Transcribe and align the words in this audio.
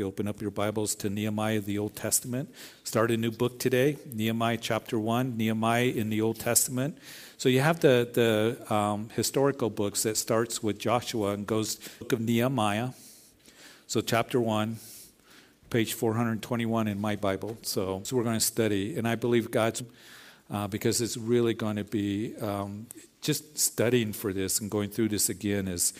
you 0.00 0.06
open 0.06 0.26
up 0.26 0.40
your 0.40 0.50
Bibles 0.50 0.94
to 0.94 1.10
Nehemiah, 1.10 1.60
the 1.60 1.76
Old 1.76 1.94
Testament, 1.94 2.48
start 2.84 3.10
a 3.10 3.18
new 3.18 3.30
book 3.30 3.58
today, 3.58 3.98
Nehemiah 4.10 4.56
chapter 4.56 4.98
1, 4.98 5.36
Nehemiah 5.36 5.88
in 5.88 6.08
the 6.08 6.22
Old 6.22 6.38
Testament. 6.38 6.96
So 7.36 7.50
you 7.50 7.60
have 7.60 7.80
the, 7.80 8.08
the 8.10 8.74
um, 8.74 9.10
historical 9.10 9.68
books 9.68 10.04
that 10.04 10.16
starts 10.16 10.62
with 10.62 10.78
Joshua 10.78 11.34
and 11.34 11.46
goes 11.46 11.76
book 11.98 12.12
of 12.12 12.20
Nehemiah. 12.20 12.90
So 13.88 14.00
chapter 14.00 14.40
1, 14.40 14.78
page 15.68 15.92
421 15.92 16.88
in 16.88 16.98
my 16.98 17.14
Bible. 17.16 17.58
So, 17.60 18.00
so 18.02 18.16
we're 18.16 18.24
going 18.24 18.38
to 18.38 18.44
study. 18.44 18.96
And 18.96 19.06
I 19.06 19.16
believe 19.16 19.50
God's, 19.50 19.82
uh, 20.50 20.66
because 20.66 21.02
it's 21.02 21.18
really 21.18 21.52
going 21.52 21.76
to 21.76 21.84
be 21.84 22.34
um, 22.38 22.86
just 23.20 23.58
studying 23.58 24.14
for 24.14 24.32
this 24.32 24.60
and 24.60 24.70
going 24.70 24.88
through 24.88 25.10
this 25.10 25.28
again 25.28 25.68
is 25.68 25.92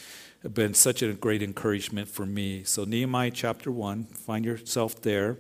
been 0.49 0.75
such 0.75 1.03
a 1.03 1.13
great 1.13 1.43
encouragement 1.43 2.09
for 2.09 2.25
me. 2.25 2.65
So, 2.65 2.85
Nehemiah 2.85 3.31
chapter 3.31 3.71
1, 3.71 4.05
find 4.05 4.45
yourself 4.45 5.01
there. 5.03 5.37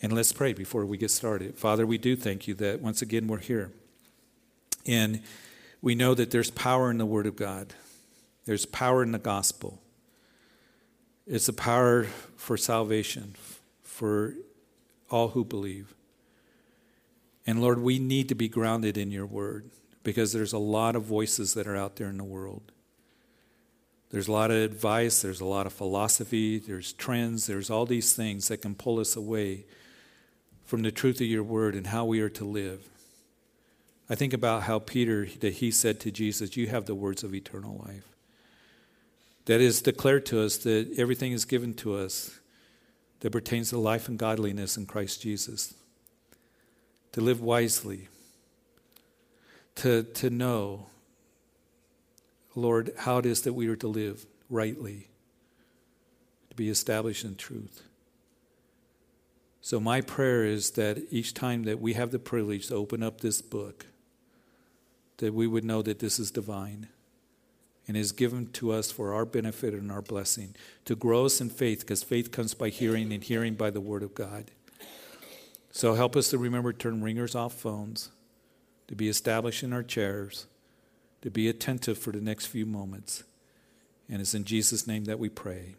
And 0.00 0.12
let's 0.12 0.32
pray 0.32 0.52
before 0.52 0.84
we 0.86 0.96
get 0.96 1.10
started. 1.10 1.56
Father, 1.56 1.86
we 1.86 1.98
do 1.98 2.14
thank 2.14 2.46
you 2.46 2.54
that 2.54 2.80
once 2.80 3.02
again 3.02 3.26
we're 3.26 3.38
here. 3.38 3.72
And 4.86 5.22
we 5.80 5.94
know 5.94 6.14
that 6.14 6.30
there's 6.30 6.50
power 6.50 6.90
in 6.90 6.98
the 6.98 7.06
Word 7.06 7.26
of 7.26 7.36
God, 7.36 7.74
there's 8.44 8.66
power 8.66 9.02
in 9.02 9.12
the 9.12 9.18
gospel. 9.18 9.80
It's 11.26 11.48
a 11.48 11.54
power 11.54 12.04
for 12.36 12.58
salvation 12.58 13.34
for 13.82 14.34
all 15.10 15.28
who 15.28 15.42
believe. 15.42 15.94
And 17.46 17.62
Lord, 17.62 17.80
we 17.80 17.98
need 17.98 18.28
to 18.28 18.34
be 18.34 18.48
grounded 18.48 18.98
in 18.98 19.10
your 19.10 19.24
Word 19.24 19.70
because 20.02 20.34
there's 20.34 20.52
a 20.52 20.58
lot 20.58 20.96
of 20.96 21.02
voices 21.02 21.54
that 21.54 21.66
are 21.66 21.76
out 21.76 21.96
there 21.96 22.08
in 22.08 22.18
the 22.18 22.24
world. 22.24 22.72
There's 24.14 24.28
a 24.28 24.32
lot 24.32 24.52
of 24.52 24.58
advice, 24.58 25.22
there's 25.22 25.40
a 25.40 25.44
lot 25.44 25.66
of 25.66 25.72
philosophy, 25.72 26.60
there's 26.60 26.92
trends, 26.92 27.48
there's 27.48 27.68
all 27.68 27.84
these 27.84 28.12
things 28.12 28.46
that 28.46 28.58
can 28.58 28.76
pull 28.76 29.00
us 29.00 29.16
away 29.16 29.64
from 30.64 30.82
the 30.82 30.92
truth 30.92 31.16
of 31.16 31.26
your 31.26 31.42
word 31.42 31.74
and 31.74 31.88
how 31.88 32.04
we 32.04 32.20
are 32.20 32.28
to 32.28 32.44
live. 32.44 32.88
I 34.08 34.14
think 34.14 34.32
about 34.32 34.62
how 34.62 34.78
Peter 34.78 35.26
that 35.40 35.54
he 35.54 35.72
said 35.72 35.98
to 35.98 36.12
Jesus, 36.12 36.56
"You 36.56 36.68
have 36.68 36.86
the 36.86 36.94
words 36.94 37.24
of 37.24 37.34
eternal 37.34 37.82
life." 37.84 38.04
That 39.46 39.60
is 39.60 39.82
declared 39.82 40.26
to 40.26 40.42
us 40.42 40.58
that 40.58 40.96
everything 40.96 41.32
is 41.32 41.44
given 41.44 41.74
to 41.74 41.96
us 41.96 42.38
that 43.18 43.32
pertains 43.32 43.70
to 43.70 43.78
life 43.78 44.06
and 44.06 44.16
godliness 44.16 44.76
in 44.76 44.86
Christ 44.86 45.22
Jesus. 45.22 45.74
To 47.14 47.20
live 47.20 47.40
wisely, 47.40 48.06
to, 49.74 50.04
to 50.04 50.30
know 50.30 50.86
Lord, 52.54 52.92
how 52.98 53.18
it 53.18 53.26
is 53.26 53.42
that 53.42 53.52
we 53.52 53.68
are 53.68 53.76
to 53.76 53.88
live 53.88 54.26
rightly, 54.48 55.08
to 56.50 56.56
be 56.56 56.68
established 56.68 57.24
in 57.24 57.36
truth. 57.36 57.82
So, 59.60 59.80
my 59.80 60.02
prayer 60.02 60.44
is 60.44 60.72
that 60.72 61.02
each 61.10 61.34
time 61.34 61.64
that 61.64 61.80
we 61.80 61.94
have 61.94 62.10
the 62.10 62.18
privilege 62.18 62.68
to 62.68 62.74
open 62.74 63.02
up 63.02 63.20
this 63.20 63.40
book, 63.40 63.86
that 65.16 65.32
we 65.32 65.46
would 65.46 65.64
know 65.64 65.82
that 65.82 66.00
this 66.00 66.18
is 66.18 66.30
divine 66.30 66.88
and 67.88 67.96
is 67.96 68.12
given 68.12 68.46
to 68.52 68.72
us 68.72 68.90
for 68.90 69.12
our 69.12 69.24
benefit 69.24 69.74
and 69.74 69.90
our 69.90 70.02
blessing, 70.02 70.54
to 70.84 70.94
grow 70.94 71.26
us 71.26 71.40
in 71.40 71.50
faith, 71.50 71.80
because 71.80 72.02
faith 72.02 72.30
comes 72.30 72.54
by 72.54 72.68
hearing 72.68 73.12
and 73.12 73.24
hearing 73.24 73.54
by 73.54 73.70
the 73.70 73.80
Word 73.80 74.02
of 74.02 74.14
God. 74.14 74.50
So, 75.70 75.94
help 75.94 76.14
us 76.14 76.30
to 76.30 76.38
remember 76.38 76.72
to 76.72 76.78
turn 76.78 77.02
ringers 77.02 77.34
off 77.34 77.54
phones, 77.54 78.10
to 78.88 78.94
be 78.94 79.08
established 79.08 79.62
in 79.62 79.72
our 79.72 79.82
chairs 79.82 80.46
to 81.24 81.30
be 81.30 81.48
attentive 81.48 81.96
for 81.96 82.12
the 82.12 82.20
next 82.20 82.46
few 82.46 82.66
moments. 82.66 83.24
And 84.10 84.20
it's 84.20 84.34
in 84.34 84.44
Jesus' 84.44 84.86
name 84.86 85.06
that 85.06 85.18
we 85.18 85.30
pray. 85.30 85.74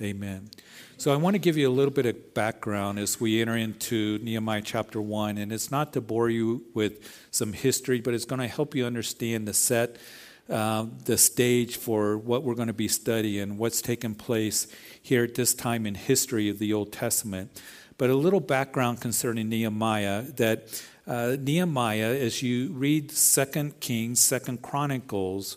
Amen. 0.00 0.48
So 0.96 1.12
I 1.12 1.16
want 1.16 1.34
to 1.34 1.38
give 1.38 1.58
you 1.58 1.68
a 1.68 1.70
little 1.70 1.92
bit 1.92 2.06
of 2.06 2.32
background 2.32 2.98
as 2.98 3.20
we 3.20 3.42
enter 3.42 3.58
into 3.58 4.18
Nehemiah 4.22 4.62
chapter 4.64 5.00
1. 5.00 5.36
And 5.36 5.52
it's 5.52 5.70
not 5.70 5.92
to 5.92 6.00
bore 6.00 6.30
you 6.30 6.64
with 6.72 7.26
some 7.30 7.52
history, 7.52 8.00
but 8.00 8.14
it's 8.14 8.24
going 8.24 8.40
to 8.40 8.48
help 8.48 8.74
you 8.74 8.86
understand 8.86 9.46
the 9.46 9.52
set, 9.52 9.98
uh, 10.48 10.86
the 11.04 11.18
stage 11.18 11.76
for 11.76 12.16
what 12.16 12.42
we're 12.42 12.54
going 12.54 12.68
to 12.68 12.74
be 12.74 12.88
studying, 12.88 13.58
what's 13.58 13.82
taken 13.82 14.14
place 14.14 14.66
here 15.02 15.24
at 15.24 15.34
this 15.34 15.52
time 15.52 15.84
in 15.84 15.94
history 15.94 16.48
of 16.48 16.58
the 16.58 16.72
Old 16.72 16.90
Testament. 16.90 17.50
But 17.98 18.08
a 18.08 18.14
little 18.14 18.40
background 18.40 19.02
concerning 19.02 19.50
Nehemiah 19.50 20.22
that 20.36 20.82
uh, 21.06 21.36
Nehemiah, 21.38 22.14
as 22.14 22.42
you 22.42 22.72
read 22.72 23.12
Second 23.12 23.80
Kings, 23.80 24.20
Second 24.20 24.62
Chronicles, 24.62 25.56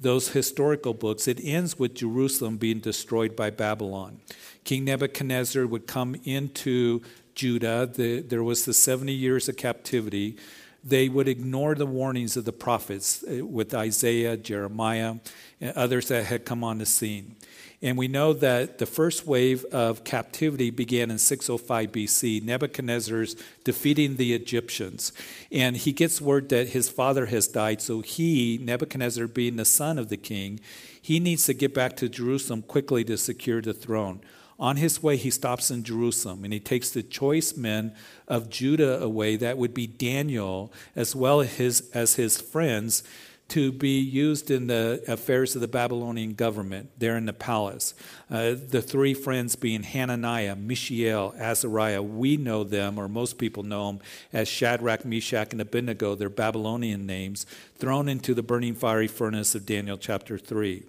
those 0.00 0.30
historical 0.30 0.94
books, 0.94 1.28
it 1.28 1.38
ends 1.42 1.78
with 1.78 1.94
Jerusalem 1.94 2.56
being 2.56 2.80
destroyed 2.80 3.36
by 3.36 3.50
Babylon. 3.50 4.20
King 4.64 4.84
Nebuchadnezzar 4.86 5.66
would 5.66 5.86
come 5.86 6.16
into 6.24 7.02
Judah. 7.34 7.88
The, 7.92 8.20
there 8.20 8.42
was 8.42 8.64
the 8.64 8.74
70 8.74 9.12
years 9.12 9.48
of 9.48 9.56
captivity. 9.56 10.36
They 10.82 11.08
would 11.08 11.28
ignore 11.28 11.74
the 11.74 11.86
warnings 11.86 12.36
of 12.36 12.44
the 12.44 12.52
prophets 12.52 13.22
uh, 13.22 13.44
with 13.44 13.74
Isaiah, 13.74 14.36
Jeremiah, 14.36 15.16
and 15.60 15.76
others 15.76 16.08
that 16.08 16.24
had 16.24 16.44
come 16.44 16.64
on 16.64 16.78
the 16.78 16.86
scene. 16.86 17.36
And 17.82 17.96
we 17.96 18.08
know 18.08 18.34
that 18.34 18.76
the 18.76 18.84
first 18.84 19.26
wave 19.26 19.64
of 19.66 20.04
captivity 20.04 20.68
began 20.70 21.10
in 21.10 21.16
605 21.16 21.90
BC. 21.90 22.42
Nebuchadnezzar's 22.42 23.36
defeating 23.64 24.16
the 24.16 24.34
Egyptians. 24.34 25.12
And 25.50 25.78
he 25.78 25.92
gets 25.92 26.20
word 26.20 26.50
that 26.50 26.68
his 26.68 26.90
father 26.90 27.26
has 27.26 27.48
died. 27.48 27.80
So 27.80 28.02
he, 28.02 28.58
Nebuchadnezzar, 28.62 29.26
being 29.28 29.56
the 29.56 29.64
son 29.64 29.98
of 29.98 30.10
the 30.10 30.18
king, 30.18 30.60
he 31.00 31.18
needs 31.20 31.46
to 31.46 31.54
get 31.54 31.72
back 31.72 31.96
to 31.96 32.08
Jerusalem 32.10 32.60
quickly 32.62 33.02
to 33.04 33.16
secure 33.16 33.62
the 33.62 33.72
throne. 33.72 34.20
On 34.58 34.76
his 34.76 35.02
way, 35.02 35.16
he 35.16 35.30
stops 35.30 35.70
in 35.70 35.82
Jerusalem 35.82 36.44
and 36.44 36.52
he 36.52 36.60
takes 36.60 36.90
the 36.90 37.02
choice 37.02 37.56
men 37.56 37.94
of 38.28 38.50
Judah 38.50 39.00
away. 39.00 39.36
That 39.36 39.56
would 39.56 39.72
be 39.72 39.86
Daniel, 39.86 40.70
as 40.94 41.16
well 41.16 41.40
as 41.40 41.54
his, 41.54 41.90
as 41.94 42.16
his 42.16 42.38
friends 42.38 43.02
to 43.50 43.72
be 43.72 43.98
used 44.00 44.50
in 44.50 44.68
the 44.68 45.02
affairs 45.06 45.54
of 45.54 45.60
the 45.60 45.68
Babylonian 45.68 46.34
government 46.34 46.90
there 46.98 47.16
in 47.16 47.26
the 47.26 47.32
palace. 47.32 47.94
Uh, 48.30 48.54
the 48.54 48.80
three 48.80 49.12
friends 49.12 49.56
being 49.56 49.82
Hananiah, 49.82 50.56
Mishael, 50.56 51.34
Azariah. 51.36 52.02
We 52.02 52.36
know 52.36 52.64
them, 52.64 52.98
or 52.98 53.08
most 53.08 53.38
people 53.38 53.62
know 53.62 53.86
them, 53.88 54.00
as 54.32 54.48
Shadrach, 54.48 55.04
Meshach, 55.04 55.52
and 55.52 55.60
Abednego, 55.60 56.14
their 56.14 56.30
Babylonian 56.30 57.06
names, 57.06 57.44
thrown 57.76 58.08
into 58.08 58.34
the 58.34 58.42
burning 58.42 58.74
fiery 58.74 59.08
furnace 59.08 59.54
of 59.54 59.66
Daniel 59.66 59.98
chapter 59.98 60.38
3. 60.38 60.84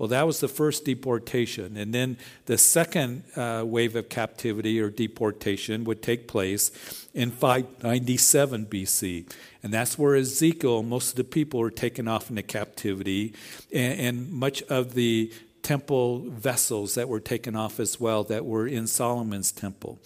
Well, 0.00 0.08
that 0.08 0.26
was 0.26 0.40
the 0.40 0.48
first 0.48 0.86
deportation. 0.86 1.76
And 1.76 1.92
then 1.92 2.16
the 2.46 2.56
second 2.56 3.22
uh, 3.36 3.64
wave 3.66 3.96
of 3.96 4.08
captivity 4.08 4.80
or 4.80 4.88
deportation 4.88 5.84
would 5.84 6.00
take 6.00 6.26
place 6.26 6.70
in 7.12 7.30
597 7.30 8.64
BC. 8.64 9.30
And 9.62 9.74
that's 9.74 9.98
where 9.98 10.16
Ezekiel, 10.16 10.82
most 10.82 11.10
of 11.10 11.16
the 11.16 11.24
people 11.24 11.60
were 11.60 11.70
taken 11.70 12.08
off 12.08 12.30
into 12.30 12.42
captivity, 12.42 13.34
and, 13.70 14.00
and 14.00 14.32
much 14.32 14.62
of 14.70 14.94
the 14.94 15.30
temple 15.62 16.20
vessels 16.20 16.94
that 16.94 17.06
were 17.06 17.20
taken 17.20 17.54
off 17.54 17.78
as 17.78 18.00
well 18.00 18.24
that 18.24 18.46
were 18.46 18.66
in 18.66 18.86
Solomon's 18.86 19.52
temple. 19.52 19.98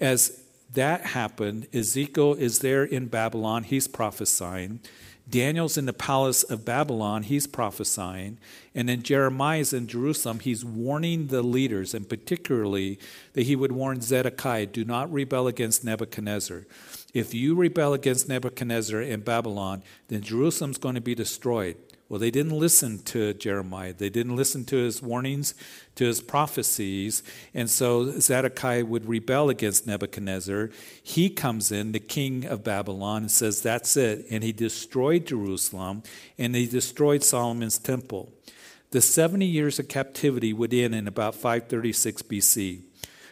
As 0.00 0.42
that 0.74 1.02
happened, 1.02 1.68
Ezekiel 1.72 2.34
is 2.34 2.58
there 2.58 2.82
in 2.82 3.06
Babylon, 3.06 3.62
he's 3.62 3.86
prophesying. 3.86 4.80
Daniel's 5.28 5.76
in 5.76 5.86
the 5.86 5.92
palace 5.92 6.42
of 6.42 6.64
Babylon, 6.64 7.22
he's 7.24 7.46
prophesying. 7.46 8.38
And 8.74 8.88
then 8.88 9.02
Jeremiah's 9.02 9.72
in 9.72 9.86
Jerusalem, 9.86 10.40
he's 10.40 10.64
warning 10.64 11.26
the 11.26 11.42
leaders, 11.42 11.92
and 11.92 12.08
particularly 12.08 12.98
that 13.34 13.42
he 13.42 13.56
would 13.56 13.72
warn 13.72 14.00
Zedekiah 14.00 14.66
do 14.66 14.84
not 14.84 15.12
rebel 15.12 15.46
against 15.46 15.84
Nebuchadnezzar. 15.84 16.66
If 17.12 17.34
you 17.34 17.54
rebel 17.54 17.94
against 17.94 18.28
Nebuchadnezzar 18.28 19.02
in 19.02 19.20
Babylon, 19.20 19.82
then 20.08 20.22
Jerusalem's 20.22 20.78
going 20.78 20.94
to 20.94 21.00
be 21.00 21.14
destroyed. 21.14 21.76
Well, 22.08 22.18
they 22.18 22.30
didn't 22.30 22.58
listen 22.58 23.00
to 23.00 23.34
Jeremiah. 23.34 23.92
They 23.92 24.08
didn't 24.08 24.36
listen 24.36 24.64
to 24.66 24.76
his 24.76 25.02
warnings, 25.02 25.54
to 25.98 26.04
his 26.04 26.20
prophecies. 26.20 27.22
And 27.52 27.68
so 27.68 28.18
Zedekiah 28.18 28.84
would 28.84 29.08
rebel 29.08 29.50
against 29.50 29.86
Nebuchadnezzar. 29.86 30.70
He 31.02 31.28
comes 31.28 31.70
in, 31.70 31.92
the 31.92 32.00
king 32.00 32.44
of 32.46 32.64
Babylon, 32.64 33.22
and 33.22 33.30
says, 33.30 33.60
That's 33.60 33.96
it. 33.96 34.24
And 34.30 34.42
he 34.42 34.52
destroyed 34.52 35.26
Jerusalem 35.26 36.02
and 36.38 36.54
he 36.54 36.66
destroyed 36.66 37.24
Solomon's 37.24 37.78
temple. 37.78 38.32
The 38.90 39.00
70 39.00 39.44
years 39.44 39.78
of 39.78 39.88
captivity 39.88 40.52
would 40.52 40.72
end 40.72 40.94
in 40.94 41.06
about 41.06 41.34
536 41.34 42.22
BC 42.22 42.82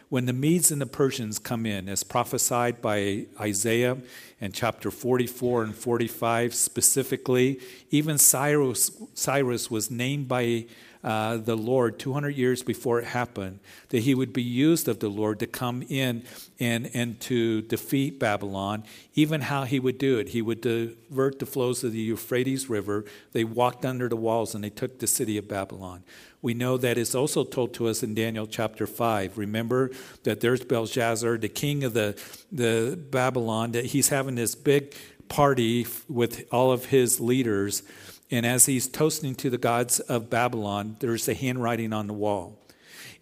when 0.09 0.25
the 0.25 0.33
Medes 0.33 0.71
and 0.71 0.79
the 0.79 0.85
Persians 0.85 1.37
come 1.37 1.65
in, 1.65 1.89
as 1.89 2.03
prophesied 2.03 2.81
by 2.81 3.25
Isaiah 3.39 3.97
in 4.39 4.53
chapter 4.53 4.89
44 4.89 5.63
and 5.63 5.75
45 5.75 6.53
specifically, 6.53 7.59
even 7.89 8.17
Cyrus, 8.17 8.91
Cyrus 9.13 9.69
was 9.69 9.91
named 9.91 10.29
by 10.29 10.65
uh, 11.03 11.37
the 11.37 11.55
Lord 11.55 11.99
200 11.99 12.35
years 12.35 12.63
before 12.63 12.99
it 12.99 13.05
happened, 13.05 13.59
that 13.89 13.99
he 13.99 14.15
would 14.15 14.33
be 14.33 14.43
used 14.43 14.87
of 14.87 14.99
the 14.99 15.09
Lord 15.09 15.39
to 15.39 15.47
come 15.47 15.83
in 15.89 16.23
and, 16.59 16.89
and 16.93 17.19
to 17.21 17.61
defeat 17.61 18.19
Babylon, 18.19 18.83
even 19.15 19.41
how 19.41 19.63
he 19.63 19.79
would 19.79 19.97
do 19.97 20.19
it. 20.19 20.29
He 20.29 20.41
would 20.41 20.61
divert 20.61 21.39
the 21.39 21.45
flows 21.45 21.83
of 21.83 21.91
the 21.91 21.99
Euphrates 21.99 22.69
River. 22.69 23.05
They 23.31 23.43
walked 23.43 23.85
under 23.85 24.09
the 24.09 24.15
walls 24.15 24.55
and 24.55 24.63
they 24.63 24.69
took 24.69 24.99
the 24.99 25.07
city 25.07 25.37
of 25.37 25.47
Babylon. 25.47 26.03
We 26.41 26.53
know 26.53 26.77
that 26.77 26.97
it's 26.97 27.15
also 27.15 27.43
told 27.43 27.73
to 27.75 27.87
us 27.87 28.03
in 28.03 28.13
Daniel 28.13 28.45
chapter 28.45 28.85
5. 28.85 29.37
Remember 29.37 29.91
that 30.23 30.39
there's 30.39 30.63
Belshazzar, 30.63 31.37
the 31.39 31.49
king 31.49 31.83
of 31.83 31.93
the, 31.93 32.19
the 32.51 32.97
Babylon, 33.09 33.71
that 33.71 33.85
he's 33.87 34.09
having 34.09 34.35
this 34.35 34.55
big 34.55 34.95
party 35.29 35.87
with 36.07 36.45
all 36.51 36.71
of 36.71 36.85
his 36.85 37.19
leaders. 37.19 37.83
And 38.29 38.45
as 38.45 38.65
he's 38.65 38.87
toasting 38.87 39.35
to 39.35 39.49
the 39.49 39.57
gods 39.57 39.99
of 40.01 40.29
Babylon, 40.29 40.97
there's 40.99 41.27
a 41.27 41.33
handwriting 41.33 41.93
on 41.93 42.07
the 42.07 42.13
wall. 42.13 42.57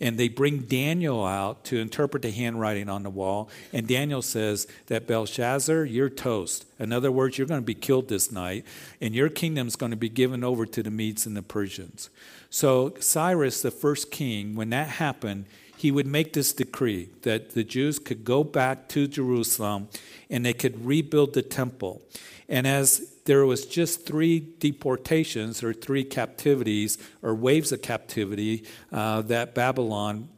And 0.01 0.17
they 0.17 0.27
bring 0.27 0.59
Daniel 0.59 1.23
out 1.25 1.63
to 1.65 1.79
interpret 1.79 2.23
the 2.23 2.31
handwriting 2.31 2.89
on 2.89 3.03
the 3.03 3.09
wall. 3.09 3.49
And 3.71 3.87
Daniel 3.87 4.21
says 4.21 4.67
that 4.87 5.07
Belshazzar, 5.07 5.85
you're 5.85 6.09
toast. 6.09 6.65
In 6.79 6.91
other 6.91 7.11
words, 7.11 7.37
you're 7.37 7.47
going 7.47 7.61
to 7.61 7.65
be 7.65 7.75
killed 7.75 8.09
this 8.09 8.31
night, 8.31 8.65
and 8.99 9.15
your 9.15 9.29
kingdom's 9.29 9.77
going 9.77 9.91
to 9.91 9.97
be 9.97 10.09
given 10.09 10.43
over 10.43 10.65
to 10.65 10.83
the 10.83 10.91
Medes 10.91 11.25
and 11.25 11.37
the 11.37 11.41
Persians. 11.41 12.09
So, 12.49 12.93
Cyrus, 12.99 13.61
the 13.61 13.71
first 13.71 14.11
king, 14.11 14.55
when 14.55 14.69
that 14.71 14.87
happened, 14.87 15.45
he 15.77 15.91
would 15.91 16.07
make 16.07 16.33
this 16.33 16.53
decree 16.53 17.09
that 17.21 17.51
the 17.51 17.63
Jews 17.63 17.99
could 17.99 18.23
go 18.23 18.43
back 18.43 18.87
to 18.89 19.07
Jerusalem 19.07 19.89
and 20.29 20.45
they 20.45 20.53
could 20.53 20.85
rebuild 20.85 21.33
the 21.33 21.41
temple. 21.41 22.01
And 22.47 22.67
as 22.67 23.13
there 23.25 23.45
was 23.45 23.65
just 23.65 24.05
three 24.05 24.39
deportations 24.39 25.63
or 25.63 25.73
three 25.73 26.03
captivities 26.03 26.97
or 27.21 27.33
waves 27.33 27.71
of 27.71 27.81
captivity 27.81 28.63
uh, 28.91 29.21
that 29.23 29.55
Babylon 29.55 30.29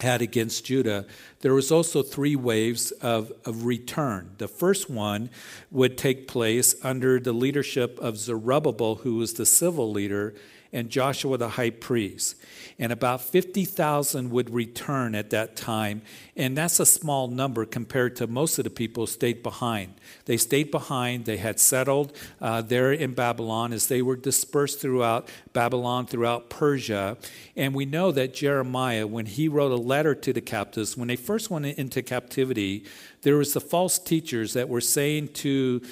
had 0.00 0.22
against 0.22 0.64
Judah, 0.64 1.06
there 1.40 1.54
was 1.54 1.72
also 1.72 2.02
three 2.02 2.36
waves 2.36 2.90
of, 2.92 3.32
of 3.44 3.64
return. 3.64 4.32
The 4.38 4.48
first 4.48 4.88
one 4.88 5.30
would 5.70 5.98
take 5.98 6.28
place 6.28 6.74
under 6.84 7.18
the 7.18 7.32
leadership 7.32 7.98
of 7.98 8.16
Zerubbabel, 8.16 8.96
who 8.96 9.16
was 9.16 9.34
the 9.34 9.46
civil 9.46 9.90
leader, 9.90 10.34
and 10.72 10.90
Joshua 10.90 11.38
the 11.38 11.50
high 11.50 11.70
priest. 11.70 12.36
And 12.78 12.92
about 12.92 13.20
50,000 13.22 14.30
would 14.30 14.50
return 14.50 15.14
at 15.14 15.30
that 15.30 15.56
time. 15.56 16.02
And 16.36 16.56
that's 16.56 16.78
a 16.78 16.86
small 16.86 17.28
number 17.28 17.64
compared 17.64 18.14
to 18.16 18.26
most 18.26 18.58
of 18.58 18.64
the 18.64 18.70
people 18.70 19.06
stayed 19.06 19.42
behind. 19.42 19.94
They 20.26 20.36
stayed 20.36 20.70
behind, 20.70 21.24
they 21.24 21.38
had 21.38 21.58
settled 21.58 22.12
uh, 22.40 22.62
there 22.62 22.92
in 22.92 23.14
Babylon 23.14 23.72
as 23.72 23.88
they 23.88 24.02
were 24.02 24.16
dispersed 24.16 24.80
throughout 24.80 25.28
Babylon, 25.52 26.06
throughout 26.06 26.50
Persia. 26.50 27.16
And 27.56 27.74
we 27.74 27.84
know 27.84 28.12
that 28.12 28.34
Jeremiah, 28.34 29.06
when 29.06 29.26
he 29.26 29.48
wrote 29.48 29.72
a 29.72 29.76
letter 29.76 30.14
to 30.14 30.32
the 30.32 30.40
captives, 30.40 30.96
when 30.96 31.08
they 31.08 31.16
first 31.16 31.50
went 31.50 31.66
into 31.66 32.02
captivity, 32.02 32.84
there 33.22 33.36
was 33.36 33.54
the 33.54 33.60
false 33.60 33.98
teachers 33.98 34.52
that 34.52 34.68
were 34.68 34.80
saying 34.80 35.28
to 35.28 35.82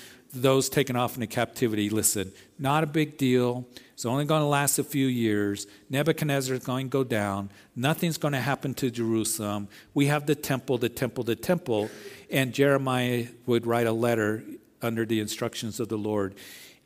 those 0.42 0.68
taken 0.68 0.96
off 0.96 1.14
into 1.14 1.26
captivity, 1.26 1.90
listen, 1.90 2.32
not 2.58 2.84
a 2.84 2.86
big 2.86 3.18
deal. 3.18 3.66
It's 3.94 4.04
only 4.04 4.24
going 4.24 4.42
to 4.42 4.46
last 4.46 4.78
a 4.78 4.84
few 4.84 5.06
years. 5.06 5.66
Nebuchadnezzar 5.88 6.56
is 6.56 6.64
going 6.64 6.86
to 6.86 6.90
go 6.90 7.02
down. 7.02 7.50
Nothing's 7.74 8.18
going 8.18 8.32
to 8.32 8.40
happen 8.40 8.74
to 8.74 8.90
Jerusalem. 8.90 9.68
We 9.94 10.06
have 10.06 10.26
the 10.26 10.34
temple, 10.34 10.78
the 10.78 10.88
temple, 10.88 11.24
the 11.24 11.36
temple. 11.36 11.90
And 12.30 12.52
Jeremiah 12.52 13.26
would 13.46 13.66
write 13.66 13.86
a 13.86 13.92
letter 13.92 14.44
under 14.82 15.06
the 15.06 15.20
instructions 15.20 15.80
of 15.80 15.88
the 15.88 15.98
Lord 15.98 16.34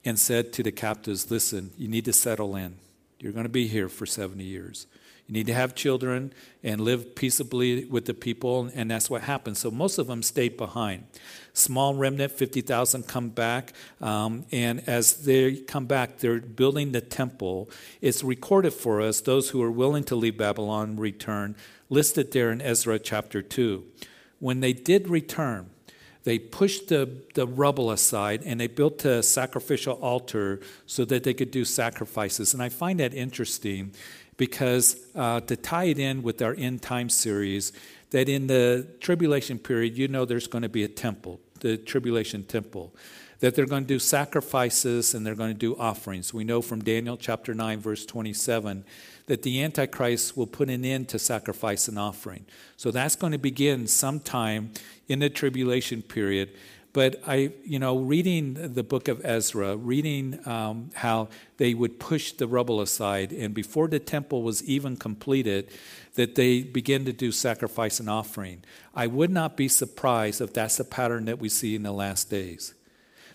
and 0.05 0.19
said 0.19 0.53
to 0.55 0.62
the 0.62 0.73
captives, 0.73 1.31
Listen, 1.31 1.70
you 1.76 1.88
need 1.88 2.05
to 2.05 2.12
settle 2.12 2.56
in. 2.56 2.76
You're 3.19 3.32
going 3.32 3.44
to 3.44 3.50
be 3.50 3.67
here 3.67 3.88
for 3.88 4.06
70 4.06 4.44
years. 4.44 4.87
You 5.31 5.35
need 5.35 5.47
to 5.47 5.55
have 5.55 5.77
children 5.77 6.32
and 6.65 6.81
live 6.81 7.15
peaceably 7.15 7.85
with 7.85 8.06
the 8.06 8.15
people, 8.15 8.69
and 8.75 8.91
that's 8.91 9.09
what 9.09 9.23
happened. 9.23 9.56
So 9.56 9.71
most 9.71 9.99
of 9.99 10.09
them 10.09 10.25
stayed 10.25 10.56
behind. 10.56 11.05
Small 11.53 11.94
remnant, 11.94 12.32
50,000 12.32 13.06
come 13.06 13.29
back, 13.29 13.73
um, 14.00 14.44
and 14.50 14.82
as 14.88 15.19
they 15.19 15.59
come 15.59 15.87
back, 15.87 16.19
they're 16.19 16.41
building 16.41 16.91
the 16.91 17.00
temple. 17.00 17.71
It's 18.00 18.25
recorded 18.25 18.73
for 18.73 19.00
us, 19.00 19.21
those 19.21 19.50
who 19.50 19.62
are 19.62 19.71
willing 19.71 20.03
to 20.05 20.17
leave 20.17 20.37
Babylon 20.37 20.97
return, 20.97 21.55
listed 21.91 22.32
there 22.32 22.50
in 22.50 22.61
Ezra 22.61 22.99
chapter 22.99 23.41
2. 23.41 23.85
When 24.41 24.59
they 24.59 24.73
did 24.73 25.09
return, 25.09 25.71
they 26.25 26.38
pushed 26.38 26.88
the, 26.88 27.09
the 27.35 27.47
rubble 27.47 27.91
aside 27.91 28.43
and 28.44 28.61
they 28.61 28.67
built 28.67 29.05
a 29.05 29.23
sacrificial 29.23 29.94
altar 29.94 30.61
so 30.87 31.05
that 31.06 31.25
they 31.25 31.32
could 31.32 31.50
do 31.50 31.65
sacrifices. 31.65 32.53
And 32.53 32.62
I 32.62 32.69
find 32.69 33.00
that 33.00 33.15
interesting 33.15 33.93
because 34.41 34.97
uh, 35.15 35.39
to 35.39 35.55
tie 35.55 35.85
it 35.85 35.99
in 35.99 36.23
with 36.23 36.41
our 36.41 36.55
end 36.57 36.81
time 36.81 37.11
series, 37.11 37.75
that 38.09 38.27
in 38.27 38.47
the 38.47 38.87
tribulation 38.99 39.59
period, 39.59 39.99
you 39.99 40.09
know 40.09 40.25
there's 40.25 40.47
going 40.47 40.63
to 40.63 40.69
be 40.71 40.83
a 40.83 40.89
temple, 40.89 41.39
the 41.61 41.77
tribulation 41.77 42.43
temple, 42.45 42.95
that 43.41 43.55
they're 43.55 43.67
going 43.67 43.85
to 43.85 43.87
do 43.87 43.99
sacrifices 43.99 45.13
and 45.13 45.27
they're 45.27 45.35
going 45.35 45.53
to 45.53 45.59
do 45.59 45.77
offerings. 45.77 46.33
We 46.33 46.45
know 46.45 46.63
from 46.63 46.81
Daniel 46.81 47.19
chapter 47.19 47.53
9, 47.53 47.81
verse 47.81 48.07
27, 48.07 48.83
that 49.27 49.43
the 49.43 49.63
Antichrist 49.63 50.39
will 50.39 50.47
put 50.47 50.71
an 50.71 50.87
end 50.87 51.11
to 51.11 51.19
sacrifice 51.19 51.87
and 51.87 51.99
offering. 51.99 52.47
So 52.79 52.91
that's 52.91 53.17
going 53.17 53.33
to 53.33 53.39
begin 53.39 53.87
sometime 53.87 54.73
in 55.07 55.19
the 55.19 55.29
tribulation 55.29 56.01
period. 56.01 56.57
But 56.93 57.23
I, 57.27 57.53
you 57.65 57.79
know, 57.79 57.99
reading 57.99 58.55
the 58.75 58.83
book 58.83 59.07
of 59.07 59.25
Ezra, 59.25 59.77
reading 59.77 60.41
um, 60.47 60.91
how 60.95 61.29
they 61.57 61.73
would 61.73 62.01
push 62.01 62.33
the 62.33 62.49
rubble 62.49 62.81
aside, 62.81 63.33
and 63.33 63.55
before 63.55 63.87
the 63.87 64.01
temple 64.01 64.43
was 64.43 64.65
even 64.65 64.97
completed, 64.97 65.71
that 66.15 66.35
they 66.35 66.63
begin 66.63 67.05
to 67.05 67.13
do 67.13 67.31
sacrifice 67.31 68.01
and 68.01 68.11
offering. 68.11 68.65
I 68.93 69.07
would 69.07 69.31
not 69.31 69.57
be 69.57 69.69
surprised 69.69 70.41
if 70.41 70.53
that's 70.53 70.81
a 70.81 70.85
pattern 70.85 71.27
that 71.27 71.39
we 71.39 71.49
see 71.49 71.77
in 71.77 71.85
the 71.85 71.93
last 71.93 72.29
days. 72.29 72.75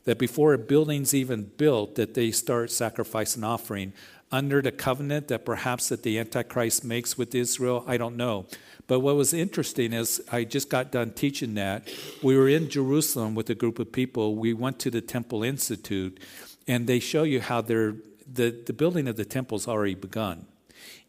That 0.04 0.20
before 0.20 0.54
a 0.54 0.58
building's 0.58 1.14
even 1.14 1.52
built, 1.58 1.96
that 1.96 2.14
they 2.14 2.32
start 2.32 2.72
sacrifice 2.72 3.36
and 3.36 3.46
offering 3.46 3.94
under 4.36 4.62
the 4.62 4.72
covenant 4.72 5.30
that 5.30 5.46
perhaps 5.46 5.88
that 5.88 6.04
the 6.04 6.20
Antichrist 6.20 6.84
makes 6.84 7.18
with 7.18 7.34
Israel. 7.34 7.86
I 7.88 7.96
don't 7.96 8.18
know. 8.18 8.46
But 8.86 9.00
what 9.00 9.16
was 9.16 9.34
interesting 9.34 9.94
is 9.94 10.22
I 10.30 10.44
just 10.44 10.70
got 10.70 10.92
done 10.92 11.12
teaching 11.12 11.54
that. 11.56 11.88
We 12.22 12.38
were 12.38 12.50
in 12.50 12.70
Jerusalem 12.70 13.34
with 13.34 13.50
a 13.50 13.56
group 13.56 13.80
of 13.80 13.94
people. 13.94 14.36
We 14.36 14.54
went 14.54 14.78
to 14.80 14.92
the 14.92 15.00
Temple 15.00 15.42
Institute, 15.42 16.20
and 16.68 16.86
they 16.86 17.00
show 17.00 17.24
you 17.24 17.40
how 17.40 17.62
they're, 17.62 17.96
the, 18.32 18.52
the 18.66 18.74
building 18.74 19.08
of 19.08 19.16
the 19.16 19.24
temple's 19.24 19.70
already 19.70 19.96
begun 19.96 20.48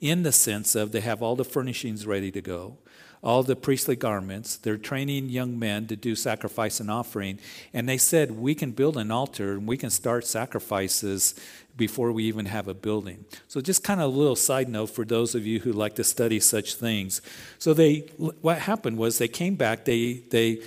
in 0.00 0.22
the 0.22 0.32
sense 0.32 0.76
of 0.76 0.92
they 0.92 1.00
have 1.00 1.20
all 1.20 1.34
the 1.34 1.44
furnishings 1.44 2.06
ready 2.06 2.30
to 2.30 2.40
go 2.40 2.78
all 3.26 3.42
the 3.42 3.56
priestly 3.56 3.96
garments. 3.96 4.56
They're 4.56 4.78
training 4.78 5.30
young 5.30 5.58
men 5.58 5.88
to 5.88 5.96
do 5.96 6.14
sacrifice 6.14 6.78
and 6.78 6.88
offering. 6.88 7.40
And 7.74 7.88
they 7.88 7.98
said, 7.98 8.30
We 8.30 8.54
can 8.54 8.70
build 8.70 8.96
an 8.96 9.10
altar 9.10 9.54
and 9.54 9.66
we 9.66 9.76
can 9.76 9.90
start 9.90 10.24
sacrifices 10.24 11.34
before 11.76 12.12
we 12.12 12.22
even 12.24 12.46
have 12.46 12.68
a 12.68 12.72
building. 12.72 13.24
So, 13.48 13.60
just 13.60 13.82
kind 13.82 14.00
of 14.00 14.14
a 14.14 14.16
little 14.16 14.36
side 14.36 14.68
note 14.68 14.90
for 14.90 15.04
those 15.04 15.34
of 15.34 15.44
you 15.44 15.58
who 15.58 15.72
like 15.72 15.96
to 15.96 16.04
study 16.04 16.38
such 16.38 16.76
things. 16.76 17.20
So, 17.58 17.74
they 17.74 18.06
what 18.16 18.60
happened 18.60 18.96
was 18.96 19.18
they 19.18 19.26
came 19.26 19.56
back, 19.56 19.86
they, 19.86 20.22
they 20.30 20.62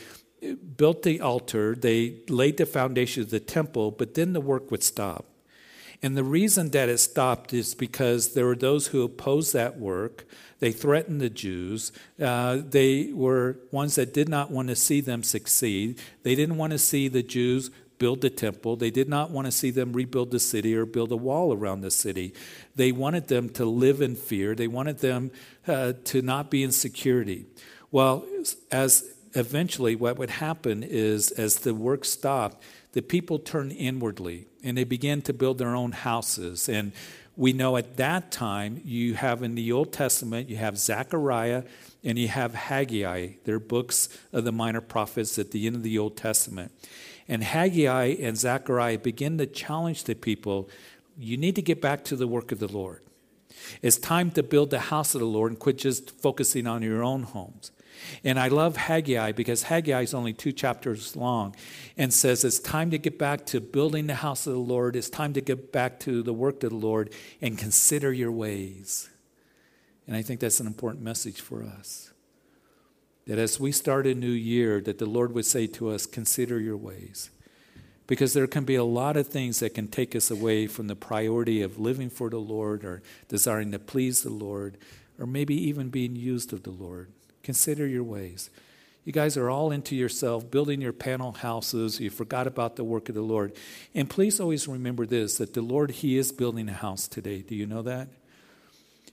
built 0.76 1.04
the 1.04 1.22
altar, 1.22 1.76
they 1.76 2.18
laid 2.28 2.58
the 2.58 2.66
foundation 2.66 3.24
of 3.24 3.30
the 3.30 3.40
temple, 3.40 3.92
but 3.92 4.16
then 4.16 4.34
the 4.34 4.42
work 4.42 4.70
would 4.70 4.84
stop. 4.84 5.29
And 6.02 6.16
the 6.16 6.24
reason 6.24 6.70
that 6.72 6.88
it 6.88 7.00
stopped 7.00 7.54
is 7.54 7.76
because 7.76 8.34
there 8.34 8.46
were 8.46 8.56
those 8.56 8.88
who 8.88 9.04
opposed 9.04 9.54
that 9.54 9.78
work. 9.78 10.26
They 10.60 10.72
threatened 10.72 11.20
the 11.20 11.30
Jews. 11.30 11.92
Uh, 12.22 12.60
they 12.64 13.12
were 13.14 13.58
ones 13.72 13.96
that 13.96 14.14
did 14.14 14.30
not 14.30 14.50
want 14.50 14.70
to 14.70 14.76
see 14.76 15.02
them 15.02 15.24
succeed. 15.24 16.00
They 16.24 16.36
didn't 16.36 16.58
want 16.58 16.72
to 16.72 16.80
see 16.80 17.08
the 17.10 17.24
Jews 17.24 17.70
build 17.98 18.22
the 18.22 18.30
temple. 18.30 18.78
They 18.78 18.92
did 18.92 19.10
not 19.10 19.30
want 19.30 19.46
to 19.46 19.52
see 19.52 19.72
them 19.72 19.92
rebuild 19.92 20.32
the 20.32 20.40
city 20.40 20.74
or 20.74 20.86
build 20.86 21.12
a 21.12 21.18
wall 21.18 21.54
around 21.54 21.82
the 21.82 21.92
city. 21.92 22.34
They 22.76 22.94
wanted 22.94 23.28
them 23.28 23.50
to 23.50 23.66
live 23.66 24.02
in 24.02 24.16
fear. 24.16 24.56
They 24.56 24.68
wanted 24.68 25.00
them 25.00 25.32
uh, 25.68 25.94
to 26.06 26.22
not 26.22 26.50
be 26.50 26.64
in 26.64 26.72
security. 26.72 27.46
Well, 27.92 28.26
as 28.72 29.04
eventually 29.36 29.96
what 29.96 30.18
would 30.18 30.30
happen 30.30 30.82
is 30.82 31.32
as 31.32 31.58
the 31.58 31.74
work 31.74 32.06
stopped, 32.06 32.64
the 32.94 33.02
people 33.02 33.40
turned 33.40 33.72
inwardly 33.72 34.48
and 34.64 34.78
they 34.78 34.84
began 34.84 35.22
to 35.24 35.34
build 35.34 35.58
their 35.58 35.76
own 35.76 35.92
houses. 35.92 36.68
And 36.68 36.92
we 37.36 37.54
know 37.54 37.78
at 37.78 37.98
that 37.98 38.32
time, 38.32 38.82
you 38.84 39.14
have 39.14 39.44
in 39.44 39.56
the 39.56 39.72
Old 39.72 39.94
Testament, 39.94 40.50
you 40.50 40.58
have 40.58 40.78
Zechariah 40.78 41.64
and 42.04 42.18
you 42.18 42.28
have 42.28 42.54
Haggai. 42.54 43.34
They're 43.46 43.60
books 43.60 44.10
of 44.34 44.44
the 44.44 44.52
minor 44.52 44.82
prophets 44.82 45.40
at 45.40 45.52
the 45.52 45.68
end 45.68 45.76
of 45.76 45.84
the 45.84 45.98
Old 45.98 46.18
Testament. 46.18 46.72
And 47.28 47.44
Haggai 47.44 48.16
and 48.20 48.38
Zechariah 48.38 48.98
begin 48.98 49.38
to 49.38 49.46
challenge 49.46 50.06
the 50.06 50.16
people 50.16 50.70
you 51.18 51.38
need 51.38 51.56
to 51.56 51.62
get 51.62 51.82
back 51.82 52.04
to 52.06 52.16
the 52.16 52.28
work 52.28 52.52
of 52.52 52.60
the 52.60 52.68
Lord. 52.68 53.02
It's 53.82 53.98
time 53.98 54.32
to 54.32 54.44
build 54.44 54.70
the 54.70 54.80
house 54.80 55.14
of 55.14 55.22
the 55.22 55.28
Lord 55.28 55.52
and 55.52 55.60
quit 55.60 55.78
just 55.78 56.12
focusing 56.12 56.66
on 56.66 56.82
your 56.82 57.04
own 57.04 57.24
homes. 57.24 57.72
And 58.24 58.40
I 58.40 58.48
love 58.48 58.78
Haggai 58.78 59.32
because 59.34 59.64
Haggai 59.64 60.02
is 60.02 60.14
only 60.14 60.34
two 60.34 60.52
chapters 60.52 61.16
long 61.16 61.56
and 61.98 62.14
says 62.14 62.44
it's 62.44 62.60
time 62.60 62.92
to 62.92 62.98
get 62.98 63.18
back 63.18 63.46
to 63.48 63.62
building 63.62 64.08
the 64.08 64.16
house 64.16 64.48
of 64.48 64.54
the 64.54 64.60
Lord. 64.60 64.96
It's 64.96 65.10
time 65.10 65.34
to 65.34 65.42
get 65.42 65.72
back 65.72 66.00
to 66.02 66.24
the 66.24 66.34
work 66.34 66.64
of 66.64 66.72
the 66.72 66.76
Lord 66.76 67.14
and 67.42 67.58
consider 67.58 68.12
your 68.12 68.32
ways. 68.32 69.10
And 70.08 70.16
I 70.16 70.22
think 70.22 70.40
that's 70.40 70.60
an 70.60 70.68
important 70.68 71.04
message 71.04 71.40
for 71.40 71.64
us. 71.64 72.12
That 73.28 73.38
as 73.38 73.60
we 73.60 73.72
start 73.72 74.08
a 74.08 74.16
new 74.16 74.32
year, 74.32 74.82
that 74.82 74.98
the 74.98 75.06
Lord 75.06 75.34
would 75.34 75.46
say 75.46 75.68
to 75.68 75.90
us, 75.90 76.08
consider 76.08 76.60
your 76.60 76.78
ways. 76.78 77.30
Because 78.08 78.34
there 78.34 78.48
can 78.48 78.64
be 78.64 78.74
a 78.74 78.84
lot 78.84 79.18
of 79.18 79.28
things 79.28 79.60
that 79.60 79.76
can 79.76 79.88
take 79.88 80.16
us 80.16 80.32
away 80.32 80.66
from 80.66 80.88
the 80.88 80.96
priority 80.96 81.62
of 81.62 81.78
living 81.78 82.10
for 82.10 82.32
the 82.32 82.40
Lord 82.40 82.84
or 82.84 83.04
desiring 83.28 83.72
to 83.72 83.78
please 83.78 84.24
the 84.24 84.32
Lord 84.32 84.80
or 85.20 85.28
maybe 85.28 85.54
even 85.54 85.90
being 85.90 86.16
used 86.16 86.54
of 86.54 86.64
the 86.64 86.72
Lord. 86.72 87.12
Consider 87.50 87.88
your 87.88 88.04
ways. 88.04 88.52
You 89.06 89.12
guys 89.12 89.36
are 89.36 89.50
all 89.50 89.72
into 89.72 89.96
yourself, 89.96 90.52
building 90.52 90.82
your 90.82 90.94
panel 90.94 91.32
houses. 91.32 92.00
You 92.00 92.12
forgot 92.12 92.46
about 92.46 92.76
the 92.76 92.84
work 92.84 93.10
of 93.10 93.16
the 93.16 93.24
Lord. 93.24 93.54
And 93.96 94.08
please 94.08 94.40
always 94.40 94.68
remember 94.68 95.08
this 95.08 95.40
that 95.40 95.56
the 95.56 95.64
Lord, 95.64 95.90
He 95.90 96.16
is 96.16 96.32
building 96.32 96.70
a 96.70 96.74
house 96.74 97.08
today. 97.08 97.42
Do 97.42 97.56
you 97.56 97.66
know 97.66 97.82
that? 97.82 98.10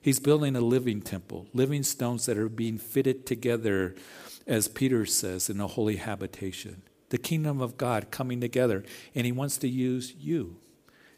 He's 0.03 0.21
building 0.21 0.55
a 0.55 0.61
living 0.61 1.01
temple, 1.01 1.47
living 1.55 1.83
stones 1.83 2.27
that 2.27 2.37
are 2.37 2.51
being 2.51 2.77
fitted 2.77 3.25
together, 3.25 3.95
as 4.47 4.69
Peter 4.69 5.07
says, 5.07 5.49
in 5.49 5.59
a 5.59 5.67
holy 5.67 5.97
habitation 5.97 6.83
the 7.09 7.17
kingdom 7.17 7.63
of 7.63 7.79
God 7.79 8.11
coming 8.11 8.43
together. 8.43 8.85
And 9.15 9.25
He 9.25 9.33
wants 9.33 9.57
to 9.57 9.69
use 9.69 10.13
you 10.13 10.59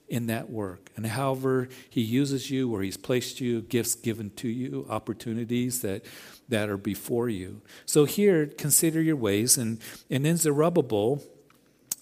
in 0.09 0.29
that 0.29 0.51
work. 0.51 0.91
And 0.97 1.05
however 1.05 1.69
He 1.91 2.01
uses 2.01 2.49
you, 2.49 2.69
where 2.69 2.83
He's 2.83 2.97
placed 2.97 3.41
you, 3.41 3.61
gifts 3.63 3.97
given 3.97 4.31
to 4.37 4.47
you, 4.47 4.87
opportunities 4.89 5.83
that, 5.83 6.05
that 6.49 6.69
are 6.69 6.77
before 6.77 7.29
you. 7.29 7.61
So 7.87 8.05
here, 8.05 8.47
consider 8.47 9.01
your 9.03 9.17
ways. 9.17 9.59
And, 9.59 9.81
and 10.11 10.25
then 10.25 10.37
Zerubbabel 10.37 11.23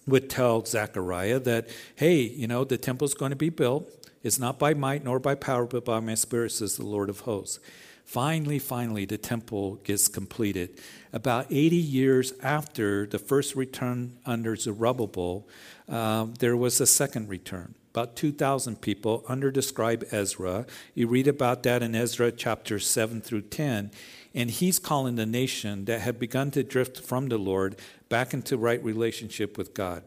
would 0.07 0.31
tell 0.31 0.65
Zechariah 0.65 1.41
that, 1.41 1.69
hey, 1.97 2.21
you 2.21 2.47
know, 2.47 2.65
the 2.65 2.79
temple's 2.79 3.15
going 3.15 3.31
to 3.31 3.37
be 3.37 3.51
built. 3.51 3.91
It's 4.23 4.39
not 4.39 4.59
by 4.59 4.75
might 4.75 5.05
nor 5.05 5.19
by 5.19 5.35
power, 5.35 5.67
but 5.67 5.85
by 5.85 6.01
my 6.01 6.15
spirit, 6.15 6.53
says 6.53 6.77
the 6.77 6.87
Lord 6.87 7.11
of 7.11 7.21
hosts. 7.21 7.61
Finally, 8.05 8.61
finally, 8.61 9.05
the 9.05 9.19
temple 9.19 9.77
gets 9.83 10.07
completed. 10.07 10.81
About 11.13 11.47
80 11.51 11.75
years 11.75 12.33
after 12.41 13.05
the 13.05 13.19
first 13.19 13.57
return 13.57 14.17
under 14.25 14.55
Zerubbabel, 14.55 15.49
uh, 15.89 16.27
there 16.39 16.57
was 16.57 16.81
a 16.81 16.87
second 16.87 17.29
return. 17.29 17.75
About 17.91 18.15
2,000 18.15 18.81
people 18.81 19.25
under 19.27 19.51
the 19.51 19.61
scribe 19.61 20.05
Ezra. 20.13 20.67
You 20.95 21.09
read 21.09 21.27
about 21.27 21.65
that 21.65 21.83
in 21.83 21.97
Ezra 21.97 22.31
chapter 22.31 22.79
7 22.79 23.21
through 23.21 23.43
10. 23.43 23.91
And 24.37 24.51
he's 24.51 24.79
calling 24.79 25.17
the 25.17 25.25
nation 25.25 25.87
that 25.87 26.03
had 26.03 26.21
begun 26.21 26.51
to 26.53 26.63
drift 26.63 27.01
from 27.01 27.29
the 27.29 27.39
Lord 27.39 27.77
back 28.11 28.35
into 28.35 28.59
right 28.59 28.83
relationship 28.85 29.57
with 29.57 29.73
God. 29.73 30.05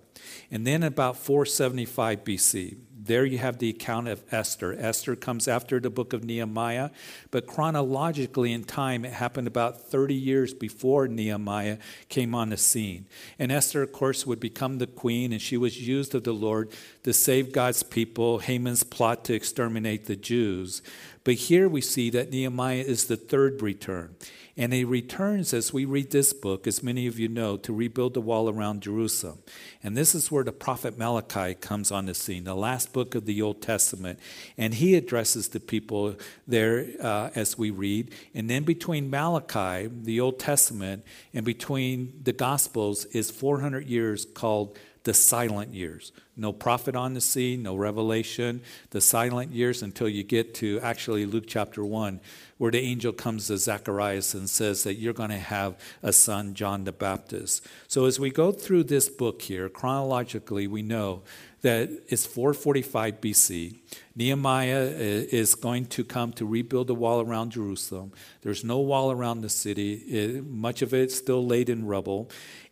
And 0.52 0.68
then 0.68 0.84
about 0.84 1.18
475 1.18 2.24
BC, 2.24 2.78
there 3.02 3.26
you 3.26 3.40
have 3.40 3.58
the 3.58 3.70
account 3.70 4.08
of 4.08 4.24
Esther. 4.32 4.76
Esther 4.78 5.16
comes 5.16 5.48
after 5.48 5.80
the 5.80 5.90
book 5.90 6.14
of 6.14 6.24
Nehemiah, 6.24 6.92
but 7.32 7.48
chronologically 7.48 8.54
in 8.54 8.66
time, 8.66 9.04
it 9.04 9.14
happened 9.14 9.48
about 9.48 9.82
30 9.82 10.14
years 10.14 10.54
before 10.54 11.08
Nehemiah 11.08 11.78
came 12.10 12.36
on 12.36 12.50
the 12.50 12.58
scene. 12.58 13.08
And 13.40 13.52
Esther, 13.52 13.82
of 13.82 13.94
course, 13.94 14.28
would 14.28 14.40
become 14.40 14.78
the 14.78 14.86
queen, 14.86 15.32
and 15.32 15.42
she 15.42 15.58
was 15.58 15.88
used 15.88 16.14
of 16.14 16.24
the 16.24 16.34
Lord 16.34 16.72
to 17.04 17.14
save 17.14 17.52
God's 17.52 17.82
people, 17.82 18.40
Haman's 18.40 18.84
plot 18.84 19.26
to 19.26 19.34
exterminate 19.34 20.06
the 20.06 20.16
Jews. 20.16 20.84
But 21.24 21.36
here 21.36 21.68
we 21.68 21.82
see 21.82 22.10
that 22.12 22.32
Nehemiah 22.32 22.84
is 22.86 23.06
the 23.06 23.18
third 23.18 23.62
return. 23.62 24.16
And 24.60 24.74
he 24.74 24.84
returns, 24.84 25.54
as 25.54 25.72
we 25.72 25.86
read 25.86 26.12
this 26.12 26.34
book, 26.34 26.68
as 26.68 26.84
many 26.84 27.08
of 27.08 27.18
you 27.18 27.30
know, 27.30 27.56
to 27.56 27.72
rebuild 27.72 28.14
the 28.14 28.20
wall 28.20 28.50
around 28.50 28.82
Jerusalem. 28.82 29.40
And 29.82 29.96
this 29.96 30.14
is 30.14 30.30
where 30.30 30.44
the 30.44 30.52
prophet 30.52 30.98
Malachi 30.98 31.54
comes 31.54 31.92
on 31.92 32.08
the 32.08 32.14
scene, 32.14 32.44
the 32.44 32.56
last 32.56 32.92
book 32.92 33.16
of 33.16 33.26
the 33.26 33.42
Old 33.42 33.62
Testament. 33.62 34.20
And 34.58 34.74
he 34.74 34.96
addresses 34.96 35.48
the 35.48 35.62
people 35.62 36.16
there 36.46 36.88
uh, 37.02 37.30
as 37.36 37.58
we 37.58 37.70
read. 37.70 38.14
And 38.34 38.50
then 38.50 38.64
between 38.64 39.10
Malachi, 39.10 39.88
the 39.88 40.20
Old 40.20 40.40
Testament, 40.40 41.06
and 41.34 41.46
between 41.46 42.20
the 42.22 42.34
Gospels 42.34 43.06
is 43.06 43.32
400 43.32 43.88
years 43.88 44.26
called 44.26 44.78
the 45.04 45.14
silent 45.14 45.74
years. 45.74 46.12
No 46.36 46.54
prophet 46.54 46.96
on 46.96 47.14
the 47.14 47.22
scene, 47.22 47.64
no 47.64 47.76
revelation, 47.76 48.62
the 48.92 49.02
silent 49.02 49.52
years 49.52 49.82
until 49.82 50.08
you 50.08 50.24
get 50.24 50.54
to 50.56 50.80
actually 50.82 51.26
Luke 51.26 51.46
chapter 51.48 51.84
1, 51.84 52.20
where 52.58 52.72
the 52.72 52.80
angel 52.80 53.12
comes 53.12 53.48
to 53.48 53.58
Zacharias 53.58 54.34
and 54.34 54.50
says 54.50 54.84
that 54.84 54.96
you're 54.96 55.14
going 55.14 55.30
to 55.30 55.38
have 55.38 55.78
a 56.02 56.14
son, 56.14 56.54
John 56.54 56.84
the 56.84 56.92
Baptist. 56.92 57.66
So 57.88 58.06
as 58.06 58.20
we 58.20 58.30
go 58.30 58.52
through 58.52 58.86
this 58.86 59.10
book 59.10 59.42
here, 59.42 59.70
chronologically, 59.70 60.68
we 60.68 60.82
know 60.82 61.24
that 61.62 61.90
it's 62.08 62.26
445 62.26 63.20
BC. 63.20 63.76
Nehemiah 64.16 64.86
uh, 64.86 64.92
is 64.96 65.56
going 65.56 65.86
to 65.88 66.04
come 66.04 66.32
to 66.34 66.46
rebuild 66.46 66.88
the 66.88 66.96
wall 66.96 67.22
around 67.22 67.52
Jerusalem. 67.52 68.14
There's 68.42 68.64
no 68.64 68.80
wall 68.80 69.12
around 69.12 69.42
the 69.42 69.50
city, 69.50 69.94
it, 69.94 70.46
much 70.46 70.82
of 70.82 70.94
it 70.94 71.12
still 71.12 71.46
laid 71.46 71.70
in 71.70 71.86
rubble. 71.86 72.30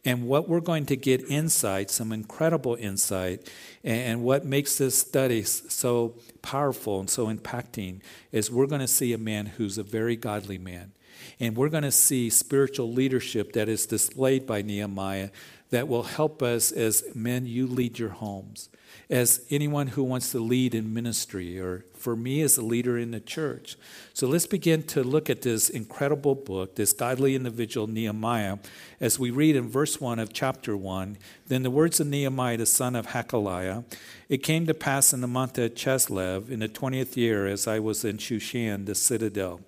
And 0.08 0.26
what 0.26 0.48
we're 0.48 0.62
going 0.62 0.86
to 0.86 0.96
get 0.96 1.30
insight, 1.30 1.92
some 1.92 2.14
incredible 2.14 2.76
insight, 2.76 3.52
and 3.84 4.24
what 4.24 4.46
makes 4.46 4.78
this 4.78 4.98
study 4.98 5.44
so 5.44 6.16
powerful 6.42 7.02
and 7.02 7.10
so 7.10 7.28
impacting 7.28 8.00
is 8.32 8.50
we're 8.50 8.68
going 8.68 8.80
to 8.80 8.88
see 8.88 9.12
a 9.12 9.18
man 9.18 9.48
who's 9.48 9.78
a 9.78 9.84
very 9.84 10.16
godly 10.16 10.58
man. 10.58 10.94
And 11.42 11.58
we're 11.58 11.68
going 11.68 11.84
to 11.84 11.92
see 11.92 12.30
spiritual 12.30 12.90
leadership 12.90 13.52
that 13.52 13.68
is 13.68 13.86
displayed 13.86 14.48
by 14.48 14.62
Nehemiah 14.62 15.30
that 15.70 15.88
will 15.88 16.04
help 16.04 16.42
us 16.42 16.72
as 16.72 17.04
men, 17.14 17.46
you 17.46 17.68
lead 17.68 18.00
your 18.00 18.10
homes 18.10 18.70
as 19.10 19.46
anyone 19.50 19.88
who 19.88 20.04
wants 20.04 20.32
to 20.32 20.40
lead 20.40 20.76
in 20.76 20.94
ministry, 20.94 21.58
or 21.60 21.86
for 21.94 22.16
me 22.16 22.42
as 22.42 22.58
a 22.58 22.62
leader 22.62 22.98
in 22.98 23.12
the 23.12 23.20
church. 23.20 23.78
So 24.14 24.28
let's 24.28 24.46
begin 24.46 24.84
to 24.84 25.04
look 25.04 25.30
at 25.30 25.44
this 25.44 25.70
incredible 25.70 26.36
book, 26.36 26.76
this 26.76 26.92
godly 26.92 27.34
individual, 27.34 27.88
Nehemiah, 27.88 28.58
as 29.00 29.18
we 29.18 29.32
read 29.32 29.56
in 29.56 29.70
verse 29.70 30.02
1 30.02 30.20
of 30.20 30.34
chapter 30.34 30.76
1. 30.76 31.18
Then 31.48 31.64
the 31.64 31.72
words 31.72 32.02
of 32.02 32.08
Nehemiah, 32.08 32.58
the 32.58 32.66
son 32.66 32.96
of 32.96 33.08
Hachaliah 33.08 33.86
It 34.28 34.40
came 34.40 34.66
to 34.68 34.74
pass 34.74 35.14
in 35.14 35.22
the 35.22 35.28
month 35.28 35.58
of 35.58 35.74
Chislev, 35.76 36.50
in 36.50 36.60
the 36.60 36.70
20th 36.70 37.16
year, 37.16 37.48
as 37.48 37.66
I 37.66 37.80
was 37.80 38.04
in 38.04 38.18
Shushan, 38.18 38.86
the 38.86 38.96
citadel, 38.96 39.62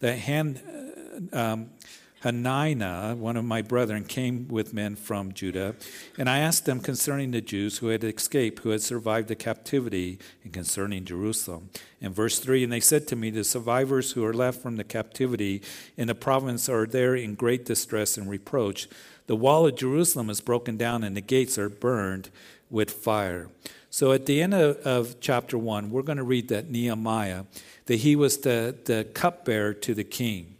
that 0.00 0.18
hand. 0.18 0.60
Um, 1.32 1.70
Hananiah, 2.22 3.16
one 3.16 3.36
of 3.36 3.44
my 3.44 3.62
brethren, 3.62 4.04
came 4.04 4.46
with 4.46 4.72
men 4.72 4.94
from 4.94 5.32
Judah, 5.32 5.74
and 6.16 6.30
I 6.30 6.38
asked 6.38 6.66
them 6.66 6.78
concerning 6.78 7.32
the 7.32 7.40
Jews 7.40 7.78
who 7.78 7.88
had 7.88 8.04
escaped, 8.04 8.60
who 8.60 8.70
had 8.70 8.80
survived 8.80 9.26
the 9.26 9.34
captivity, 9.34 10.20
and 10.44 10.52
concerning 10.52 11.04
Jerusalem. 11.04 11.70
In 12.00 12.12
verse 12.12 12.38
3, 12.38 12.62
and 12.62 12.72
they 12.72 12.78
said 12.78 13.08
to 13.08 13.16
me, 13.16 13.30
The 13.30 13.42
survivors 13.42 14.12
who 14.12 14.24
are 14.24 14.32
left 14.32 14.62
from 14.62 14.76
the 14.76 14.84
captivity 14.84 15.62
in 15.96 16.06
the 16.06 16.14
province 16.14 16.68
are 16.68 16.86
there 16.86 17.16
in 17.16 17.34
great 17.34 17.64
distress 17.64 18.16
and 18.16 18.30
reproach. 18.30 18.88
The 19.26 19.34
wall 19.34 19.66
of 19.66 19.74
Jerusalem 19.74 20.30
is 20.30 20.40
broken 20.40 20.76
down, 20.76 21.02
and 21.02 21.16
the 21.16 21.20
gates 21.20 21.58
are 21.58 21.68
burned 21.68 22.30
with 22.70 22.92
fire. 22.92 23.48
So 23.90 24.12
at 24.12 24.26
the 24.26 24.40
end 24.40 24.54
of, 24.54 24.76
of 24.86 25.18
chapter 25.18 25.58
1, 25.58 25.90
we're 25.90 26.02
going 26.02 26.18
to 26.18 26.22
read 26.22 26.46
that 26.50 26.70
Nehemiah, 26.70 27.46
that 27.86 27.96
he 27.96 28.14
was 28.14 28.38
the, 28.38 28.76
the 28.84 29.08
cupbearer 29.12 29.74
to 29.74 29.92
the 29.92 30.04
king. 30.04 30.51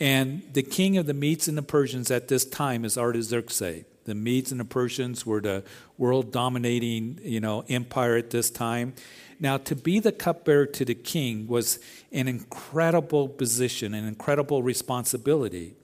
And 0.00 0.42
the 0.52 0.62
king 0.62 0.96
of 0.96 1.06
the 1.06 1.14
Medes 1.14 1.48
and 1.48 1.56
the 1.56 1.62
Persians 1.62 2.10
at 2.10 2.28
this 2.28 2.44
time 2.44 2.84
is 2.84 2.98
Artaxerxes. 2.98 3.84
The 4.04 4.14
Medes 4.14 4.50
and 4.50 4.60
the 4.60 4.64
Persians 4.64 5.24
were 5.24 5.40
the 5.40 5.64
world 5.96 6.30
dominating, 6.32 7.18
you 7.22 7.40
know, 7.40 7.64
empire 7.68 8.16
at 8.16 8.30
this 8.30 8.50
time. 8.50 8.94
Now, 9.40 9.56
to 9.58 9.74
be 9.74 9.98
the 9.98 10.12
cupbearer 10.12 10.66
to 10.66 10.84
the 10.84 10.94
king 10.94 11.46
was 11.46 11.78
an 12.12 12.28
incredible 12.28 13.28
position, 13.28 13.94
an 13.94 14.06
incredible 14.06 14.62
responsibility. 14.62 15.74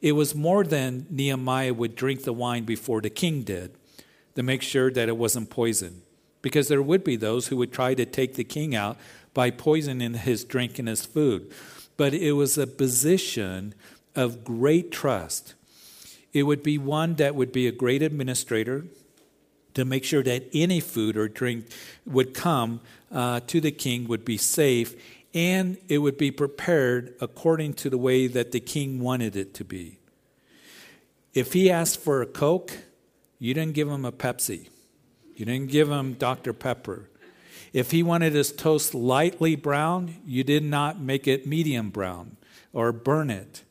It 0.00 0.12
was 0.12 0.34
more 0.34 0.64
than 0.64 1.06
Nehemiah 1.10 1.74
would 1.74 1.94
drink 1.94 2.24
the 2.24 2.32
wine 2.32 2.64
before 2.64 3.00
the 3.00 3.10
king 3.10 3.42
did 3.42 3.74
to 4.34 4.42
make 4.42 4.62
sure 4.62 4.90
that 4.90 5.08
it 5.08 5.16
wasn't 5.16 5.50
poisoned. 5.50 6.02
Because 6.42 6.68
there 6.68 6.82
would 6.82 7.04
be 7.04 7.16
those 7.16 7.48
who 7.48 7.56
would 7.58 7.72
try 7.72 7.94
to 7.94 8.06
take 8.06 8.34
the 8.34 8.44
king 8.44 8.74
out 8.74 8.96
by 9.34 9.50
poisoning 9.50 10.14
his 10.14 10.44
drink 10.44 10.78
and 10.78 10.88
his 10.88 11.04
food 11.04 11.52
but 12.00 12.14
it 12.14 12.32
was 12.32 12.56
a 12.56 12.66
position 12.66 13.74
of 14.16 14.42
great 14.42 14.90
trust. 14.90 15.52
It 16.32 16.44
would 16.44 16.62
be 16.62 16.78
one 16.78 17.16
that 17.16 17.34
would 17.34 17.52
be 17.52 17.66
a 17.66 17.72
great 17.72 18.00
administrator 18.00 18.86
to 19.74 19.84
make 19.84 20.02
sure 20.02 20.22
that 20.22 20.48
any 20.54 20.80
food 20.80 21.14
or 21.18 21.28
drink 21.28 21.66
would 22.06 22.32
come 22.32 22.80
uh, 23.12 23.40
to 23.48 23.60
the 23.60 23.70
king 23.70 24.08
would 24.08 24.24
be 24.24 24.38
safe 24.38 24.94
and 25.34 25.76
it 25.88 25.98
would 25.98 26.16
be 26.16 26.30
prepared 26.30 27.14
according 27.20 27.74
to 27.74 27.90
the 27.90 27.98
way 27.98 28.26
that 28.26 28.52
the 28.52 28.60
king 28.60 28.98
wanted 29.00 29.36
it 29.36 29.52
to 29.52 29.62
be. 29.62 29.98
If 31.34 31.52
he 31.52 31.70
asked 31.70 32.00
for 32.00 32.22
a 32.22 32.26
Coke, 32.26 32.78
you 33.38 33.52
didn't 33.52 33.74
give 33.74 33.90
him 33.90 34.06
a 34.06 34.12
Pepsi. 34.12 34.70
You 35.36 35.44
didn't 35.44 35.70
give 35.70 35.90
him 35.90 36.14
Dr. 36.14 36.54
Pepper. 36.54 37.10
If 37.72 37.90
he 37.90 38.02
wanted 38.02 38.32
his 38.32 38.52
toast 38.52 38.94
lightly 38.94 39.56
brown, 39.56 40.16
you 40.26 40.42
did 40.44 40.64
not 40.64 41.00
make 41.00 41.28
it 41.28 41.46
medium 41.46 41.90
brown 41.90 42.36
or 42.72 42.92
burn 42.92 43.30
it. 43.30 43.62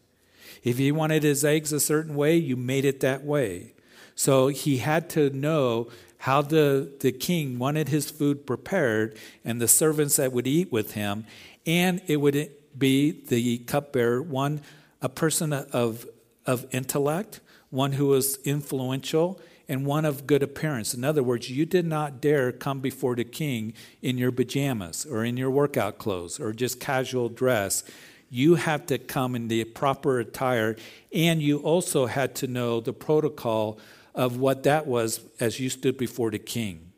If 0.63 0.77
he 0.77 0.91
wanted 0.91 1.23
his 1.23 1.43
eggs 1.43 1.71
a 1.71 1.79
certain 1.79 2.15
way, 2.15 2.35
you 2.35 2.55
made 2.55 2.85
it 2.85 2.99
that 3.01 3.23
way. 3.23 3.73
So 4.15 4.47
he 4.47 4.77
had 4.77 5.09
to 5.11 5.29
know 5.29 5.89
how 6.19 6.41
the, 6.41 6.91
the 6.99 7.11
king 7.11 7.57
wanted 7.57 7.87
his 7.87 8.11
food 8.11 8.45
prepared 8.45 9.17
and 9.45 9.61
the 9.61 9.67
servants 9.67 10.17
that 10.17 10.33
would 10.33 10.47
eat 10.47 10.71
with 10.71 10.91
him. 10.91 11.25
And 11.65 12.01
it 12.07 12.17
would 12.17 12.51
be 12.77 13.11
the 13.11 13.59
cupbearer, 13.59 14.21
one, 14.21 14.61
a 15.01 15.07
person 15.07 15.53
of, 15.53 16.05
of 16.45 16.65
intellect, 16.71 17.39
one 17.69 17.93
who 17.93 18.07
was 18.07 18.37
influential, 18.43 19.39
and 19.69 19.85
one 19.85 20.03
of 20.03 20.25
good 20.25 20.41
appearance. 20.41 20.95
In 20.95 21.03
other 21.05 21.21
words, 21.21 21.49
you 21.49 21.63
did 21.63 21.85
not 21.85 22.19
dare 22.19 22.51
come 22.51 22.79
before 22.79 23.15
the 23.15 23.23
king 23.23 23.73
in 24.01 24.17
your 24.17 24.31
pajamas 24.31 25.05
or 25.05 25.23
in 25.23 25.37
your 25.37 25.51
workout 25.51 25.99
clothes 25.99 26.39
or 26.39 26.51
just 26.51 26.79
casual 26.79 27.29
dress. 27.29 27.83
You 28.31 28.55
had 28.55 28.87
to 28.87 28.97
come 28.97 29.35
in 29.35 29.47
the 29.47 29.63
proper 29.63 30.19
attire, 30.19 30.75
and 31.13 31.41
you 31.41 31.59
also 31.59 32.07
had 32.07 32.33
to 32.35 32.47
know 32.47 32.79
the 32.79 32.93
protocol 32.93 33.79
of 34.15 34.37
what 34.37 34.63
that 34.63 34.87
was 34.87 35.21
as 35.39 35.59
you 35.59 35.69
stood 35.69 35.97
before 35.97 36.31
the 36.31 36.39
king. 36.39 36.91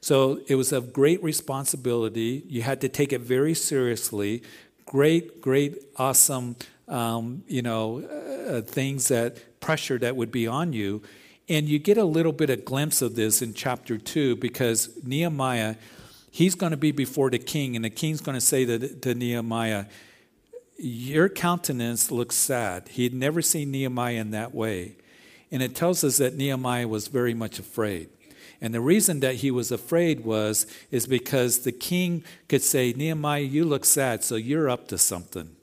So 0.00 0.40
it 0.48 0.56
was 0.56 0.72
of 0.72 0.92
great 0.92 1.22
responsibility. 1.22 2.44
You 2.48 2.62
had 2.62 2.80
to 2.80 2.88
take 2.88 3.12
it 3.12 3.20
very 3.20 3.54
seriously. 3.54 4.42
Great, 4.86 5.40
great, 5.40 5.76
awesome, 5.96 6.56
um, 6.88 7.42
you 7.46 7.62
know, 7.62 8.00
uh, 8.00 8.60
things 8.62 9.08
that 9.08 9.60
pressure 9.60 9.98
that 9.98 10.16
would 10.16 10.32
be 10.32 10.46
on 10.46 10.72
you. 10.72 11.02
And 11.48 11.68
you 11.68 11.78
get 11.78 11.96
a 11.96 12.04
little 12.04 12.32
bit 12.32 12.50
of 12.50 12.64
glimpse 12.64 13.00
of 13.00 13.14
this 13.14 13.40
in 13.40 13.54
chapter 13.54 13.96
two 13.96 14.36
because 14.36 14.90
Nehemiah, 15.02 15.76
he's 16.30 16.54
going 16.54 16.72
to 16.72 16.76
be 16.76 16.92
before 16.92 17.30
the 17.30 17.38
king, 17.38 17.74
and 17.74 17.84
the 17.84 17.90
king's 17.90 18.20
going 18.20 18.34
to 18.34 18.40
say 18.40 18.66
to, 18.66 18.78
to 18.78 19.14
Nehemiah, 19.14 19.86
Your 20.76 21.28
countenance 21.28 22.10
looks 22.10 22.36
sad. 22.36 22.88
He 22.88 23.04
had 23.04 23.14
never 23.14 23.40
seen 23.40 23.70
Nehemiah 23.70 24.20
in 24.20 24.30
that 24.32 24.54
way. 24.54 24.96
And 25.50 25.62
it 25.62 25.74
tells 25.74 26.04
us 26.04 26.18
that 26.18 26.36
Nehemiah 26.36 26.86
was 26.86 27.08
very 27.08 27.32
much 27.32 27.58
afraid. 27.58 28.10
And 28.60 28.74
the 28.74 28.80
reason 28.80 29.20
that 29.20 29.36
he 29.36 29.50
was 29.50 29.70
afraid 29.70 30.24
was 30.24 30.66
is 30.90 31.06
because 31.06 31.60
the 31.60 31.72
king 31.72 32.24
could 32.48 32.62
say, 32.62 32.92
Nehemiah, 32.92 33.40
you 33.40 33.64
look 33.64 33.84
sad, 33.84 34.24
so 34.24 34.34
you're 34.34 34.68
up 34.68 34.88
to 34.88 34.98
something. 34.98 35.56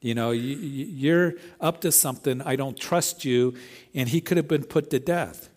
You 0.00 0.14
know, 0.14 0.30
you're 0.30 1.34
up 1.60 1.80
to 1.80 1.92
something. 1.92 2.42
I 2.42 2.56
don't 2.56 2.78
trust 2.78 3.24
you. 3.24 3.54
And 3.94 4.08
he 4.08 4.20
could 4.20 4.36
have 4.36 4.48
been 4.48 4.64
put 4.64 4.90
to 4.90 4.98
death. 4.98 5.48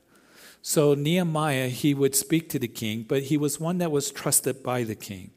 So 0.62 0.94
Nehemiah, 0.94 1.70
he 1.70 1.94
would 1.94 2.16
speak 2.16 2.50
to 2.50 2.60
the 2.60 2.68
king, 2.68 3.06
but 3.08 3.24
he 3.24 3.38
was 3.38 3.60
one 3.60 3.78
that 3.78 3.92
was 3.92 4.12
trusted 4.12 4.62
by 4.62 4.84
the 4.84 4.96
king. 4.96 5.32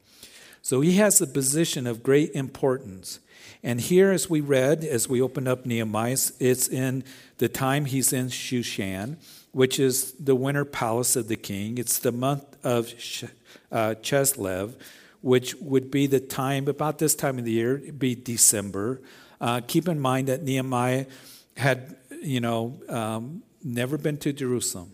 So 0.61 0.81
he 0.81 0.93
has 0.97 1.21
a 1.21 1.27
position 1.27 1.87
of 1.87 2.03
great 2.03 2.31
importance. 2.31 3.19
And 3.61 3.79
here, 3.79 4.11
as 4.11 4.29
we 4.29 4.41
read, 4.41 4.83
as 4.83 5.07
we 5.07 5.21
opened 5.21 5.47
up 5.47 5.65
Nehemiah, 5.65 6.17
it's 6.39 6.67
in 6.67 7.03
the 7.37 7.47
time 7.49 7.85
he's 7.85 8.11
in 8.11 8.27
Shushan, 8.27 9.17
which 9.51 9.79
is 9.79 10.13
the 10.13 10.35
winter 10.35 10.65
palace 10.65 11.15
of 11.15 11.27
the 11.27 11.35
king. 11.35 11.77
It's 11.77 11.99
the 11.99 12.11
month 12.11 12.43
of 12.63 12.87
uh, 13.71 13.95
Chislev, 14.01 14.75
which 15.23 15.55
would 15.61 15.89
be 15.89 16.05
the 16.05 16.19
time, 16.19 16.67
about 16.67 16.99
this 16.99 17.15
time 17.15 17.39
of 17.39 17.45
the 17.45 17.51
year, 17.51 17.77
it'd 17.77 17.97
be 17.97 18.13
December. 18.13 19.01
Uh, 19.39 19.61
keep 19.65 19.87
in 19.87 19.97
mind 19.97 20.27
that 20.27 20.43
Nehemiah 20.43 21.05
had, 21.55 21.95
you 22.21 22.41
know, 22.41 22.77
um, 22.89 23.41
never 23.63 23.97
been 23.97 24.17
to 24.17 24.33
Jerusalem. 24.33 24.91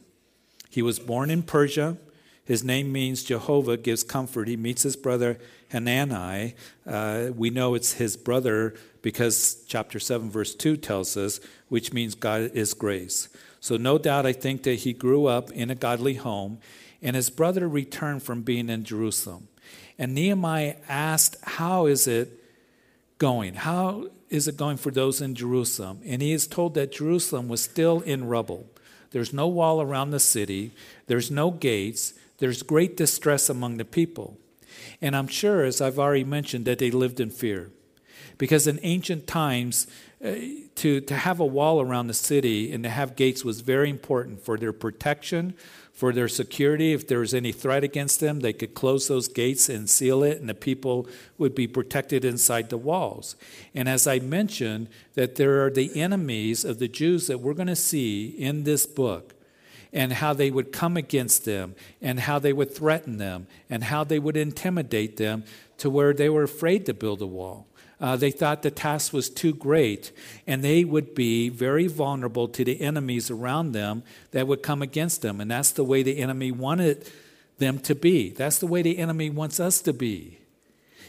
He 0.70 0.84
was 0.84 1.00
born 1.00 1.32
in 1.32 1.42
Persia. 1.42 1.98
His 2.46 2.64
name 2.64 2.92
means 2.92 3.24
Jehovah 3.24 3.76
gives 3.76 4.04
comfort. 4.04 4.48
He 4.48 4.56
meets 4.56 4.84
his 4.84 4.96
brother 4.96 5.40
Hanani. 5.72 6.54
Uh, 6.86 7.30
we 7.36 7.50
know 7.50 7.74
it's 7.74 7.94
his 7.94 8.16
brother 8.16 8.76
because 9.02 9.64
chapter 9.68 10.00
7, 10.00 10.30
verse 10.30 10.54
2 10.54 10.78
tells 10.78 11.18
us, 11.18 11.40
which 11.70 11.92
means 11.92 12.14
God 12.14 12.52
is 12.54 12.76
grace. 12.76 13.30
So, 13.60 13.78
no 13.78 13.98
doubt, 13.98 14.28
I 14.28 14.34
think 14.34 14.62
that 14.64 14.76
he 14.76 14.94
grew 14.94 15.26
up 15.26 15.52
in 15.52 15.72
a 15.72 15.76
godly 15.76 16.14
home, 16.14 16.60
and 17.02 17.16
his 17.16 17.32
brother 17.32 17.68
returned 17.68 18.22
from 18.22 18.44
being 18.44 18.70
in 18.70 18.84
Jerusalem. 18.84 19.48
And 20.00 20.16
Nehemiah 20.16 20.78
asked, 20.88 21.36
How 21.44 21.86
is 21.86 22.08
it 22.08 22.42
going? 23.18 23.54
How 23.54 24.08
is 24.30 24.48
it 24.48 24.56
going 24.56 24.78
for 24.78 24.92
those 24.92 25.22
in 25.22 25.36
Jerusalem? 25.36 26.00
And 26.06 26.22
he 26.22 26.32
is 26.32 26.48
told 26.48 26.74
that 26.76 26.94
Jerusalem 26.94 27.50
was 27.50 27.62
still 27.62 28.00
in 28.02 28.28
rubble. 28.28 28.66
There's 29.12 29.34
no 29.34 29.48
wall 29.48 29.82
around 29.82 30.12
the 30.12 30.20
city, 30.20 30.72
there's 31.08 31.30
no 31.30 31.52
gates, 31.52 32.14
there's 32.38 32.64
great 32.64 32.96
distress 32.96 33.50
among 33.50 33.78
the 33.78 33.86
people. 33.86 34.38
And 35.02 35.16
I'm 35.16 35.28
sure, 35.28 35.66
as 35.66 35.82
I've 35.82 36.00
already 36.00 36.24
mentioned, 36.24 36.66
that 36.66 36.80
they 36.80 36.92
lived 36.92 37.20
in 37.20 37.30
fear. 37.30 37.72
Because 38.38 38.68
in 38.68 38.80
ancient 38.84 39.28
times, 39.28 39.88
uh, 40.24 40.36
to, 40.76 41.02
to 41.02 41.16
have 41.16 41.40
a 41.40 41.46
wall 41.46 41.82
around 41.82 42.08
the 42.08 42.14
city 42.14 42.72
and 42.72 42.84
to 42.84 42.90
have 42.90 43.16
gates 43.16 43.44
was 43.44 43.62
very 43.62 43.90
important 43.90 44.42
for 44.42 44.58
their 44.58 44.72
protection, 44.72 45.54
for 46.00 46.14
their 46.14 46.30
security. 46.30 46.94
If 46.94 47.10
there 47.10 47.20
was 47.20 47.34
any 47.34 47.52
threat 47.52 47.84
against 47.84 48.22
them, 48.22 48.40
they 48.40 48.54
could 48.54 48.74
close 48.74 49.10
those 49.10 49.28
gates 49.28 49.68
and 49.68 49.90
seal 49.90 50.24
it, 50.24 50.40
and 50.40 50.48
the 50.48 50.54
people 50.54 51.10
would 51.38 51.54
be 51.54 51.68
protected 51.68 52.24
inside 52.24 52.70
the 52.70 52.78
walls. 52.78 53.36
And 53.76 53.90
as 53.90 54.08
I 54.08 54.20
mentioned, 54.20 54.88
that 55.16 55.36
there 55.36 55.62
are 55.66 55.70
the 55.70 56.00
enemies 56.00 56.64
of 56.64 56.80
the 56.80 56.88
Jews 56.88 57.28
that 57.28 57.42
we're 57.42 57.54
going 57.54 57.68
to 57.68 57.76
see 57.76 58.28
in 58.28 58.64
this 58.64 58.86
book 58.86 59.34
and 59.92 60.14
how 60.14 60.32
they 60.32 60.50
would 60.50 60.72
come 60.72 60.96
against 60.96 61.44
them, 61.44 61.76
and 62.02 62.22
how 62.22 62.40
they 62.40 62.54
would 62.54 62.74
threaten 62.74 63.18
them, 63.18 63.48
and 63.70 63.84
how 63.84 64.06
they 64.06 64.20
would 64.20 64.38
intimidate 64.38 65.18
them 65.18 65.44
to 65.80 65.90
where 65.90 66.14
they 66.14 66.30
were 66.30 66.44
afraid 66.44 66.86
to 66.86 66.94
build 66.94 67.22
a 67.22 67.28
wall. 67.28 67.68
Uh, 68.02 68.16
they 68.16 68.32
thought 68.32 68.62
the 68.62 68.72
task 68.72 69.12
was 69.12 69.30
too 69.30 69.54
great, 69.54 70.12
and 70.48 70.64
they 70.64 70.86
would 70.86 71.14
be 71.14 71.50
very 71.50 71.88
vulnerable 71.88 72.48
to 72.48 72.64
the 72.64 72.80
enemies 72.80 73.30
around 73.30 73.74
them 73.74 74.04
that 74.32 74.48
would 74.48 74.64
come 74.64 74.82
against 74.82 75.22
them. 75.22 75.42
And 75.42 75.52
that's 75.52 75.72
the 75.72 75.84
way 75.84 76.02
the 76.02 76.20
enemy 76.20 76.52
wanted 76.52 77.10
them 77.58 77.80
to 77.80 77.96
be. 77.96 78.30
That's 78.30 78.60
the 78.60 78.68
way 78.68 78.82
the 78.82 78.98
enemy 78.98 79.30
wants 79.30 79.60
us 79.60 79.82
to 79.82 79.92
be. 79.92 80.40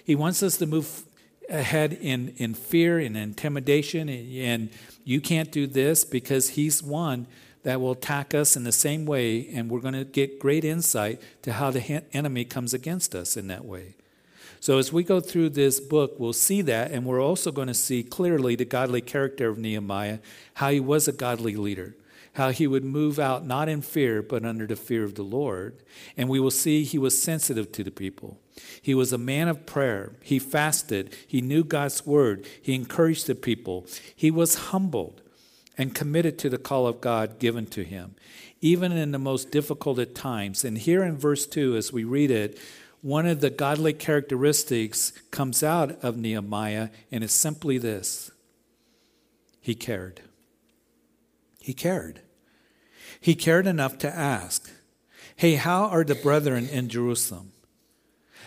He 0.05 0.17
wants 0.17 0.43
us 0.43 0.57
to 0.59 0.67
move 0.67 1.05
ahead 1.49 1.93
in, 1.93 2.35
in 2.37 2.55
fear 2.55 2.99
and 2.99 3.17
intimidation, 3.17 4.09
and, 4.09 4.37
and 4.37 4.71
you 5.05 5.21
can't 5.21 5.53
do 5.53 5.67
this 5.67 6.05
because 6.05 6.51
he's 6.51 6.83
one 6.83 7.27
that 7.63 7.81
will 7.81 7.93
attack 7.93 8.35
us 8.35 8.57
in 8.57 8.65
the 8.65 8.73
same 8.73 9.07
way, 9.07 9.49
and 9.55 9.71
we're 9.71 9.81
going 9.81 9.95
to 9.95 10.05
get 10.05 10.39
great 10.39 10.65
insight 10.65 11.21
to 11.43 11.53
how 11.53 11.71
the 11.71 12.03
enemy 12.13 12.45
comes 12.45 12.75
against 12.75 13.15
us 13.15 13.37
in 13.37 13.49
that 13.49 13.65
way. 13.65 13.95
So, 14.63 14.77
as 14.77 14.93
we 14.93 15.05
go 15.05 15.21
through 15.21 15.51
this 15.51 15.81
book, 15.81 16.17
we'll 16.19 16.35
see 16.35 16.61
that, 16.63 16.91
and 16.91 17.07
we're 17.07 17.23
also 17.23 17.51
going 17.51 17.69
to 17.69 17.75
see 17.75 18.03
clearly 18.03 18.57
the 18.57 18.67
godly 18.67 19.01
character 19.01 19.49
of 19.49 19.57
Nehemiah, 19.57 20.19
how 20.55 20.69
he 20.69 20.81
was 20.81 21.09
a 21.09 21.13
godly 21.13 21.57
leader, 21.57 21.97
how 22.35 22.51
he 22.51 22.67
would 22.67 22.85
move 22.85 23.19
out 23.19 23.47
not 23.47 23.71
in 23.71 23.81
fear, 23.81 24.23
but 24.23 24.45
under 24.45 24.67
the 24.67 24.77
fear 24.77 25.03
of 25.03 25.15
the 25.15 25.23
Lord. 25.23 25.83
And 26.15 26.29
we 26.29 26.39
will 26.39 26.51
see 26.51 26.85
he 26.85 26.99
was 26.99 27.21
sensitive 27.21 27.73
to 27.73 27.83
the 27.83 27.91
people. 27.91 28.39
He 28.83 28.95
was 28.95 29.15
a 29.15 29.19
man 29.19 29.49
of 29.49 29.65
prayer. 29.65 30.13
He 30.23 30.39
fasted. 30.39 31.15
He 31.27 31.41
knew 31.41 31.65
God's 31.65 32.05
word. 32.05 32.47
He 32.61 32.75
encouraged 32.75 33.29
the 33.29 33.35
people. 33.35 33.87
He 34.15 34.31
was 34.31 34.67
humbled 34.67 35.23
and 35.79 35.95
committed 35.95 36.39
to 36.39 36.51
the 36.51 36.59
call 36.59 36.87
of 36.87 37.01
God 37.01 37.39
given 37.39 37.65
to 37.69 37.83
him, 37.83 38.15
even 38.61 38.93
in 38.93 39.13
the 39.13 39.19
most 39.19 39.51
difficult 39.51 39.99
at 39.99 40.15
times. 40.15 40.67
And 40.67 40.77
here 40.77 41.03
in 41.03 41.17
verse 41.17 41.47
2, 41.47 41.77
as 41.77 41.91
we 41.91 42.05
read 42.05 42.31
it, 42.31 42.59
one 43.03 43.27
of 43.27 43.41
the 43.41 43.51
godly 43.51 43.93
characteristics 43.93 45.13
comes 45.31 45.63
out 45.63 46.03
of 46.03 46.17
Nehemiah, 46.17 46.91
and 47.11 47.25
it's 47.25 47.33
simply 47.33 47.79
this 47.79 48.31
he 49.61 49.75
cared. 49.75 50.23
He 51.61 51.75
cared. 51.75 52.21
He 53.21 53.35
cared 53.35 53.67
enough 53.67 53.99
to 53.99 54.15
ask, 54.15 54.71
Hey, 55.37 55.55
how 55.55 55.85
are 55.85 56.05
the 56.05 56.15
brethren 56.15 56.69
in 56.69 56.89
Jerusalem? 56.89 57.53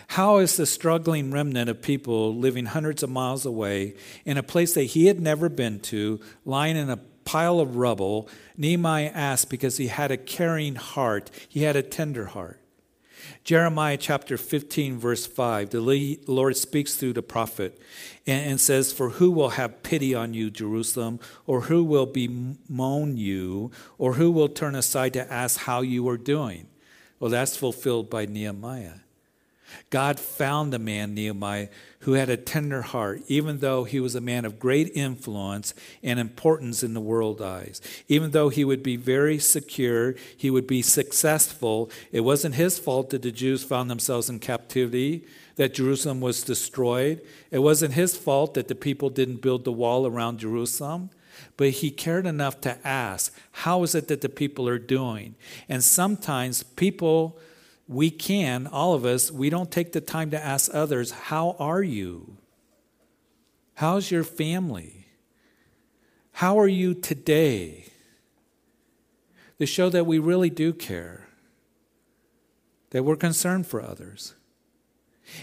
How 0.08 0.38
is 0.38 0.56
the 0.56 0.66
struggling 0.66 1.30
remnant 1.30 1.70
of 1.70 1.80
people 1.80 2.34
living 2.34 2.66
hundreds 2.66 3.02
of 3.02 3.10
miles 3.10 3.46
away 3.46 3.94
in 4.24 4.36
a 4.36 4.42
place 4.42 4.74
that 4.74 4.84
he 4.84 5.06
had 5.06 5.20
never 5.20 5.48
been 5.48 5.80
to, 5.80 6.20
lying 6.44 6.76
in 6.76 6.90
a 6.90 6.98
pile 7.24 7.58
of 7.58 7.76
rubble, 7.76 8.28
Nehemiah 8.56 9.10
asked 9.14 9.48
because 9.48 9.76
he 9.78 9.86
had 9.86 10.10
a 10.10 10.16
caring 10.16 10.74
heart, 10.74 11.30
he 11.48 11.62
had 11.62 11.76
a 11.76 11.82
tender 11.82 12.26
heart. 12.26 12.60
Jeremiah 13.44 13.96
chapter 13.96 14.36
15, 14.36 14.98
verse 14.98 15.26
5, 15.26 15.70
the 15.70 16.18
Lord 16.26 16.56
speaks 16.56 16.94
through 16.94 17.12
the 17.12 17.22
prophet 17.22 17.80
and, 18.26 18.60
says, 18.60 18.92
For 18.92 19.10
who 19.10 19.30
will 19.30 19.50
have 19.50 19.82
pity 19.82 20.14
on 20.14 20.34
you, 20.34 20.50
Jerusalem? 20.50 21.20
Or 21.46 21.62
who 21.62 21.84
will 21.84 22.06
bemoan 22.06 23.16
you? 23.16 23.70
Or 23.98 24.14
who 24.14 24.30
will 24.30 24.48
turn 24.48 24.74
aside 24.74 25.12
to 25.14 25.32
ask 25.32 25.60
how 25.60 25.82
you 25.82 26.08
are 26.08 26.16
doing? 26.16 26.68
Well, 27.20 27.30
that's 27.30 27.56
fulfilled 27.56 28.10
by 28.10 28.26
Nehemiah. 28.26 29.03
God 29.90 30.18
found 30.18 30.72
the 30.72 30.78
man, 30.78 31.14
Nehemiah, 31.14 31.68
who 32.00 32.12
had 32.12 32.28
a 32.28 32.36
tender 32.36 32.82
heart, 32.82 33.22
even 33.28 33.60
though 33.60 33.84
he 33.84 33.98
was 33.98 34.14
a 34.14 34.20
man 34.20 34.44
of 34.44 34.58
great 34.58 34.90
influence 34.94 35.72
and 36.02 36.20
importance 36.20 36.82
in 36.82 36.92
the 36.92 37.00
world 37.00 37.40
eyes. 37.40 37.80
Even 38.08 38.32
though 38.32 38.50
he 38.50 38.64
would 38.64 38.82
be 38.82 38.96
very 38.96 39.38
secure, 39.38 40.14
he 40.36 40.50
would 40.50 40.66
be 40.66 40.82
successful. 40.82 41.90
It 42.12 42.20
wasn't 42.20 42.56
his 42.56 42.78
fault 42.78 43.10
that 43.10 43.22
the 43.22 43.32
Jews 43.32 43.64
found 43.64 43.90
themselves 43.90 44.28
in 44.28 44.38
captivity, 44.38 45.24
that 45.56 45.74
Jerusalem 45.74 46.20
was 46.20 46.42
destroyed. 46.42 47.22
It 47.50 47.60
wasn't 47.60 47.94
his 47.94 48.16
fault 48.16 48.54
that 48.54 48.68
the 48.68 48.74
people 48.74 49.08
didn't 49.08 49.40
build 49.40 49.64
the 49.64 49.72
wall 49.72 50.06
around 50.06 50.40
Jerusalem. 50.40 51.10
But 51.56 51.70
he 51.70 51.90
cared 51.90 52.26
enough 52.26 52.60
to 52.62 52.86
ask, 52.86 53.34
How 53.52 53.82
is 53.82 53.94
it 53.94 54.08
that 54.08 54.20
the 54.20 54.28
people 54.28 54.68
are 54.68 54.78
doing? 54.78 55.34
And 55.68 55.82
sometimes 55.82 56.62
people 56.62 57.38
we 57.86 58.10
can, 58.10 58.66
all 58.66 58.94
of 58.94 59.04
us, 59.04 59.30
we 59.30 59.50
don't 59.50 59.70
take 59.70 59.92
the 59.92 60.00
time 60.00 60.30
to 60.30 60.42
ask 60.42 60.74
others, 60.74 61.10
How 61.10 61.56
are 61.58 61.82
you? 61.82 62.38
How's 63.74 64.10
your 64.10 64.24
family? 64.24 65.06
How 66.32 66.58
are 66.58 66.68
you 66.68 66.94
today? 66.94 67.86
To 69.58 69.66
show 69.66 69.88
that 69.88 70.06
we 70.06 70.18
really 70.18 70.50
do 70.50 70.72
care, 70.72 71.28
that 72.90 73.04
we're 73.04 73.16
concerned 73.16 73.66
for 73.66 73.80
others. 73.80 74.34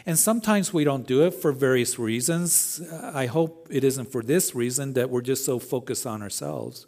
And 0.05 0.19
sometimes 0.19 0.73
we 0.73 0.83
don't 0.83 1.07
do 1.07 1.23
it 1.23 1.33
for 1.33 1.51
various 1.51 1.97
reasons. 1.97 2.81
I 2.91 3.25
hope 3.25 3.67
it 3.71 3.83
isn't 3.83 4.11
for 4.11 4.21
this 4.21 4.53
reason 4.53 4.93
that 4.93 5.09
we're 5.09 5.21
just 5.21 5.45
so 5.45 5.59
focused 5.59 6.05
on 6.05 6.21
ourselves, 6.21 6.87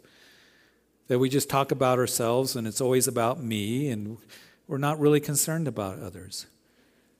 that 1.08 1.18
we 1.18 1.28
just 1.28 1.50
talk 1.50 1.72
about 1.72 1.98
ourselves 1.98 2.56
and 2.56 2.66
it's 2.66 2.80
always 2.80 3.08
about 3.08 3.42
me 3.42 3.88
and 3.88 4.18
we're 4.66 4.78
not 4.78 4.98
really 4.98 5.20
concerned 5.20 5.68
about 5.68 5.98
others. 6.00 6.46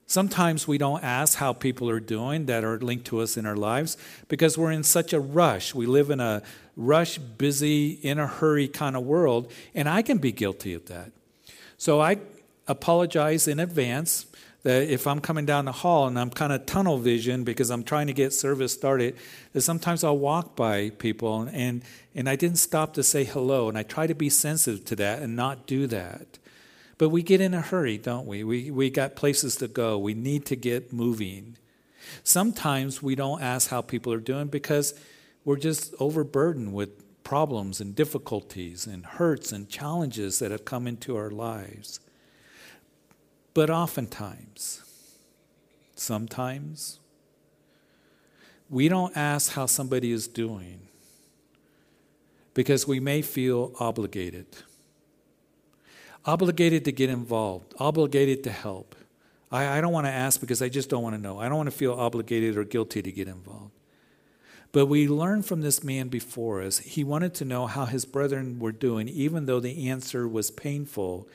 Sometimes 0.06 0.68
we 0.68 0.76
don't 0.76 1.02
ask 1.02 1.38
how 1.38 1.52
people 1.52 1.88
are 1.88 2.00
doing 2.00 2.46
that 2.46 2.62
are 2.62 2.78
linked 2.78 3.06
to 3.06 3.20
us 3.20 3.36
in 3.36 3.46
our 3.46 3.56
lives 3.56 3.96
because 4.28 4.58
we're 4.58 4.70
in 4.70 4.82
such 4.82 5.12
a 5.12 5.20
rush. 5.20 5.74
We 5.74 5.86
live 5.86 6.10
in 6.10 6.20
a 6.20 6.42
rush, 6.76 7.18
busy, 7.18 7.92
in 8.02 8.18
a 8.18 8.26
hurry 8.26 8.68
kind 8.68 8.96
of 8.96 9.04
world, 9.04 9.50
and 9.74 9.88
I 9.88 10.02
can 10.02 10.18
be 10.18 10.30
guilty 10.30 10.74
of 10.74 10.86
that. 10.86 11.10
So 11.78 12.00
I 12.00 12.18
apologize 12.68 13.48
in 13.48 13.60
advance 13.60 14.26
that 14.62 14.88
if 14.88 15.06
I'm 15.06 15.20
coming 15.20 15.44
down 15.44 15.66
the 15.66 15.72
hall 15.72 16.06
and 16.06 16.18
I'm 16.18 16.30
kind 16.30 16.52
of 16.52 16.66
tunnel 16.66 16.98
vision 16.98 17.44
because 17.44 17.70
I'm 17.70 17.84
trying 17.84 18.06
to 18.06 18.14
get 18.14 18.32
service 18.32 18.72
started, 18.72 19.16
that 19.52 19.60
sometimes 19.60 20.02
I'll 20.02 20.18
walk 20.18 20.56
by 20.56 20.90
people 20.90 21.42
and, 21.52 21.82
and 22.14 22.28
I 22.28 22.36
didn't 22.36 22.56
stop 22.56 22.94
to 22.94 23.02
say 23.02 23.24
hello. 23.24 23.68
And 23.68 23.76
I 23.76 23.82
try 23.82 24.06
to 24.06 24.14
be 24.14 24.30
sensitive 24.30 24.84
to 24.86 24.96
that 24.96 25.20
and 25.20 25.36
not 25.36 25.66
do 25.66 25.86
that. 25.88 26.38
But 26.98 27.08
we 27.08 27.22
get 27.22 27.40
in 27.40 27.54
a 27.54 27.60
hurry, 27.60 27.98
don't 27.98 28.26
we? 28.26 28.44
We, 28.44 28.70
we 28.70 28.90
got 28.90 29.16
places 29.16 29.56
to 29.56 29.68
go. 29.68 29.98
We 29.98 30.14
need 30.14 30.46
to 30.46 30.56
get 30.56 30.92
moving. 30.92 31.56
Sometimes 32.22 33.02
we 33.02 33.14
don't 33.14 33.42
ask 33.42 33.70
how 33.70 33.82
people 33.82 34.12
are 34.12 34.20
doing 34.20 34.46
because 34.46 34.94
we're 35.44 35.56
just 35.56 35.94
overburdened 35.98 36.72
with 36.72 37.22
problems 37.24 37.80
and 37.80 37.94
difficulties 37.94 38.86
and 38.86 39.04
hurts 39.04 39.50
and 39.50 39.68
challenges 39.68 40.38
that 40.38 40.50
have 40.50 40.64
come 40.64 40.86
into 40.86 41.16
our 41.16 41.30
lives. 41.30 42.00
But 43.54 43.70
oftentimes, 43.70 44.82
sometimes, 45.96 47.00
we 48.68 48.88
don't 48.88 49.16
ask 49.16 49.52
how 49.52 49.66
somebody 49.66 50.12
is 50.12 50.28
doing 50.28 50.88
because 52.52 52.86
we 52.86 53.00
may 53.00 53.22
feel 53.22 53.72
obligated 53.80 54.46
obligated 56.26 56.84
to 56.86 56.92
get 56.92 57.10
involved, 57.10 57.74
obligated 57.78 58.44
to 58.44 58.50
help. 58.50 58.94
I, 59.50 59.78
I 59.78 59.80
don't 59.80 59.92
want 59.92 60.06
to 60.06 60.12
ask 60.12 60.40
because 60.40 60.62
I 60.62 60.68
just 60.68 60.88
don't 60.88 61.02
want 61.02 61.14
to 61.16 61.22
know. 61.22 61.38
I 61.38 61.48
don't 61.48 61.56
want 61.56 61.70
to 61.70 61.76
feel 61.76 61.92
obligated 61.92 62.56
or 62.56 62.64
guilty 62.64 63.02
to 63.02 63.12
get 63.12 63.28
involved. 63.28 63.72
But 64.72 64.86
we 64.86 65.06
learned 65.06 65.46
from 65.46 65.60
this 65.60 65.84
man 65.84 66.08
before 66.08 66.60
us, 66.60 66.78
he 66.78 67.04
wanted 67.04 67.32
to 67.34 67.44
know 67.44 67.66
how 67.66 67.84
his 67.84 68.04
brethren 68.04 68.58
were 68.58 68.72
doing, 68.72 69.08
even 69.08 69.46
though 69.46 69.60
the 69.60 69.88
answer 69.88 70.26
was 70.26 70.50
painful. 70.50 71.28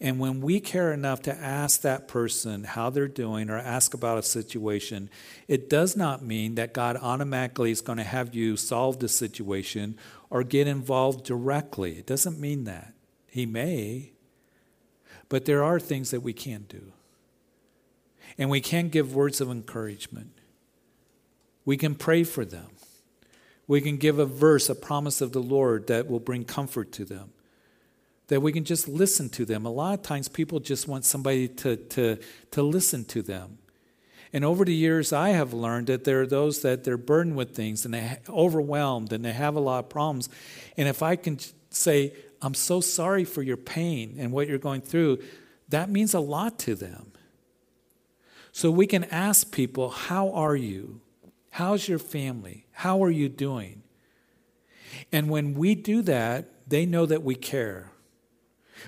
And 0.00 0.18
when 0.18 0.40
we 0.40 0.58
care 0.58 0.92
enough 0.92 1.20
to 1.22 1.34
ask 1.34 1.82
that 1.82 2.08
person 2.08 2.64
how 2.64 2.88
they're 2.88 3.08
doing 3.08 3.50
or 3.50 3.58
ask 3.58 3.92
about 3.92 4.16
a 4.16 4.22
situation, 4.22 5.10
it 5.48 5.68
does 5.68 5.96
not 5.96 6.24
mean 6.24 6.54
that 6.54 6.72
God 6.72 6.96
automatically 6.96 7.72
is 7.72 7.82
going 7.82 7.98
to 7.98 8.04
have 8.04 8.34
you 8.34 8.56
solve 8.56 9.00
the 9.00 9.08
situation 9.08 9.98
or 10.30 10.42
get 10.42 10.66
involved 10.66 11.24
directly. 11.24 11.98
It 11.98 12.06
doesn't 12.06 12.40
mean 12.40 12.64
that. 12.64 12.94
He 13.26 13.44
may, 13.44 14.12
but 15.28 15.44
there 15.44 15.62
are 15.62 15.78
things 15.78 16.10
that 16.10 16.20
we 16.20 16.32
can 16.32 16.64
do. 16.68 16.92
And 18.36 18.50
we 18.50 18.60
can 18.60 18.88
give 18.88 19.14
words 19.14 19.40
of 19.40 19.50
encouragement. 19.50 20.32
We 21.64 21.76
can 21.76 21.94
pray 21.94 22.24
for 22.24 22.44
them. 22.44 22.68
We 23.66 23.80
can 23.80 23.96
give 23.96 24.18
a 24.18 24.24
verse, 24.24 24.68
a 24.68 24.74
promise 24.74 25.20
of 25.20 25.32
the 25.32 25.42
Lord 25.42 25.86
that 25.88 26.08
will 26.08 26.20
bring 26.20 26.44
comfort 26.44 26.92
to 26.92 27.04
them. 27.04 27.32
That 28.28 28.40
we 28.40 28.52
can 28.52 28.64
just 28.64 28.88
listen 28.88 29.28
to 29.30 29.44
them. 29.44 29.66
A 29.66 29.70
lot 29.70 29.98
of 29.98 30.02
times 30.02 30.28
people 30.28 30.60
just 30.60 30.88
want 30.88 31.04
somebody 31.04 31.48
to, 31.48 31.76
to, 31.76 32.18
to 32.52 32.62
listen 32.62 33.04
to 33.06 33.22
them. 33.22 33.58
And 34.32 34.44
over 34.44 34.64
the 34.64 34.74
years, 34.74 35.12
I 35.12 35.30
have 35.30 35.52
learned 35.54 35.86
that 35.86 36.04
there 36.04 36.22
are 36.22 36.26
those 36.26 36.60
that 36.62 36.84
they're 36.84 36.98
burdened 36.98 37.36
with 37.36 37.54
things 37.54 37.84
and 37.84 37.94
they're 37.94 38.18
overwhelmed 38.28 39.12
and 39.12 39.24
they 39.24 39.32
have 39.32 39.54
a 39.54 39.60
lot 39.60 39.80
of 39.80 39.88
problems. 39.88 40.28
And 40.76 40.88
if 40.88 41.02
I 41.02 41.16
can 41.16 41.38
say, 41.70 42.12
I'm 42.40 42.54
so 42.54 42.80
sorry 42.80 43.24
for 43.24 43.42
your 43.42 43.56
pain 43.56 44.16
and 44.18 44.32
what 44.32 44.48
you're 44.48 44.58
going 44.58 44.80
through, 44.80 45.18
that 45.68 45.90
means 45.90 46.14
a 46.14 46.20
lot 46.20 46.58
to 46.60 46.74
them. 46.74 47.12
So 48.52 48.70
we 48.70 48.86
can 48.86 49.04
ask 49.04 49.52
people, 49.52 49.90
How 49.90 50.30
are 50.32 50.56
you? 50.56 51.00
How's 51.50 51.88
your 51.88 51.98
family? 51.98 52.66
How 52.72 53.02
are 53.02 53.10
you 53.10 53.28
doing? 53.28 53.82
And 55.12 55.28
when 55.28 55.54
we 55.54 55.74
do 55.74 56.02
that, 56.02 56.68
they 56.68 56.86
know 56.86 57.06
that 57.06 57.22
we 57.22 57.34
care. 57.34 57.92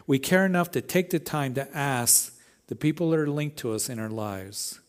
We 0.07 0.19
care 0.19 0.47
enough 0.47 0.71
to 0.73 0.81
take 0.81 1.11
the 1.11 1.19
time 1.19 1.55
to 1.55 1.77
ask 1.77 2.37
the 2.69 2.77
people 2.77 3.11
that 3.11 3.19
are 3.19 3.29
linked 3.29 3.57
to 3.59 3.73
us 3.73 3.89
in 3.89 3.99
our 3.99 4.09
lives, 4.09 4.81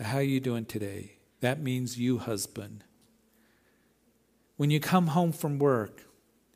How 0.00 0.18
are 0.18 0.22
you 0.22 0.40
doing 0.40 0.64
today? 0.64 1.18
That 1.40 1.60
means 1.60 1.98
you, 1.98 2.18
husband. 2.18 2.84
When 4.56 4.70
you 4.70 4.80
come 4.80 5.08
home 5.08 5.32
from 5.32 5.58
work, 5.58 6.05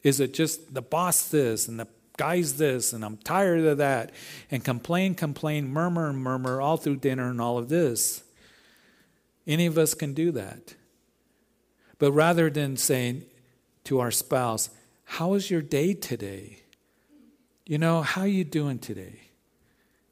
is 0.03 0.21
it 0.21 0.35
just 0.35 0.75
the 0.75 0.83
boss 0.83 1.29
this 1.29 1.69
and 1.69 1.79
the 1.79 1.89
guy's 2.17 2.59
this 2.59 2.93
and 2.93 3.05
I'm 3.05 3.17
tired 3.17 3.65
of 3.65 3.79
that 3.79 4.13
and 4.51 4.65
complain, 4.65 5.15
complain, 5.15 5.69
murmur, 5.69 6.13
murmur 6.13 6.61
all 6.61 6.77
through 6.77 6.97
dinner 6.97 7.31
and 7.31 7.41
all 7.41 7.59
of 7.59 7.69
this? 7.69 8.23
Any 9.47 9.67
of 9.67 9.79
us 9.79 9.95
can 9.95 10.15
do 10.15 10.31
that. 10.33 10.75
But 11.99 12.13
rather 12.13 12.51
than 12.51 12.77
saying 12.77 13.25
to 13.85 14.01
our 14.01 14.11
spouse, 14.11 14.71
How 15.05 15.29
was 15.29 15.51
your 15.51 15.63
day 15.63 15.95
today? 15.95 16.63
You 17.67 17.79
know, 17.79 18.03
how 18.03 18.23
are 18.23 18.27
you 18.27 18.45
doing 18.45 18.79
today? 18.79 19.21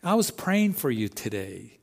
I 0.03 0.15
was 0.15 0.31
praying 0.31 0.75
for 0.75 0.91
you 0.91 1.09
today. 1.09 1.79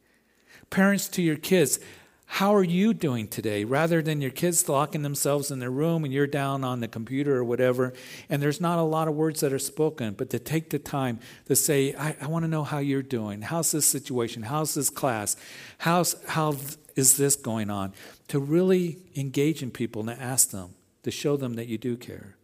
Parents 0.69 1.07
to 1.09 1.21
your 1.21 1.35
kids, 1.35 1.79
how 2.27 2.53
are 2.55 2.63
you 2.63 2.93
doing 2.93 3.27
today? 3.27 3.63
Rather 3.63 4.01
than 4.01 4.19
your 4.19 4.31
kids 4.31 4.67
locking 4.67 5.03
themselves 5.03 5.51
in 5.51 5.59
their 5.59 5.71
room 5.71 6.03
and 6.03 6.13
you're 6.13 6.27
down 6.27 6.63
on 6.63 6.79
the 6.79 6.87
computer 6.87 7.37
or 7.37 7.43
whatever, 7.43 7.93
and 8.29 8.41
there's 8.41 8.59
not 8.59 8.77
a 8.77 8.83
lot 8.83 9.07
of 9.07 9.15
words 9.15 9.39
that 9.41 9.53
are 9.53 9.59
spoken, 9.59 10.13
but 10.13 10.29
to 10.31 10.39
take 10.39 10.69
the 10.69 10.79
time 10.79 11.19
to 11.45 11.55
say, 11.55 11.93
I, 11.93 12.15
I 12.19 12.27
want 12.27 12.43
to 12.43 12.49
know 12.49 12.63
how 12.63 12.79
you're 12.79 13.01
doing. 13.01 13.41
How's 13.41 13.71
this 13.71 13.85
situation? 13.85 14.43
How's 14.43 14.73
this 14.73 14.89
class? 14.89 15.37
How's, 15.77 16.15
how 16.27 16.55
is 16.95 17.15
this 17.15 17.35
going 17.35 17.69
on? 17.69 17.93
To 18.29 18.39
really 18.39 18.97
engage 19.15 19.63
in 19.63 19.71
people 19.71 20.01
and 20.01 20.17
to 20.17 20.21
ask 20.21 20.49
them, 20.49 20.73
to 21.03 21.11
show 21.11 21.37
them 21.37 21.53
that 21.53 21.67
you 21.67 21.77
do 21.77 21.95
care. 21.95 22.35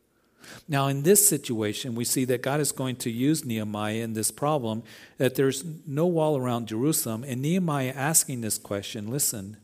Now, 0.67 0.87
in 0.87 1.03
this 1.03 1.27
situation, 1.27 1.95
we 1.95 2.05
see 2.05 2.25
that 2.25 2.41
God 2.41 2.59
is 2.59 2.71
going 2.71 2.95
to 2.97 3.11
use 3.11 3.45
Nehemiah 3.45 4.03
in 4.03 4.13
this 4.13 4.31
problem 4.31 4.83
that 5.17 5.35
there's 5.35 5.63
no 5.85 6.07
wall 6.07 6.37
around 6.37 6.67
Jerusalem, 6.67 7.23
and 7.27 7.41
Nehemiah 7.41 7.93
asking 7.95 8.41
this 8.41 8.57
question 8.57 9.07
listen, 9.07 9.57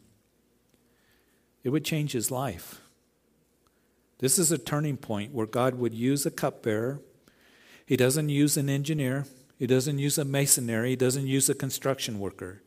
it 1.68 1.72
would 1.72 1.84
change 1.84 2.14
his 2.14 2.32
life. 2.32 2.80
This 4.20 4.40
is 4.40 4.54
a 4.54 4.58
turning 4.58 4.96
point 4.96 5.34
where 5.34 5.46
God 5.46 5.76
would 5.76 5.94
use 5.94 6.26
a 6.26 6.32
cupbearer. 6.32 7.02
He 7.86 7.98
doesn't 7.98 8.30
use 8.30 8.56
an 8.56 8.70
engineer, 8.70 9.26
he 9.60 9.68
doesn't 9.68 10.00
use 10.00 10.18
a 10.18 10.24
masonry, 10.24 10.92
he 10.92 10.96
doesn't 10.96 11.28
use 11.28 11.50
a 11.50 11.54
construction 11.54 12.20
worker. 12.20 12.64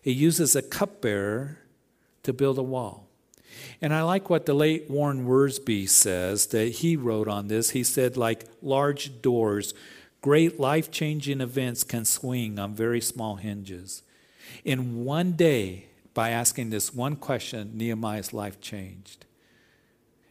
He 0.00 0.12
uses 0.12 0.54
a 0.54 0.62
cupbearer 0.62 1.58
to 2.22 2.32
build 2.32 2.58
a 2.58 2.62
wall. 2.62 3.08
And 3.82 3.92
I 3.92 4.02
like 4.02 4.30
what 4.30 4.46
the 4.46 4.54
late 4.54 4.88
Warren 4.88 5.26
Wiersbe 5.26 5.88
says 5.88 6.46
that 6.46 6.74
he 6.74 6.96
wrote 6.96 7.26
on 7.26 7.48
this. 7.48 7.70
He 7.70 7.82
said, 7.82 8.16
like 8.16 8.44
large 8.62 9.20
doors, 9.20 9.74
great 10.22 10.60
life 10.60 10.92
changing 10.92 11.40
events 11.40 11.82
can 11.82 12.04
swing 12.04 12.60
on 12.60 12.72
very 12.72 13.00
small 13.00 13.34
hinges. 13.34 14.04
In 14.64 15.04
one 15.04 15.32
day, 15.32 15.87
by 16.18 16.30
asking 16.30 16.70
this 16.70 16.92
one 16.92 17.14
question, 17.14 17.70
Nehemiah's 17.74 18.32
life 18.32 18.60
changed. 18.60 19.24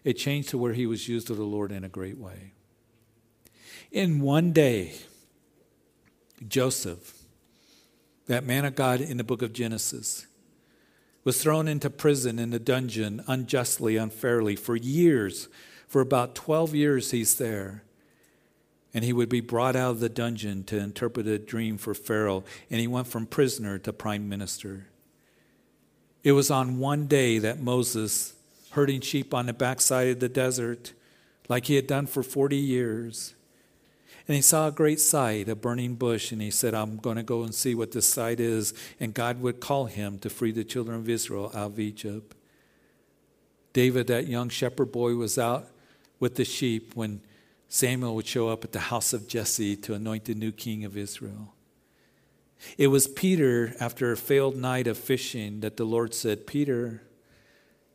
It 0.03 0.15
changed 0.15 0.49
to 0.49 0.57
where 0.57 0.73
he 0.73 0.85
was 0.85 1.07
used 1.07 1.29
of 1.29 1.37
the 1.37 1.43
Lord 1.43 1.71
in 1.71 1.85
a 1.85 1.87
great 1.87 2.17
way. 2.17 2.51
In 3.89 4.19
one 4.19 4.51
day, 4.51 4.95
Joseph, 6.45 7.17
that 8.25 8.45
man 8.45 8.65
of 8.65 8.75
God 8.75 8.99
in 8.99 9.15
the 9.15 9.23
book 9.23 9.41
of 9.41 9.53
Genesis, 9.53 10.27
was 11.23 11.41
thrown 11.41 11.69
into 11.69 11.89
prison 11.89 12.37
in 12.37 12.53
a 12.53 12.59
dungeon 12.59 13.23
unjustly, 13.25 13.95
unfairly 13.95 14.57
for 14.57 14.75
years. 14.75 15.47
For 15.87 16.01
about 16.01 16.35
12 16.35 16.75
years, 16.75 17.11
he's 17.11 17.35
there. 17.35 17.85
And 18.93 19.05
he 19.05 19.13
would 19.13 19.29
be 19.29 19.39
brought 19.39 19.77
out 19.77 19.91
of 19.91 19.99
the 20.01 20.09
dungeon 20.09 20.65
to 20.65 20.77
interpret 20.77 21.27
a 21.27 21.39
dream 21.39 21.77
for 21.77 21.93
Pharaoh. 21.93 22.43
And 22.69 22.81
he 22.81 22.87
went 22.87 23.07
from 23.07 23.25
prisoner 23.25 23.77
to 23.79 23.93
prime 23.93 24.27
minister. 24.27 24.87
It 26.27 26.33
was 26.33 26.51
on 26.51 26.77
one 26.77 27.07
day 27.07 27.39
that 27.39 27.61
Moses, 27.61 28.33
herding 28.71 28.99
sheep 28.99 29.33
on 29.33 29.45
the 29.45 29.53
backside 29.53 30.09
of 30.09 30.19
the 30.19 30.27
desert, 30.27 30.91
like 31.47 31.67
he 31.67 31.75
had 31.75 31.87
done 31.87 32.05
for 32.05 32.21
40 32.21 32.57
years, 32.57 33.33
and 34.27 34.35
he 34.35 34.41
saw 34.41 34.67
a 34.67 34.71
great 34.73 34.99
sight, 34.99 35.47
a 35.47 35.55
burning 35.55 35.95
bush, 35.95 36.33
and 36.33 36.41
he 36.41 36.51
said, 36.51 36.73
I'm 36.73 36.97
going 36.97 37.15
to 37.15 37.23
go 37.23 37.43
and 37.43 37.55
see 37.55 37.75
what 37.75 37.93
this 37.93 38.07
sight 38.07 38.41
is. 38.41 38.73
And 38.99 39.13
God 39.13 39.39
would 39.39 39.61
call 39.61 39.85
him 39.85 40.19
to 40.19 40.29
free 40.29 40.51
the 40.51 40.65
children 40.65 40.97
of 40.97 41.07
Israel 41.07 41.49
out 41.55 41.67
of 41.67 41.79
Egypt. 41.79 42.35
David, 43.71 44.07
that 44.07 44.27
young 44.27 44.49
shepherd 44.49 44.91
boy, 44.91 45.15
was 45.15 45.37
out 45.37 45.69
with 46.19 46.35
the 46.35 46.43
sheep 46.43 46.91
when 46.93 47.21
Samuel 47.69 48.15
would 48.15 48.27
show 48.27 48.49
up 48.49 48.65
at 48.65 48.73
the 48.73 48.79
house 48.79 49.13
of 49.13 49.29
Jesse 49.29 49.77
to 49.77 49.93
anoint 49.93 50.25
the 50.25 50.35
new 50.35 50.51
king 50.51 50.83
of 50.83 50.97
Israel. 50.97 51.53
It 52.77 52.87
was 52.87 53.07
Peter, 53.07 53.75
after 53.79 54.11
a 54.11 54.17
failed 54.17 54.55
night 54.55 54.87
of 54.87 54.97
fishing, 54.97 55.59
that 55.61 55.77
the 55.77 55.85
Lord 55.85 56.13
said, 56.13 56.47
Peter, 56.47 57.01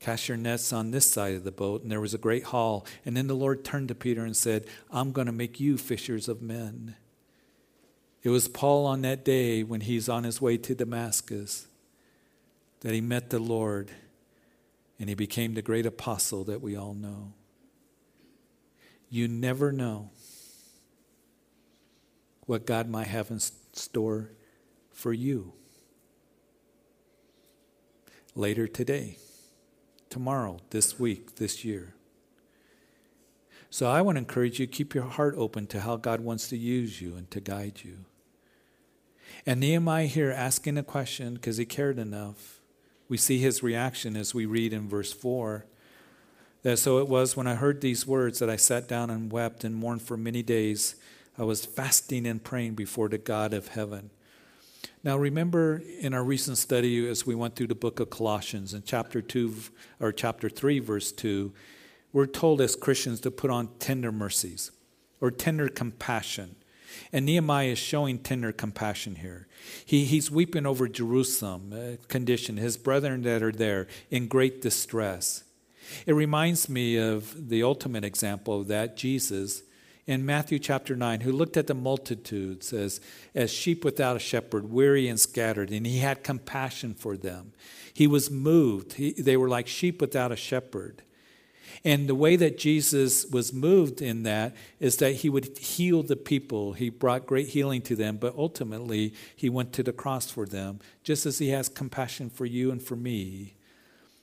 Cast 0.03 0.27
your 0.29 0.37
nets 0.37 0.73
on 0.73 0.91
this 0.91 1.09
side 1.09 1.37
of 1.37 1.45
the 1.45 1.53
boat. 1.53 1.83
And 1.83 1.91
there 1.91 2.01
was 2.01 2.13
a 2.13 2.19
great 2.19 2.43
haul. 2.43 2.85
And 3.07 3.17
then 3.17 3.29
the 3.29 3.37
Lord 3.37 3.65
turned 3.65 3.87
to 3.87 3.95
Peter 3.95 4.25
and 4.25 4.37
said, 4.37 4.67
I'm 4.91 5.13
going 5.13 5.29
to 5.29 5.33
make 5.33 5.61
you 5.61 5.79
fishers 5.79 6.29
of 6.29 6.43
men. 6.43 6.97
It 8.25 8.31
was 8.31 8.49
Paul 8.49 8.85
on 8.85 9.03
that 9.03 9.25
day 9.25 9.63
when 9.63 9.83
he's 9.83 10.09
on 10.09 10.25
his 10.25 10.41
way 10.41 10.57
to 10.57 10.75
Damascus 10.75 11.69
that 12.81 12.93
he 12.93 13.01
met 13.01 13.31
the 13.31 13.39
Lord 13.39 13.93
and 14.99 15.09
he 15.09 15.15
became 15.15 15.55
the 15.55 15.63
great 15.63 15.87
apostle 15.87 16.43
that 16.45 16.61
we 16.61 16.75
all 16.75 16.95
know. 16.95 17.33
You 19.09 19.29
never 19.29 19.71
know 19.71 20.11
what 22.47 22.67
God 22.67 22.89
might 22.89 23.07
have 23.07 23.31
in 23.31 23.39
store 23.39 24.31
for 24.93 25.13
you 25.13 25.53
later 28.35 28.67
today 28.67 29.17
tomorrow, 30.11 30.59
this 30.71 30.99
week, 30.99 31.37
this 31.37 31.65
year. 31.65 31.95
So 33.71 33.89
I 33.89 34.03
want 34.03 34.17
to 34.17 34.21
encourage 34.21 34.61
you 34.61 34.67
keep 34.67 34.95
your 34.95 35.05
heart 35.05 35.35
open 35.39 35.67
to 35.69 35.81
how 35.81 35.97
God 35.97 36.21
wants 36.21 36.49
to 36.49 36.57
use 36.59 37.01
you 37.01 37.17
and 37.17 37.31
to 37.31 37.41
guide 37.41 37.81
you. 37.83 38.05
And 39.47 39.61
Nehemiah 39.61 40.07
here 40.07 40.31
asking 40.31 40.77
a 40.77 40.83
question 40.83 41.35
because 41.35 41.57
he 41.57 41.65
cared 41.65 41.99
enough. 41.99 42.61
We 43.09 43.17
see 43.17 43.39
his 43.39 43.63
reaction 43.63 44.17
as 44.17 44.35
we 44.35 44.45
read 44.45 44.75
in 44.75 44.89
verse 44.89 45.13
4 45.13 45.65
that 46.63 46.79
so 46.79 46.99
it 46.99 47.09
was 47.09 47.37
when 47.37 47.47
I 47.47 47.55
heard 47.55 47.81
these 47.81 48.07
words 48.07 48.39
that 48.39 48.51
I 48.51 48.57
sat 48.57 48.87
down 48.87 49.11
and 49.11 49.33
wept 49.33 49.65
and 49.65 49.75
mourned 49.75 50.03
for 50.03 50.17
many 50.17 50.43
days. 50.43 50.95
I 51.39 51.45
was 51.45 51.65
fasting 51.65 52.27
and 52.27 52.45
praying 52.45 52.75
before 52.75 53.09
the 53.09 53.19
God 53.19 53.53
of 53.53 53.69
heaven. 53.69 54.11
Now, 55.05 55.17
remember 55.17 55.83
in 56.01 56.15
our 56.15 56.23
recent 56.23 56.59
study 56.59 57.09
as 57.09 57.27
we 57.27 57.35
went 57.35 57.57
through 57.57 57.69
the 57.69 57.75
book 57.75 58.01
of 58.01 58.11
Colossians 58.11 58.73
in 58.73 58.83
chapter 58.85 59.21
2 59.21 59.55
or 60.01 60.13
chapter 60.13 60.49
3, 60.49 60.79
verse 60.79 61.11
2, 61.13 61.53
we're 62.13 62.27
told 62.27 62.61
as 62.61 62.77
Christians 62.77 63.21
to 63.21 63.31
put 63.31 63.51
on 63.51 63.69
tender 63.79 64.13
mercies 64.13 64.71
or 65.21 65.31
tender 65.31 65.69
compassion. 65.69 66.57
And 67.13 67.27
Nehemiah 67.27 67.69
is 67.69 67.79
showing 67.79 68.19
tender 68.19 68.53
compassion 68.53 69.17
here. 69.17 69.49
He, 69.85 70.05
he's 70.05 70.31
weeping 70.31 70.67
over 70.67 70.89
Jerusalem 70.89 71.73
uh, 71.73 72.05
condition, 72.09 72.57
his 72.57 72.77
brethren 72.77 73.23
that 73.23 73.43
are 73.43 73.53
there 73.53 73.87
in 74.11 74.29
great 74.29 74.61
distress. 74.61 75.45
It 76.07 76.13
reminds 76.13 76.69
me 76.69 76.97
of 76.97 77.49
the 77.49 77.63
ultimate 77.63 78.05
example 78.05 78.61
of 78.61 78.69
that, 78.69 78.97
Jesus 78.97 79.63
in 80.07 80.27
Matthew 80.27 80.59
chapter 80.59 80.97
9 80.97 81.21
who 81.21 81.33
looked 81.33 81.57
at 81.57 81.67
the 81.67 81.75
multitudes 81.75 82.73
as, 82.73 83.01
as 83.35 83.53
sheep 83.53 83.85
without 83.85 84.17
a 84.17 84.21
shepherd, 84.21 84.71
weary 84.71 85.09
and 85.09 85.19
scattered, 85.19 85.71
and 85.71 85.87
he 85.87 85.99
had 85.99 86.25
compassion 86.25 86.95
for 86.95 87.17
them. 87.17 87.53
He 87.95 88.07
was 88.07 88.31
moved. 88.31 88.95
He, 88.95 89.13
they 89.13 89.37
were 89.37 89.49
like 89.49 89.69
sheep 89.69 90.01
without 90.01 90.33
a 90.33 90.37
shepherd. 90.37 91.03
And 91.85 92.09
the 92.09 92.15
way 92.15 92.37
that 92.37 92.59
Jesus 92.59 93.27
was 93.27 93.53
moved 93.53 94.03
in 94.03 94.23
that 94.23 94.55
is 94.79 94.97
that 94.99 95.17
he 95.17 95.29
would 95.29 95.59
heal 95.59 96.03
the 96.03 96.17
people. 96.17 96.75
He 96.75 96.91
brought 96.91 97.27
great 97.27 97.49
healing 97.49 97.83
to 97.83 97.97
them, 97.97 98.19
but 98.19 98.35
ultimately 98.37 99.15
he 99.35 99.49
went 99.49 99.73
to 99.75 99.83
the 99.83 99.93
cross 99.93 100.31
for 100.31 100.47
them, 100.47 100.81
just 101.03 101.27
as 101.27 101.39
he 101.39 101.49
has 101.49 101.69
compassion 101.69 102.31
for 102.31 102.45
you 102.45 102.71
and 102.71 102.83
for 102.83 102.97
me. 102.97 103.55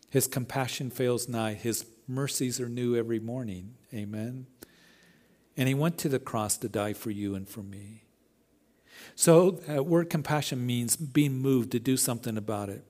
His 0.09 0.27
compassion 0.27 0.89
fails 0.89 1.27
not, 1.27 1.53
his 1.53 1.85
mercies 2.07 2.59
are 2.59 2.69
new 2.69 2.95
every 2.95 3.19
morning. 3.19 3.75
Amen. 3.93 4.47
And 5.59 5.67
he 5.67 5.73
went 5.73 5.97
to 5.97 6.07
the 6.07 6.19
cross 6.19 6.55
to 6.59 6.69
die 6.69 6.93
for 6.93 7.11
you 7.11 7.35
and 7.35 7.45
for 7.45 7.59
me. 7.59 8.03
So, 9.13 9.59
uh, 9.69 9.83
word 9.83 10.09
compassion 10.09 10.65
means 10.65 10.95
being 10.95 11.33
moved 11.33 11.73
to 11.73 11.79
do 11.81 11.97
something 11.97 12.37
about 12.37 12.69
it. 12.69 12.85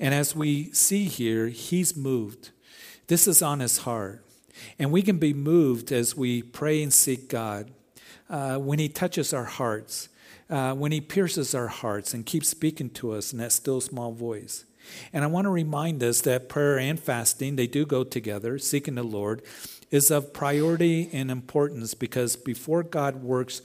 And 0.00 0.12
as 0.12 0.34
we 0.34 0.72
see 0.72 1.04
here, 1.04 1.46
he's 1.46 1.96
moved. 1.96 2.50
This 3.06 3.28
is 3.28 3.42
on 3.42 3.60
his 3.60 3.78
heart. 3.78 4.24
And 4.76 4.90
we 4.90 5.02
can 5.02 5.18
be 5.18 5.32
moved 5.32 5.92
as 5.92 6.16
we 6.16 6.42
pray 6.42 6.82
and 6.82 6.92
seek 6.92 7.28
God 7.28 7.70
uh, 8.28 8.56
when 8.56 8.80
he 8.80 8.88
touches 8.88 9.32
our 9.32 9.44
hearts, 9.44 10.08
uh, 10.50 10.74
when 10.74 10.90
he 10.90 11.00
pierces 11.00 11.54
our 11.54 11.68
hearts 11.68 12.12
and 12.12 12.26
keeps 12.26 12.48
speaking 12.48 12.90
to 12.90 13.12
us 13.12 13.32
in 13.32 13.38
that 13.38 13.52
still 13.52 13.80
small 13.80 14.10
voice. 14.10 14.64
And 15.12 15.24
I 15.24 15.28
want 15.28 15.44
to 15.44 15.50
remind 15.50 16.02
us 16.02 16.20
that 16.22 16.48
prayer 16.48 16.78
and 16.78 16.98
fasting, 16.98 17.56
they 17.56 17.66
do 17.66 17.86
go 17.86 18.04
together, 18.04 18.58
seeking 18.58 18.96
the 18.96 19.02
Lord 19.02 19.42
is 19.90 20.10
of 20.10 20.32
priority 20.32 21.08
and 21.12 21.30
importance 21.30 21.94
because 21.94 22.36
before 22.36 22.82
God 22.82 23.22
works 23.22 23.62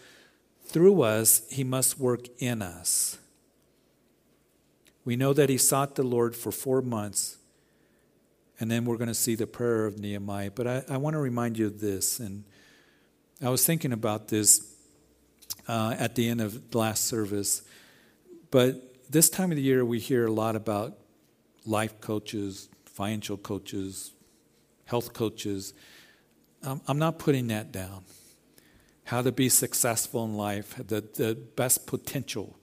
through 0.66 1.02
us, 1.02 1.42
he 1.50 1.64
must 1.64 2.00
work 2.00 2.28
in 2.38 2.62
us. 2.62 3.18
We 5.06 5.16
know 5.16 5.34
that 5.34 5.50
he 5.50 5.58
sought 5.58 5.96
the 5.96 6.04
Lord 6.04 6.36
for 6.36 6.52
four 6.52 6.82
months, 6.82 7.38
and 8.60 8.70
then 8.70 8.86
we're 8.86 8.98
going 8.98 9.08
to 9.08 9.14
see 9.16 9.36
the 9.36 9.48
prayer 9.48 9.86
of 9.86 9.98
Nehemiah. 9.98 10.52
But 10.52 10.68
I, 10.68 10.84
I 10.90 10.98
want 10.98 11.16
to 11.16 11.20
remind 11.20 11.58
you 11.58 11.66
of 11.66 11.80
this, 11.80 12.20
and 12.20 12.44
I 13.42 13.50
was 13.50 13.66
thinking 13.66 13.94
about 13.94 14.28
this 14.28 14.76
uh, 15.68 15.96
at 15.98 16.16
the 16.16 16.30
end 16.30 16.42
of 16.42 16.70
the 16.72 16.78
last 16.78 17.06
service. 17.06 17.64
But 18.52 19.12
this 19.12 19.30
time 19.30 19.52
of 19.52 19.56
the 19.56 19.64
year, 19.64 19.84
we 19.84 20.00
hear 20.00 20.28
a 20.28 20.32
lot 20.32 20.56
about 20.56 20.98
life 21.66 22.00
coaches, 22.02 22.70
financial 22.86 23.38
coaches, 23.38 24.12
health 24.86 25.14
coaches. 25.14 25.74
I'm 26.64 27.00
not 27.00 27.20
putting 27.20 27.48
that 27.48 27.72
down. 27.72 28.04
How 29.06 29.22
to 29.22 29.32
be 29.32 29.50
successful 29.50 30.26
in 30.26 30.36
life, 30.36 30.76
the, 30.76 31.02
the 31.02 31.36
best 31.56 31.88
potential. 31.88 32.58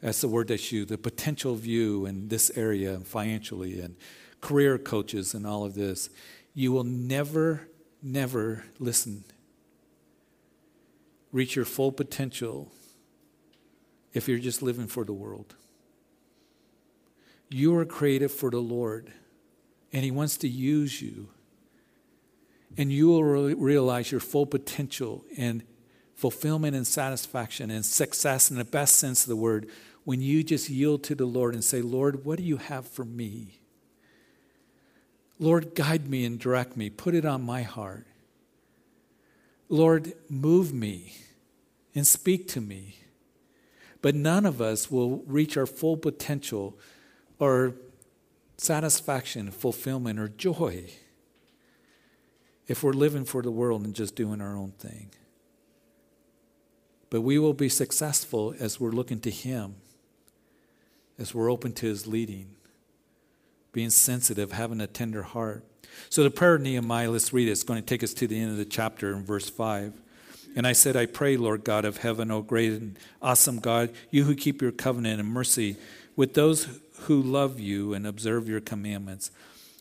That's 0.00 0.20
the 0.20 0.28
word 0.28 0.48
that's 0.48 0.72
used, 0.72 0.88
the 0.88 0.98
potential 0.98 1.54
view 1.54 2.06
in 2.06 2.28
this 2.28 2.50
area 2.56 2.98
financially 2.98 3.80
and 3.80 3.96
career 4.40 4.78
coaches 4.78 5.34
and 5.34 5.46
all 5.46 5.64
of 5.64 5.74
this. 5.74 6.10
You 6.54 6.72
will 6.72 6.84
never, 6.84 7.68
never 8.02 8.64
listen. 8.78 9.24
Reach 11.30 11.56
your 11.56 11.64
full 11.64 11.92
potential 11.92 12.72
if 14.12 14.28
you're 14.28 14.38
just 14.38 14.62
living 14.62 14.86
for 14.86 15.04
the 15.04 15.12
world. 15.12 15.54
You 17.50 17.76
are 17.76 17.84
created 17.84 18.30
for 18.30 18.50
the 18.50 18.58
Lord, 18.58 19.12
and 19.92 20.02
He 20.02 20.10
wants 20.10 20.36
to 20.38 20.48
use 20.48 21.02
you 21.02 21.28
and 22.76 22.92
you 22.92 23.08
will 23.08 23.24
re- 23.24 23.54
realize 23.54 24.10
your 24.10 24.20
full 24.20 24.46
potential 24.46 25.24
and 25.36 25.62
fulfillment 26.14 26.74
and 26.74 26.86
satisfaction 26.86 27.70
and 27.70 27.84
success 27.84 28.50
in 28.50 28.56
the 28.56 28.64
best 28.64 28.96
sense 28.96 29.22
of 29.22 29.28
the 29.28 29.36
word 29.36 29.68
when 30.04 30.20
you 30.20 30.42
just 30.42 30.70
yield 30.70 31.02
to 31.04 31.14
the 31.14 31.26
Lord 31.26 31.54
and 31.54 31.64
say, 31.64 31.82
Lord, 31.82 32.24
what 32.24 32.38
do 32.38 32.44
you 32.44 32.58
have 32.58 32.86
for 32.86 33.04
me? 33.04 33.60
Lord, 35.38 35.74
guide 35.74 36.08
me 36.08 36.24
and 36.24 36.38
direct 36.38 36.76
me. 36.76 36.88
Put 36.88 37.14
it 37.14 37.24
on 37.24 37.42
my 37.42 37.62
heart. 37.62 38.06
Lord, 39.68 40.14
move 40.30 40.72
me 40.72 41.14
and 41.94 42.06
speak 42.06 42.46
to 42.48 42.60
me. 42.60 42.96
But 44.00 44.14
none 44.14 44.46
of 44.46 44.62
us 44.62 44.90
will 44.90 45.24
reach 45.26 45.56
our 45.56 45.66
full 45.66 45.96
potential 45.96 46.78
or 47.38 47.74
satisfaction, 48.56 49.50
fulfillment, 49.50 50.18
or 50.18 50.28
joy 50.28 50.84
if 52.68 52.82
we're 52.82 52.92
living 52.92 53.24
for 53.24 53.42
the 53.42 53.50
world 53.50 53.84
and 53.84 53.94
just 53.94 54.16
doing 54.16 54.40
our 54.40 54.56
own 54.56 54.72
thing. 54.72 55.10
But 57.10 57.20
we 57.20 57.38
will 57.38 57.54
be 57.54 57.68
successful 57.68 58.54
as 58.58 58.80
we're 58.80 58.90
looking 58.90 59.20
to 59.20 59.30
Him, 59.30 59.76
as 61.18 61.34
we're 61.34 61.50
open 61.50 61.72
to 61.74 61.86
His 61.86 62.06
leading, 62.06 62.50
being 63.72 63.90
sensitive, 63.90 64.52
having 64.52 64.80
a 64.80 64.86
tender 64.86 65.22
heart. 65.22 65.64
So, 66.10 66.22
the 66.22 66.30
prayer 66.30 66.56
of 66.56 66.62
Nehemiah, 66.62 67.10
let's 67.10 67.32
read 67.32 67.48
it. 67.48 67.52
It's 67.52 67.62
going 67.62 67.80
to 67.80 67.86
take 67.86 68.02
us 68.02 68.12
to 68.14 68.26
the 68.26 68.38
end 68.38 68.50
of 68.50 68.56
the 68.56 68.64
chapter 68.64 69.12
in 69.14 69.24
verse 69.24 69.48
5. 69.48 69.94
And 70.56 70.66
I 70.66 70.72
said, 70.72 70.96
I 70.96 71.06
pray, 71.06 71.36
Lord 71.36 71.64
God 71.64 71.84
of 71.84 71.98
heaven, 71.98 72.30
O 72.30 72.40
great 72.42 72.72
and 72.72 72.98
awesome 73.20 73.60
God, 73.60 73.92
you 74.10 74.24
who 74.24 74.34
keep 74.34 74.62
your 74.62 74.72
covenant 74.72 75.20
and 75.20 75.28
mercy 75.28 75.76
with 76.16 76.34
those 76.34 76.80
who 77.00 77.22
love 77.22 77.60
you 77.60 77.92
and 77.92 78.06
observe 78.06 78.48
your 78.48 78.60
commandments. 78.60 79.30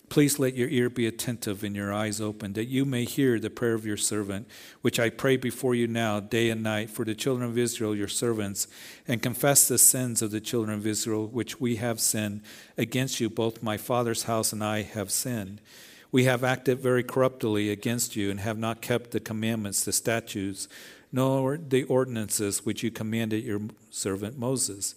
Please 0.09 0.39
let 0.39 0.55
your 0.55 0.69
ear 0.69 0.89
be 0.89 1.07
attentive 1.07 1.63
and 1.63 1.75
your 1.75 1.91
eyes 1.91 2.21
open, 2.21 2.53
that 2.53 2.65
you 2.65 2.85
may 2.85 3.05
hear 3.05 3.39
the 3.39 3.49
prayer 3.49 3.73
of 3.73 3.85
your 3.85 3.97
servant, 3.97 4.47
which 4.81 4.99
I 4.99 5.09
pray 5.09 5.35
before 5.35 5.75
you 5.75 5.87
now, 5.87 6.19
day 6.19 6.49
and 6.49 6.61
night, 6.61 6.89
for 6.89 7.03
the 7.03 7.15
children 7.15 7.49
of 7.49 7.57
Israel, 7.57 7.95
your 7.95 8.07
servants, 8.07 8.67
and 9.07 9.21
confess 9.21 9.67
the 9.67 9.77
sins 9.77 10.21
of 10.21 10.31
the 10.31 10.39
children 10.39 10.77
of 10.77 10.85
Israel, 10.85 11.27
which 11.27 11.59
we 11.59 11.77
have 11.77 11.99
sinned 11.99 12.41
against 12.77 13.19
you. 13.19 13.29
Both 13.29 13.63
my 13.63 13.77
father's 13.77 14.23
house 14.23 14.53
and 14.53 14.63
I 14.63 14.83
have 14.83 15.11
sinned. 15.11 15.59
We 16.11 16.25
have 16.25 16.43
acted 16.43 16.79
very 16.79 17.03
corruptly 17.03 17.69
against 17.69 18.15
you, 18.15 18.29
and 18.29 18.39
have 18.39 18.57
not 18.57 18.81
kept 18.81 19.11
the 19.11 19.19
commandments, 19.19 19.83
the 19.83 19.91
statutes, 19.91 20.67
nor 21.11 21.57
the 21.57 21.83
ordinances 21.83 22.65
which 22.65 22.83
you 22.83 22.91
commanded 22.91 23.43
your 23.43 23.61
servant 23.89 24.37
Moses. 24.37 24.95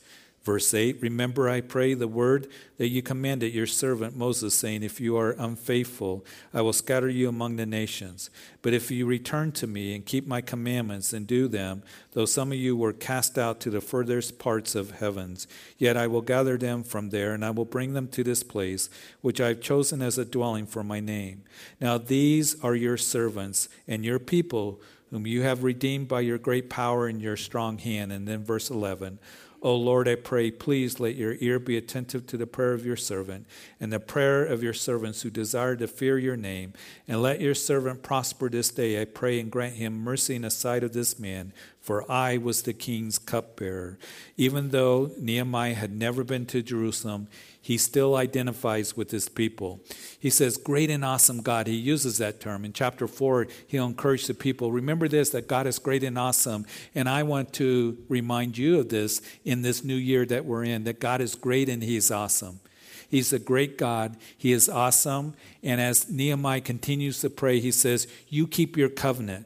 Verse 0.48 0.72
8 0.72 1.02
Remember, 1.02 1.50
I 1.50 1.60
pray, 1.60 1.92
the 1.92 2.08
word 2.08 2.46
that 2.78 2.88
you 2.88 3.02
commanded 3.02 3.52
your 3.52 3.66
servant 3.66 4.16
Moses, 4.16 4.54
saying, 4.54 4.82
If 4.82 4.98
you 4.98 5.14
are 5.18 5.32
unfaithful, 5.32 6.24
I 6.54 6.62
will 6.62 6.72
scatter 6.72 7.10
you 7.10 7.28
among 7.28 7.56
the 7.56 7.66
nations. 7.66 8.30
But 8.62 8.72
if 8.72 8.90
you 8.90 9.04
return 9.04 9.52
to 9.52 9.66
me 9.66 9.94
and 9.94 10.06
keep 10.06 10.26
my 10.26 10.40
commandments 10.40 11.12
and 11.12 11.26
do 11.26 11.48
them, 11.48 11.82
though 12.12 12.24
some 12.24 12.50
of 12.50 12.56
you 12.56 12.78
were 12.78 12.94
cast 12.94 13.36
out 13.36 13.60
to 13.60 13.68
the 13.68 13.82
furthest 13.82 14.38
parts 14.38 14.74
of 14.74 14.92
heavens, 14.92 15.46
yet 15.76 15.98
I 15.98 16.06
will 16.06 16.22
gather 16.22 16.56
them 16.56 16.82
from 16.82 17.10
there, 17.10 17.34
and 17.34 17.44
I 17.44 17.50
will 17.50 17.66
bring 17.66 17.92
them 17.92 18.08
to 18.08 18.24
this 18.24 18.42
place, 18.42 18.88
which 19.20 19.42
I 19.42 19.48
have 19.48 19.60
chosen 19.60 20.00
as 20.00 20.16
a 20.16 20.24
dwelling 20.24 20.64
for 20.64 20.82
my 20.82 20.98
name. 20.98 21.42
Now 21.78 21.98
these 21.98 22.58
are 22.64 22.74
your 22.74 22.96
servants 22.96 23.68
and 23.86 24.02
your 24.02 24.18
people, 24.18 24.80
whom 25.10 25.26
you 25.26 25.42
have 25.42 25.62
redeemed 25.62 26.08
by 26.08 26.20
your 26.20 26.38
great 26.38 26.70
power 26.70 27.06
and 27.06 27.20
your 27.20 27.36
strong 27.36 27.76
hand. 27.76 28.12
And 28.12 28.26
then 28.26 28.44
verse 28.44 28.70
11. 28.70 29.18
O 29.60 29.74
Lord, 29.74 30.06
I 30.06 30.14
pray, 30.14 30.52
please 30.52 31.00
let 31.00 31.16
your 31.16 31.34
ear 31.40 31.58
be 31.58 31.76
attentive 31.76 32.26
to 32.28 32.36
the 32.36 32.46
prayer 32.46 32.74
of 32.74 32.86
your 32.86 32.96
servant 32.96 33.46
and 33.80 33.92
the 33.92 33.98
prayer 33.98 34.44
of 34.44 34.62
your 34.62 34.72
servants 34.72 35.22
who 35.22 35.30
desire 35.30 35.74
to 35.76 35.88
fear 35.88 36.16
your 36.16 36.36
name. 36.36 36.74
And 37.08 37.20
let 37.20 37.40
your 37.40 37.54
servant 37.54 38.02
prosper 38.02 38.48
this 38.48 38.70
day, 38.70 39.00
I 39.00 39.04
pray, 39.04 39.40
and 39.40 39.50
grant 39.50 39.74
him 39.74 39.98
mercy 39.98 40.36
in 40.36 40.42
the 40.42 40.50
sight 40.50 40.84
of 40.84 40.92
this 40.92 41.18
man, 41.18 41.52
for 41.80 42.10
I 42.10 42.36
was 42.36 42.62
the 42.62 42.72
king's 42.72 43.18
cupbearer. 43.18 43.98
Even 44.36 44.68
though 44.68 45.10
Nehemiah 45.18 45.74
had 45.74 45.92
never 45.92 46.22
been 46.22 46.46
to 46.46 46.62
Jerusalem, 46.62 47.26
he 47.68 47.76
still 47.76 48.16
identifies 48.16 48.96
with 48.96 49.10
his 49.10 49.28
people. 49.28 49.78
He 50.18 50.30
says, 50.30 50.56
Great 50.56 50.88
and 50.88 51.04
awesome 51.04 51.42
God. 51.42 51.66
He 51.66 51.74
uses 51.76 52.16
that 52.16 52.40
term. 52.40 52.64
In 52.64 52.72
chapter 52.72 53.06
4, 53.06 53.46
he'll 53.66 53.84
encourage 53.84 54.26
the 54.26 54.32
people 54.32 54.72
remember 54.72 55.06
this, 55.06 55.28
that 55.30 55.48
God 55.48 55.66
is 55.66 55.78
great 55.78 56.02
and 56.02 56.18
awesome. 56.18 56.64
And 56.94 57.10
I 57.10 57.24
want 57.24 57.52
to 57.54 57.98
remind 58.08 58.56
you 58.56 58.78
of 58.78 58.88
this 58.88 59.20
in 59.44 59.60
this 59.60 59.84
new 59.84 59.96
year 59.96 60.24
that 60.24 60.46
we're 60.46 60.64
in, 60.64 60.84
that 60.84 60.98
God 60.98 61.20
is 61.20 61.34
great 61.34 61.68
and 61.68 61.82
he's 61.82 62.10
awesome. 62.10 62.60
He's 63.06 63.34
a 63.34 63.38
great 63.38 63.76
God. 63.76 64.16
He 64.38 64.52
is 64.52 64.70
awesome. 64.70 65.34
And 65.62 65.78
as 65.78 66.08
Nehemiah 66.08 66.62
continues 66.62 67.20
to 67.20 67.28
pray, 67.28 67.60
he 67.60 67.70
says, 67.70 68.08
You 68.28 68.46
keep 68.46 68.78
your 68.78 68.88
covenant. 68.88 69.44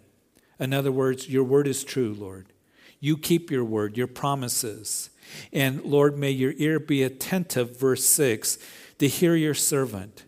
In 0.60 0.72
other 0.72 0.92
words, 0.92 1.28
your 1.28 1.42
word 1.42 1.66
is 1.66 1.82
true, 1.82 2.14
Lord. 2.16 2.46
You 3.00 3.16
keep 3.16 3.50
your 3.50 3.64
word, 3.64 3.96
your 3.96 4.06
promises. 4.06 5.10
And 5.52 5.82
Lord, 5.84 6.18
may 6.18 6.30
your 6.30 6.54
ear 6.56 6.78
be 6.78 7.02
attentive, 7.02 7.78
verse 7.78 8.04
6, 8.04 8.58
to 8.98 9.08
hear 9.08 9.34
your 9.34 9.54
servant. 9.54 10.24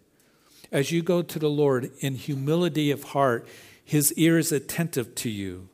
As 0.73 0.91
you 0.91 1.03
go 1.03 1.23
to 1.23 1.39
the 1.39 1.51
Lord 1.51 1.91
in 2.01 2.17
humility 2.17 2.91
of 2.91 3.05
heart, 3.05 3.47
his 3.85 4.13
ear 4.15 4.39
is 4.39 4.51
attentive 4.51 5.15
to 5.17 5.31
you. 5.31 5.69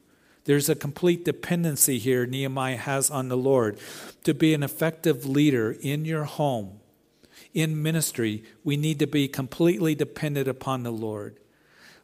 There's 0.45 0.69
a 0.69 0.75
complete 0.75 1.25
dependency 1.25 1.99
here 1.99 2.27
Nehemiah 2.27 2.77
has 2.77 3.11
on 3.11 3.29
the 3.29 3.37
Lord. 3.37 3.79
To 4.25 4.35
be 4.35 4.53
an 4.53 4.63
effective 4.63 5.25
leader 5.25 5.77
in 5.81 6.05
your 6.05 6.25
home, 6.25 6.81
in 7.55 7.83
ministry, 7.83 8.43
we 8.65 8.77
need 8.77 8.99
to 8.99 9.07
be 9.07 9.29
completely 9.29 9.95
dependent 9.95 10.49
upon 10.49 10.83
the 10.83 10.93
Lord. 10.93 11.39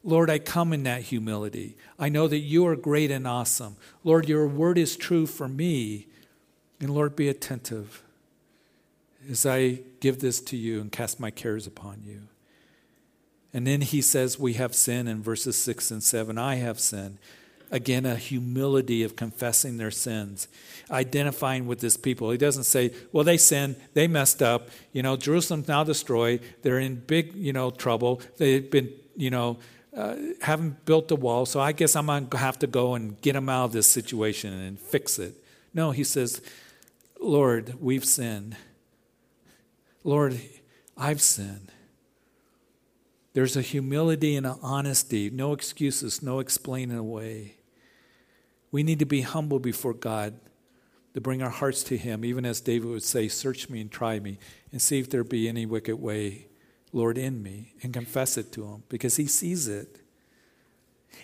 Lord, 0.04 0.30
I 0.30 0.38
come 0.38 0.72
in 0.72 0.84
that 0.84 1.02
humility. 1.02 1.76
I 1.98 2.08
know 2.08 2.28
that 2.28 2.38
you 2.38 2.66
are 2.66 2.76
great 2.76 3.10
and 3.10 3.26
awesome. 3.26 3.76
Lord, 4.04 4.28
your 4.28 4.46
word 4.46 4.78
is 4.78 4.96
true 4.96 5.26
for 5.26 5.48
me. 5.48 6.06
And 6.80 6.90
Lord, 6.90 7.16
be 7.16 7.28
attentive 7.28 8.02
as 9.30 9.46
I 9.46 9.80
give 10.00 10.20
this 10.20 10.40
to 10.42 10.56
you 10.56 10.80
and 10.80 10.92
cast 10.92 11.18
my 11.18 11.30
cares 11.30 11.66
upon 11.66 12.02
you. 12.04 12.22
And 13.52 13.66
then 13.66 13.80
he 13.80 14.02
says, 14.02 14.38
We 14.38 14.54
have 14.54 14.74
sinned 14.74 15.08
in 15.08 15.22
verses 15.22 15.56
6 15.56 15.90
and 15.90 16.02
7. 16.02 16.36
I 16.36 16.56
have 16.56 16.78
sinned. 16.78 17.18
Again, 17.70 18.06
a 18.06 18.14
humility 18.14 19.02
of 19.02 19.16
confessing 19.16 19.76
their 19.76 19.90
sins, 19.90 20.46
identifying 20.90 21.66
with 21.66 21.80
this 21.80 21.96
people. 21.96 22.30
He 22.30 22.38
doesn't 22.38 22.64
say, 22.64 22.92
Well, 23.12 23.24
they 23.24 23.38
sinned, 23.38 23.76
they 23.94 24.06
messed 24.06 24.42
up. 24.42 24.68
You 24.92 25.02
know, 25.02 25.16
Jerusalem's 25.16 25.68
now 25.68 25.82
destroyed. 25.82 26.42
They're 26.62 26.78
in 26.78 26.96
big, 26.96 27.34
you 27.34 27.52
know, 27.52 27.70
trouble. 27.70 28.20
They've 28.36 28.70
been, 28.70 28.90
you 29.16 29.30
know, 29.30 29.58
uh, 29.96 30.16
haven't 30.42 30.84
built 30.84 31.08
the 31.08 31.16
wall, 31.16 31.46
so 31.46 31.58
I 31.58 31.72
guess 31.72 31.96
I'm 31.96 32.06
going 32.06 32.28
to 32.28 32.36
have 32.36 32.58
to 32.58 32.66
go 32.66 32.94
and 32.94 33.18
get 33.22 33.32
them 33.32 33.48
out 33.48 33.64
of 33.64 33.72
this 33.72 33.86
situation 33.86 34.52
and 34.52 34.78
fix 34.78 35.18
it. 35.18 35.34
No, 35.72 35.90
he 35.90 36.04
says, 36.04 36.42
Lord, 37.26 37.74
we've 37.80 38.04
sinned. 38.04 38.56
Lord, 40.04 40.40
I've 40.96 41.20
sinned. 41.20 41.72
There's 43.32 43.56
a 43.56 43.62
humility 43.62 44.36
and 44.36 44.46
an 44.46 44.58
honesty, 44.62 45.28
no 45.28 45.52
excuses, 45.52 46.22
no 46.22 46.38
explaining 46.38 46.96
away. 46.96 47.56
We 48.70 48.82
need 48.82 49.00
to 49.00 49.06
be 49.06 49.22
humble 49.22 49.58
before 49.58 49.92
God 49.92 50.38
to 51.14 51.20
bring 51.20 51.42
our 51.42 51.50
hearts 51.50 51.82
to 51.84 51.96
Him, 51.96 52.24
even 52.24 52.46
as 52.46 52.60
David 52.60 52.88
would 52.88 53.02
say, 53.02 53.26
Search 53.26 53.68
me 53.68 53.80
and 53.80 53.90
try 53.90 54.20
me, 54.20 54.38
and 54.70 54.80
see 54.80 55.00
if 55.00 55.10
there 55.10 55.24
be 55.24 55.48
any 55.48 55.66
wicked 55.66 55.96
way, 55.96 56.46
Lord, 56.92 57.18
in 57.18 57.42
me, 57.42 57.74
and 57.82 57.92
confess 57.92 58.38
it 58.38 58.52
to 58.52 58.64
Him, 58.64 58.84
because 58.88 59.16
He 59.16 59.26
sees 59.26 59.66
it. 59.66 60.00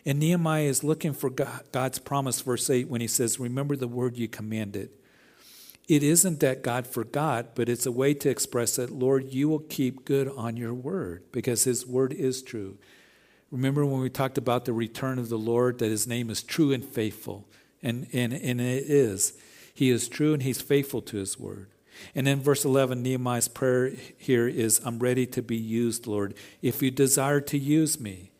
And 0.04 0.18
Nehemiah 0.18 0.64
is 0.64 0.82
looking 0.82 1.12
for 1.12 1.30
God's 1.30 2.00
promise, 2.00 2.40
verse 2.40 2.68
8, 2.68 2.88
when 2.88 3.00
he 3.00 3.06
says, 3.06 3.38
Remember 3.38 3.76
the 3.76 3.86
word 3.86 4.16
you 4.16 4.26
commanded 4.26 4.90
it 5.88 6.02
isn't 6.02 6.40
that 6.40 6.62
God 6.62 6.86
forgot, 6.86 7.54
but 7.54 7.68
it's 7.68 7.86
a 7.86 7.92
way 7.92 8.14
to 8.14 8.30
express 8.30 8.76
that, 8.76 8.90
Lord, 8.90 9.32
you 9.32 9.48
will 9.48 9.58
keep 9.58 10.04
good 10.04 10.28
on 10.36 10.56
your 10.56 10.74
word 10.74 11.24
because 11.32 11.64
his 11.64 11.86
word 11.86 12.12
is 12.12 12.42
true. 12.42 12.78
Remember 13.50 13.84
when 13.84 14.00
we 14.00 14.08
talked 14.08 14.38
about 14.38 14.64
the 14.64 14.72
return 14.72 15.18
of 15.18 15.28
the 15.28 15.38
Lord, 15.38 15.78
that 15.78 15.90
his 15.90 16.06
name 16.06 16.30
is 16.30 16.42
true 16.42 16.72
and 16.72 16.84
faithful? 16.84 17.46
And, 17.82 18.06
and, 18.12 18.32
and 18.32 18.60
it 18.60 18.84
is. 18.84 19.34
He 19.74 19.90
is 19.90 20.08
true 20.08 20.32
and 20.32 20.42
he's 20.42 20.62
faithful 20.62 21.02
to 21.02 21.16
his 21.18 21.38
word. 21.38 21.68
And 22.14 22.26
then 22.26 22.40
verse 22.40 22.64
11, 22.64 23.02
Nehemiah's 23.02 23.48
prayer 23.48 23.92
here 24.16 24.48
is, 24.48 24.80
I'm 24.84 24.98
ready 24.98 25.26
to 25.26 25.42
be 25.42 25.56
used, 25.56 26.06
Lord, 26.06 26.34
if 26.62 26.82
you 26.82 26.90
desire 26.90 27.40
to 27.42 27.58
use 27.58 28.00
me. 28.00 28.30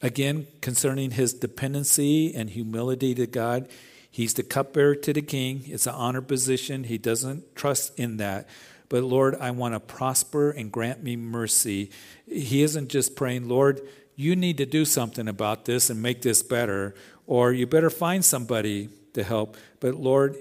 Again, 0.00 0.48
concerning 0.60 1.12
his 1.12 1.32
dependency 1.32 2.34
and 2.34 2.50
humility 2.50 3.14
to 3.14 3.26
God, 3.26 3.68
He's 4.12 4.34
the 4.34 4.42
cupbearer 4.42 4.94
to 4.94 5.12
the 5.14 5.22
king. 5.22 5.62
It's 5.66 5.86
an 5.86 5.94
honor 5.94 6.20
position. 6.20 6.84
He 6.84 6.98
doesn't 6.98 7.56
trust 7.56 7.98
in 7.98 8.18
that. 8.18 8.46
But 8.90 9.04
Lord, 9.04 9.34
I 9.40 9.50
want 9.52 9.74
to 9.74 9.80
prosper 9.80 10.50
and 10.50 10.70
grant 10.70 11.02
me 11.02 11.16
mercy. 11.16 11.90
He 12.26 12.62
isn't 12.62 12.88
just 12.88 13.16
praying, 13.16 13.48
Lord, 13.48 13.80
you 14.14 14.36
need 14.36 14.58
to 14.58 14.66
do 14.66 14.84
something 14.84 15.28
about 15.28 15.64
this 15.64 15.88
and 15.88 16.02
make 16.02 16.20
this 16.20 16.42
better, 16.42 16.94
or 17.26 17.54
you 17.54 17.66
better 17.66 17.88
find 17.88 18.22
somebody 18.22 18.90
to 19.14 19.22
help. 19.22 19.56
But 19.80 19.94
Lord, 19.94 20.36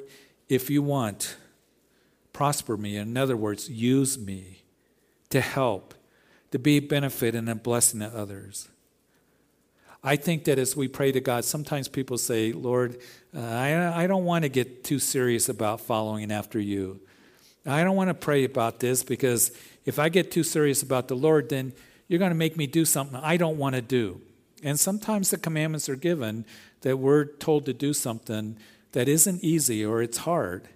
if 0.50 0.70
you 0.70 0.84
want, 0.84 1.38
prosper 2.34 2.76
me. 2.76 2.98
In 2.98 3.16
other 3.16 3.38
words, 3.38 3.70
use 3.70 4.20
me 4.20 4.64
to 5.30 5.40
help, 5.40 5.94
to 6.52 6.60
be 6.60 6.76
a 6.76 6.80
benefit 6.82 7.36
and 7.36 7.50
a 7.50 7.56
blessing 7.56 8.02
to 8.02 8.08
others. 8.08 8.68
I 10.04 10.16
think 10.16 10.46
that 10.46 10.60
as 10.60 10.76
we 10.76 10.88
pray 10.88 11.12
to 11.12 11.22
God, 11.22 11.46
sometimes 11.46 11.88
people 11.88 12.18
say, 12.18 12.52
Lord, 12.52 12.98
uh, 13.36 13.39
I, 13.39 14.04
I 14.04 14.08
don't 14.08 14.26
want 14.26 14.44
to 14.44 14.50
get 14.50 14.84
too 14.84 15.00
serious 15.00 15.50
about 15.50 15.82
following 15.82 16.32
after 16.32 16.60
you. 16.60 17.00
I 17.65 17.84
don't 17.84 17.96
want 17.96 18.10
to 18.10 18.13
pray 18.13 18.44
about 18.44 18.80
this 18.80 19.04
because 19.04 19.52
if 19.86 20.00
I 20.00 20.10
get 20.10 20.32
too 20.32 20.44
serious 20.44 20.82
about 20.82 21.08
the 21.08 21.15
Lord, 21.15 21.50
then 21.50 21.74
you're 22.08 22.20
going 22.20 22.32
to 22.32 22.36
make 22.36 22.58
me 22.58 22.67
do 22.67 22.86
something 22.86 23.15
I 23.15 23.38
don't 23.38 23.58
want 23.58 23.76
to 23.76 23.82
do. 23.82 24.22
And 24.63 24.80
sometimes 24.80 25.30
the 25.30 25.38
commandments 25.38 25.88
are 25.88 25.96
given 25.96 26.46
that 26.82 26.98
we're 26.98 27.26
told 27.26 27.65
to 27.65 27.74
do 27.74 27.94
something 27.94 28.58
that 28.91 29.08
isn't 29.08 29.44
easy 29.44 29.86
or 29.86 30.02
it's 30.02 30.20
hard. 30.20 30.67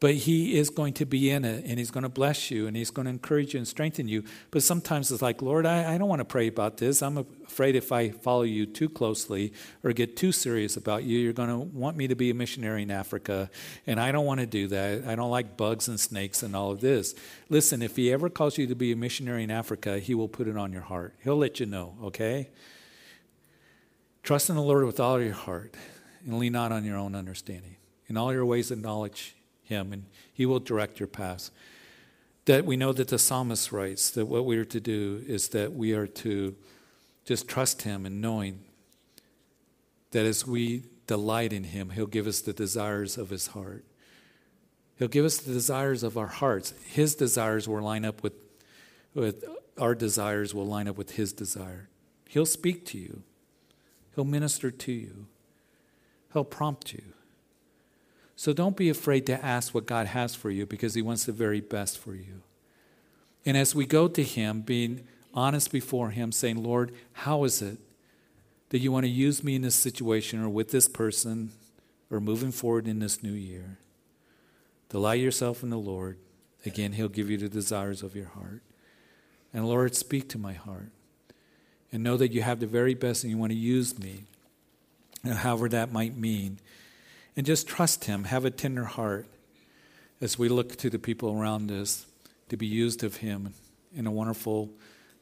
But 0.00 0.14
He 0.14 0.56
is 0.56 0.70
going 0.70 0.92
to 0.94 1.06
be 1.06 1.30
in 1.30 1.44
it 1.44 1.64
and 1.64 1.78
He's 1.78 1.90
going 1.90 2.04
to 2.04 2.08
bless 2.08 2.50
you 2.50 2.66
and 2.66 2.76
He's 2.76 2.90
going 2.90 3.06
to 3.06 3.10
encourage 3.10 3.54
you 3.54 3.58
and 3.58 3.66
strengthen 3.66 4.06
you. 4.06 4.22
But 4.50 4.62
sometimes 4.62 5.10
it's 5.10 5.22
like, 5.22 5.42
Lord, 5.42 5.66
I, 5.66 5.94
I 5.94 5.98
don't 5.98 6.08
want 6.08 6.20
to 6.20 6.24
pray 6.24 6.46
about 6.46 6.76
this. 6.76 7.02
I'm 7.02 7.18
afraid 7.18 7.74
if 7.74 7.90
I 7.90 8.10
follow 8.10 8.42
you 8.42 8.64
too 8.64 8.88
closely 8.88 9.52
or 9.82 9.92
get 9.92 10.16
too 10.16 10.30
serious 10.30 10.76
about 10.76 11.02
you, 11.02 11.18
you're 11.18 11.32
going 11.32 11.48
to 11.48 11.58
want 11.58 11.96
me 11.96 12.06
to 12.06 12.14
be 12.14 12.30
a 12.30 12.34
missionary 12.34 12.82
in 12.82 12.92
Africa. 12.92 13.50
And 13.86 13.98
I 13.98 14.12
don't 14.12 14.26
want 14.26 14.38
to 14.40 14.46
do 14.46 14.68
that. 14.68 15.04
I 15.04 15.16
don't 15.16 15.30
like 15.30 15.56
bugs 15.56 15.88
and 15.88 15.98
snakes 15.98 16.44
and 16.44 16.54
all 16.54 16.70
of 16.70 16.80
this. 16.80 17.14
Listen, 17.48 17.82
if 17.82 17.96
He 17.96 18.12
ever 18.12 18.30
calls 18.30 18.56
you 18.56 18.68
to 18.68 18.76
be 18.76 18.92
a 18.92 18.96
missionary 18.96 19.42
in 19.42 19.50
Africa, 19.50 19.98
He 19.98 20.14
will 20.14 20.28
put 20.28 20.46
it 20.46 20.56
on 20.56 20.72
your 20.72 20.82
heart. 20.82 21.14
He'll 21.24 21.36
let 21.36 21.58
you 21.58 21.66
know, 21.66 21.96
okay? 22.04 22.50
Trust 24.22 24.48
in 24.48 24.56
the 24.56 24.62
Lord 24.62 24.84
with 24.84 25.00
all 25.00 25.20
your 25.20 25.32
heart 25.32 25.74
and 26.24 26.38
lean 26.38 26.52
not 26.52 26.70
on 26.70 26.84
your 26.84 26.98
own 26.98 27.14
understanding. 27.14 27.76
In 28.06 28.16
all 28.16 28.32
your 28.32 28.44
ways, 28.44 28.70
acknowledge 28.70 29.34
Him, 29.68 29.92
and 29.92 30.06
He 30.32 30.46
will 30.46 30.60
direct 30.60 30.98
your 30.98 31.06
paths. 31.06 31.50
That 32.46 32.64
we 32.64 32.76
know 32.76 32.92
that 32.92 33.08
the 33.08 33.18
psalmist 33.18 33.70
writes 33.72 34.10
that 34.12 34.26
what 34.26 34.46
we 34.46 34.56
are 34.56 34.64
to 34.64 34.80
do 34.80 35.22
is 35.26 35.48
that 35.50 35.74
we 35.74 35.92
are 35.92 36.06
to 36.06 36.56
just 37.24 37.46
trust 37.46 37.82
Him 37.82 38.06
and 38.06 38.22
knowing 38.22 38.60
that 40.12 40.24
as 40.24 40.46
we 40.46 40.84
delight 41.06 41.52
in 41.52 41.64
Him, 41.64 41.90
He'll 41.90 42.06
give 42.06 42.26
us 42.26 42.40
the 42.40 42.54
desires 42.54 43.18
of 43.18 43.28
His 43.28 43.48
heart. 43.48 43.84
He'll 44.98 45.08
give 45.08 45.26
us 45.26 45.36
the 45.36 45.52
desires 45.52 46.02
of 46.02 46.16
our 46.16 46.26
hearts. 46.26 46.72
His 46.86 47.14
desires 47.14 47.68
will 47.68 47.82
line 47.82 48.06
up 48.06 48.22
with, 48.22 48.32
with 49.14 49.44
our 49.76 49.94
desires, 49.94 50.54
will 50.54 50.66
line 50.66 50.88
up 50.88 50.96
with 50.96 51.12
His 51.12 51.34
desire. 51.34 51.90
He'll 52.28 52.46
speak 52.46 52.86
to 52.86 52.98
you, 52.98 53.22
He'll 54.14 54.24
minister 54.24 54.70
to 54.70 54.92
you, 54.92 55.26
He'll 56.32 56.44
prompt 56.44 56.94
you. 56.94 57.02
So 58.38 58.52
don't 58.52 58.76
be 58.76 58.88
afraid 58.88 59.26
to 59.26 59.44
ask 59.44 59.74
what 59.74 59.84
God 59.84 60.06
has 60.06 60.36
for 60.36 60.48
you 60.48 60.64
because 60.64 60.94
He 60.94 61.02
wants 61.02 61.24
the 61.24 61.32
very 61.32 61.60
best 61.60 61.98
for 61.98 62.14
you. 62.14 62.42
And 63.44 63.56
as 63.56 63.74
we 63.74 63.84
go 63.84 64.06
to 64.06 64.22
Him, 64.22 64.60
being 64.60 65.08
honest 65.34 65.72
before 65.72 66.10
Him, 66.10 66.30
saying, 66.30 66.62
Lord, 66.62 66.92
how 67.14 67.42
is 67.42 67.60
it 67.60 67.78
that 68.68 68.78
you 68.78 68.92
want 68.92 69.06
to 69.06 69.10
use 69.10 69.42
me 69.42 69.56
in 69.56 69.62
this 69.62 69.74
situation 69.74 70.40
or 70.40 70.48
with 70.48 70.70
this 70.70 70.86
person 70.86 71.50
or 72.12 72.20
moving 72.20 72.52
forward 72.52 72.86
in 72.86 73.00
this 73.00 73.24
new 73.24 73.32
year? 73.32 73.78
Delight 74.88 75.20
yourself 75.20 75.64
in 75.64 75.70
the 75.70 75.76
Lord. 75.76 76.16
Again, 76.64 76.92
He'll 76.92 77.08
give 77.08 77.28
you 77.28 77.38
the 77.38 77.48
desires 77.48 78.04
of 78.04 78.14
your 78.14 78.28
heart. 78.28 78.62
And 79.52 79.66
Lord, 79.66 79.96
speak 79.96 80.28
to 80.28 80.38
my 80.38 80.52
heart. 80.52 80.92
And 81.90 82.04
know 82.04 82.16
that 82.16 82.32
you 82.32 82.42
have 82.42 82.60
the 82.60 82.68
very 82.68 82.94
best 82.94 83.24
and 83.24 83.32
you 83.32 83.36
want 83.36 83.50
to 83.50 83.58
use 83.58 83.98
me, 83.98 84.26
however 85.24 85.68
that 85.70 85.90
might 85.90 86.16
mean. 86.16 86.60
And 87.38 87.46
just 87.46 87.68
trust 87.68 88.06
Him. 88.06 88.24
Have 88.24 88.44
a 88.44 88.50
tender 88.50 88.82
heart 88.82 89.28
as 90.20 90.40
we 90.40 90.48
look 90.48 90.74
to 90.78 90.90
the 90.90 90.98
people 90.98 91.40
around 91.40 91.70
us 91.70 92.04
to 92.48 92.56
be 92.56 92.66
used 92.66 93.04
of 93.04 93.18
Him 93.18 93.54
in 93.94 94.08
a 94.08 94.10
wonderful 94.10 94.72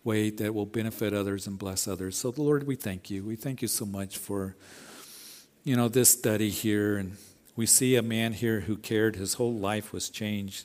way 0.02 0.30
that 0.30 0.54
will 0.54 0.64
benefit 0.64 1.12
others 1.12 1.46
and 1.46 1.58
bless 1.58 1.86
others. 1.86 2.16
So, 2.16 2.32
Lord, 2.34 2.66
we 2.66 2.74
thank 2.74 3.10
you. 3.10 3.22
We 3.22 3.36
thank 3.36 3.60
you 3.60 3.68
so 3.68 3.84
much 3.84 4.16
for, 4.16 4.56
you 5.62 5.76
know, 5.76 5.88
this 5.88 6.08
study 6.08 6.48
here. 6.48 6.96
And 6.96 7.18
we 7.54 7.66
see 7.66 7.96
a 7.96 8.02
man 8.02 8.32
here 8.32 8.60
who 8.60 8.78
cared. 8.78 9.16
His 9.16 9.34
whole 9.34 9.52
life 9.52 9.92
was 9.92 10.08
changed 10.08 10.64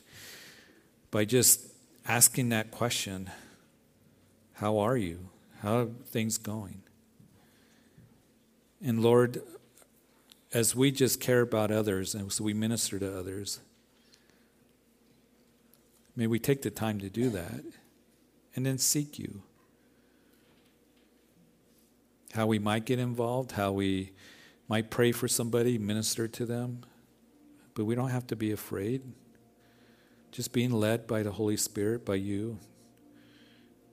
by 1.10 1.26
just 1.26 1.66
asking 2.08 2.48
that 2.48 2.70
question 2.70 3.30
How 4.54 4.78
are 4.78 4.96
you? 4.96 5.28
How 5.60 5.80
are 5.80 5.86
things 6.06 6.38
going? 6.38 6.80
And 8.82 9.02
Lord, 9.02 9.42
as 10.52 10.76
we 10.76 10.90
just 10.90 11.20
care 11.20 11.40
about 11.40 11.70
others 11.70 12.14
and 12.14 12.30
so 12.32 12.44
we 12.44 12.52
minister 12.52 12.98
to 12.98 13.18
others, 13.18 13.60
may 16.14 16.26
we 16.26 16.38
take 16.38 16.62
the 16.62 16.70
time 16.70 16.98
to 17.00 17.08
do 17.08 17.30
that 17.30 17.64
and 18.54 18.66
then 18.66 18.76
seek 18.78 19.18
you. 19.18 19.42
How 22.34 22.46
we 22.46 22.58
might 22.58 22.84
get 22.84 22.98
involved, 22.98 23.52
how 23.52 23.72
we 23.72 24.12
might 24.68 24.90
pray 24.90 25.12
for 25.12 25.28
somebody, 25.28 25.78
minister 25.78 26.28
to 26.28 26.46
them, 26.46 26.82
but 27.74 27.84
we 27.84 27.94
don't 27.94 28.10
have 28.10 28.26
to 28.28 28.36
be 28.36 28.52
afraid. 28.52 29.02
Just 30.30 30.52
being 30.52 30.70
led 30.70 31.06
by 31.06 31.22
the 31.22 31.32
Holy 31.32 31.58
Spirit, 31.58 32.06
by 32.06 32.14
you, 32.14 32.58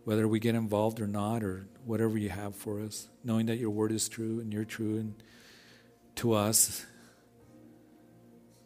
whether 0.06 0.28
we 0.28 0.40
get 0.40 0.56
involved 0.56 1.02
or 1.02 1.08
not, 1.08 1.44
or 1.44 1.68
whatever 1.86 2.18
you 2.18 2.30
have 2.30 2.56
for 2.56 2.82
us, 2.82 3.10
knowing 3.24 3.46
that 3.48 3.58
your 3.58 3.70
word 3.70 3.92
is 3.92 4.08
true 4.08 4.40
and 4.40 4.54
you're 4.54 4.64
true 4.64 4.98
and 4.98 5.16
to 6.20 6.34
us, 6.34 6.86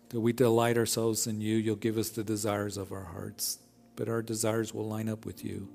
that 0.09 0.19
we 0.19 0.33
delight 0.33 0.77
ourselves 0.77 1.27
in 1.27 1.39
you, 1.39 1.55
you'll 1.55 1.75
give 1.75 1.97
us 1.97 2.09
the 2.09 2.23
desires 2.23 2.77
of 2.77 2.91
our 2.91 3.03
hearts, 3.03 3.59
but 3.95 4.09
our 4.09 4.21
desires 4.21 4.73
will 4.73 4.87
line 4.87 5.07
up 5.07 5.25
with 5.25 5.43
you. 5.45 5.69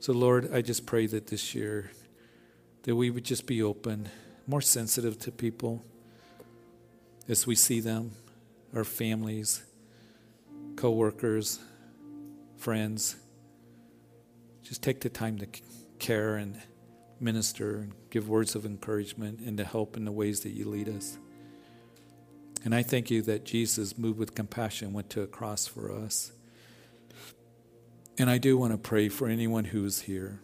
So, 0.00 0.12
Lord, 0.12 0.52
I 0.52 0.60
just 0.60 0.86
pray 0.86 1.06
that 1.06 1.28
this 1.28 1.54
year 1.54 1.90
that 2.82 2.94
we 2.94 3.10
would 3.10 3.24
just 3.24 3.46
be 3.46 3.62
open, 3.62 4.08
more 4.46 4.60
sensitive 4.60 5.18
to 5.20 5.32
people 5.32 5.84
as 7.28 7.46
we 7.46 7.54
see 7.54 7.80
them, 7.80 8.12
our 8.74 8.84
families, 8.84 9.62
co-workers, 10.76 11.58
friends. 12.58 13.16
Just 14.62 14.82
take 14.82 15.00
the 15.00 15.08
time 15.08 15.38
to 15.38 15.46
care 15.98 16.36
and 16.36 16.60
minister 17.20 17.88
give 18.10 18.28
words 18.28 18.54
of 18.54 18.64
encouragement 18.66 19.40
and 19.40 19.56
to 19.58 19.64
help 19.64 19.96
in 19.96 20.04
the 20.04 20.12
ways 20.12 20.40
that 20.40 20.50
you 20.50 20.68
lead 20.68 20.88
us. 20.88 21.18
And 22.64 22.74
I 22.74 22.82
thank 22.82 23.10
you 23.10 23.22
that 23.22 23.44
Jesus, 23.44 23.96
moved 23.96 24.18
with 24.18 24.34
compassion, 24.34 24.92
went 24.92 25.10
to 25.10 25.22
a 25.22 25.26
cross 25.26 25.66
for 25.66 25.92
us. 25.92 26.32
And 28.18 28.28
I 28.28 28.38
do 28.38 28.56
want 28.56 28.72
to 28.72 28.78
pray 28.78 29.08
for 29.08 29.28
anyone 29.28 29.66
who 29.66 29.84
is 29.84 30.02
here 30.02 30.40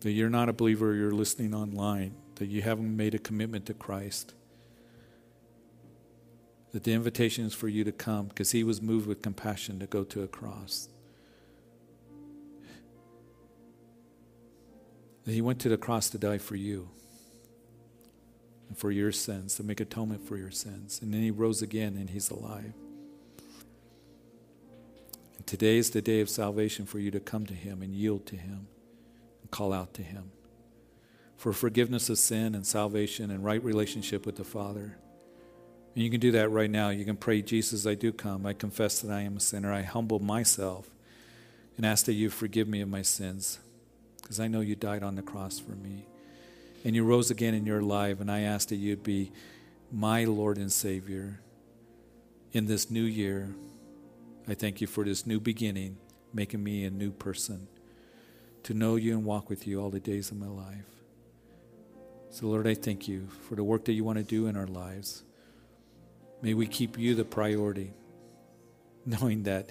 that 0.00 0.10
you're 0.10 0.28
not 0.28 0.48
a 0.48 0.52
believer, 0.52 0.94
you're 0.94 1.12
listening 1.12 1.54
online, 1.54 2.14
that 2.34 2.46
you 2.46 2.60
haven't 2.60 2.96
made 2.96 3.14
a 3.14 3.18
commitment 3.18 3.66
to 3.66 3.74
Christ. 3.74 4.34
That 6.72 6.84
the 6.84 6.92
invitation 6.92 7.44
is 7.44 7.54
for 7.54 7.68
you 7.68 7.84
to 7.84 7.92
come 7.92 8.26
because 8.26 8.50
he 8.50 8.64
was 8.64 8.82
moved 8.82 9.06
with 9.06 9.22
compassion 9.22 9.78
to 9.78 9.86
go 9.86 10.02
to 10.04 10.22
a 10.22 10.28
cross. 10.28 10.88
That 15.24 15.32
he 15.32 15.40
went 15.40 15.60
to 15.60 15.68
the 15.68 15.76
cross 15.76 16.10
to 16.10 16.18
die 16.18 16.38
for 16.38 16.56
you 16.56 16.88
and 18.68 18.76
for 18.76 18.90
your 18.90 19.12
sins, 19.12 19.54
to 19.56 19.62
make 19.62 19.80
atonement 19.80 20.26
for 20.26 20.36
your 20.36 20.50
sins. 20.50 21.00
And 21.02 21.12
then 21.12 21.22
he 21.22 21.30
rose 21.30 21.62
again 21.62 21.96
and 21.96 22.10
he's 22.10 22.30
alive. 22.30 22.72
And 25.42 25.46
today 25.48 25.76
is 25.76 25.90
the 25.90 26.00
day 26.00 26.20
of 26.20 26.30
salvation 26.30 26.86
for 26.86 27.00
you 27.00 27.10
to 27.10 27.18
come 27.18 27.46
to 27.46 27.54
Him 27.54 27.82
and 27.82 27.92
yield 27.92 28.26
to 28.26 28.36
Him 28.36 28.68
and 29.40 29.50
call 29.50 29.72
out 29.72 29.92
to 29.94 30.02
Him 30.02 30.30
for 31.36 31.52
forgiveness 31.52 32.08
of 32.08 32.18
sin 32.18 32.54
and 32.54 32.64
salvation 32.64 33.28
and 33.28 33.44
right 33.44 33.60
relationship 33.64 34.24
with 34.24 34.36
the 34.36 34.44
Father. 34.44 34.96
And 35.96 36.04
you 36.04 36.10
can 36.10 36.20
do 36.20 36.30
that 36.30 36.50
right 36.50 36.70
now. 36.70 36.90
You 36.90 37.04
can 37.04 37.16
pray, 37.16 37.42
Jesus, 37.42 37.88
I 37.88 37.94
do 37.94 38.12
come. 38.12 38.46
I 38.46 38.52
confess 38.52 39.00
that 39.00 39.10
I 39.10 39.22
am 39.22 39.36
a 39.36 39.40
sinner. 39.40 39.72
I 39.72 39.82
humble 39.82 40.20
myself 40.20 40.88
and 41.76 41.84
ask 41.84 42.06
that 42.06 42.12
you 42.12 42.30
forgive 42.30 42.68
me 42.68 42.80
of 42.80 42.88
my 42.88 43.02
sins 43.02 43.58
because 44.32 44.40
I 44.40 44.48
know 44.48 44.60
you 44.60 44.74
died 44.74 45.02
on 45.02 45.14
the 45.14 45.20
cross 45.20 45.58
for 45.58 45.72
me. 45.72 46.06
And 46.86 46.96
you 46.96 47.04
rose 47.04 47.30
again 47.30 47.52
in 47.52 47.66
your 47.66 47.82
life, 47.82 48.18
and 48.18 48.30
I 48.30 48.40
ask 48.40 48.68
that 48.68 48.76
you'd 48.76 49.02
be 49.02 49.30
my 49.92 50.24
Lord 50.24 50.56
and 50.56 50.72
Savior 50.72 51.38
in 52.52 52.64
this 52.64 52.90
new 52.90 53.02
year. 53.02 53.54
I 54.48 54.54
thank 54.54 54.80
you 54.80 54.86
for 54.86 55.04
this 55.04 55.26
new 55.26 55.38
beginning, 55.38 55.98
making 56.32 56.64
me 56.64 56.86
a 56.86 56.90
new 56.90 57.10
person, 57.10 57.68
to 58.62 58.72
know 58.72 58.96
you 58.96 59.12
and 59.12 59.26
walk 59.26 59.50
with 59.50 59.66
you 59.66 59.82
all 59.82 59.90
the 59.90 60.00
days 60.00 60.30
of 60.30 60.38
my 60.38 60.48
life. 60.48 60.88
So, 62.30 62.46
Lord, 62.46 62.66
I 62.66 62.72
thank 62.72 63.06
you 63.06 63.28
for 63.46 63.54
the 63.54 63.64
work 63.64 63.84
that 63.84 63.92
you 63.92 64.02
want 64.02 64.16
to 64.16 64.24
do 64.24 64.46
in 64.46 64.56
our 64.56 64.66
lives. 64.66 65.24
May 66.40 66.54
we 66.54 66.66
keep 66.66 66.96
you 66.96 67.14
the 67.14 67.26
priority, 67.26 67.92
knowing 69.04 69.42
that 69.42 69.68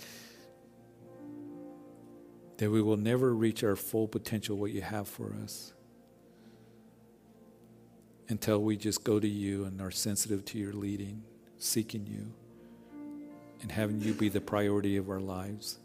that 2.62 2.70
we 2.70 2.80
will 2.80 2.96
never 2.96 3.34
reach 3.34 3.64
our 3.64 3.76
full 3.76 4.08
potential 4.08 4.56
what 4.56 4.70
you 4.70 4.84
have 4.84 5.08
for 5.08 5.36
us 5.44 5.74
until 8.30 8.62
we 8.62 8.78
just 8.78 9.04
go 9.04 9.20
to 9.20 9.28
you 9.28 9.66
and 9.66 9.82
are 9.82 9.90
sensitive 9.90 10.46
to 10.46 10.60
your 10.60 10.72
leading, 10.72 11.24
seeking 11.58 12.06
you 12.06 12.32
and 13.64 13.72
having 13.72 14.00
you 14.00 14.14
be 14.14 14.30
the 14.30 14.40
priority 14.40 14.96
of 14.96 15.10
our 15.10 15.20
lives, 15.20 15.80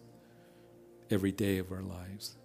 every 1.11 1.33
day 1.33 1.57
of 1.57 1.73
our 1.73 1.81
lives. 1.81 2.37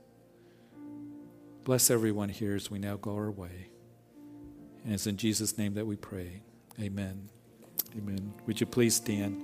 Bless 1.65 1.91
everyone 1.91 2.29
here 2.29 2.55
as 2.55 2.71
we 2.71 2.79
now 2.79 2.95
go 2.95 3.13
our 3.13 3.31
way. 3.31 3.67
And 4.85 4.93
it's 4.93 5.07
in 5.07 5.17
Jesus' 5.17 5.57
name 5.57 5.73
that 5.73 5.85
we 5.85 5.97
pray. 5.97 6.41
Amen. 6.79 7.27
Amen. 7.97 8.33
Would 8.47 8.61
you 8.61 8.65
please 8.65 8.95
stand? 8.95 9.43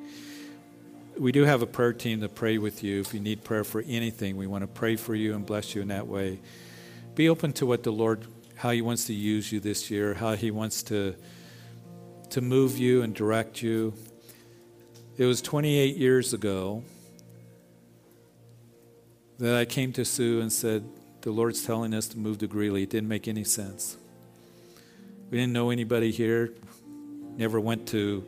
We 1.19 1.31
do 1.31 1.45
have 1.45 1.63
a 1.63 1.67
prayer 1.67 1.93
team 1.93 2.21
to 2.21 2.29
pray 2.29 2.59
with 2.59 2.83
you. 2.83 2.99
If 2.99 3.11
you 3.11 3.19
need 3.19 3.43
prayer 3.43 3.63
for 3.63 3.83
anything, 3.87 4.37
we 4.37 4.45
want 4.45 4.61
to 4.61 4.67
pray 4.67 4.95
for 4.95 5.15
you 5.15 5.33
and 5.33 5.43
bless 5.45 5.73
you 5.73 5.81
in 5.81 5.87
that 5.87 6.05
way. 6.05 6.39
Be 7.15 7.27
open 7.27 7.53
to 7.53 7.65
what 7.65 7.81
the 7.81 7.91
Lord, 7.91 8.27
how 8.55 8.69
He 8.69 8.83
wants 8.83 9.05
to 9.07 9.13
use 9.13 9.51
you 9.51 9.59
this 9.59 9.89
year, 9.89 10.13
how 10.13 10.35
He 10.35 10.51
wants 10.51 10.83
to, 10.83 11.15
to 12.29 12.41
move 12.41 12.77
you 12.77 13.01
and 13.01 13.15
direct 13.15 13.63
you. 13.63 13.95
It 15.17 15.25
was 15.25 15.41
28 15.41 15.97
years 15.97 16.33
ago 16.33 16.83
that 19.39 19.55
I 19.55 19.65
came 19.65 19.91
to 19.93 20.05
Sue 20.05 20.39
and 20.39 20.53
said, 20.53 20.87
The 21.21 21.31
Lord's 21.31 21.65
telling 21.65 21.95
us 21.95 22.07
to 22.09 22.19
move 22.19 22.37
to 22.39 22.47
Greeley. 22.47 22.83
It 22.83 22.91
didn't 22.91 23.09
make 23.09 23.27
any 23.27 23.43
sense. 23.43 23.97
We 25.31 25.39
didn't 25.39 25.53
know 25.53 25.71
anybody 25.71 26.11
here, 26.11 26.53
never 27.37 27.59
went 27.59 27.87
to 27.87 28.23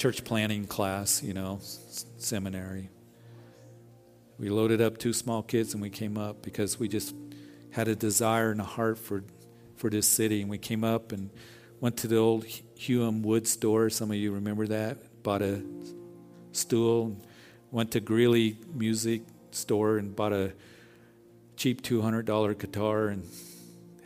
church 0.00 0.24
planning 0.24 0.64
class, 0.64 1.22
you 1.22 1.34
know, 1.34 1.58
seminary. 2.16 2.88
We 4.38 4.48
loaded 4.48 4.80
up 4.80 4.96
two 4.96 5.12
small 5.12 5.42
kids 5.42 5.74
and 5.74 5.82
we 5.82 5.90
came 5.90 6.16
up 6.16 6.40
because 6.40 6.80
we 6.80 6.88
just 6.88 7.14
had 7.72 7.86
a 7.86 7.94
desire 7.94 8.50
and 8.50 8.62
a 8.62 8.64
heart 8.64 8.96
for, 8.96 9.22
for 9.76 9.90
this 9.90 10.06
city. 10.08 10.40
And 10.40 10.48
we 10.48 10.56
came 10.56 10.84
up 10.84 11.12
and 11.12 11.28
went 11.80 11.98
to 11.98 12.08
the 12.08 12.16
old 12.16 12.46
Hugh 12.46 13.06
M. 13.06 13.20
Wood 13.20 13.46
store. 13.46 13.90
Some 13.90 14.10
of 14.10 14.16
you 14.16 14.32
remember 14.32 14.66
that. 14.68 15.22
Bought 15.22 15.42
a 15.42 15.62
stool. 16.52 17.20
Went 17.70 17.90
to 17.90 18.00
Greeley 18.00 18.56
Music 18.72 19.20
Store 19.50 19.98
and 19.98 20.16
bought 20.16 20.32
a 20.32 20.54
cheap 21.56 21.82
$200 21.82 22.58
guitar 22.58 23.08
and 23.08 23.28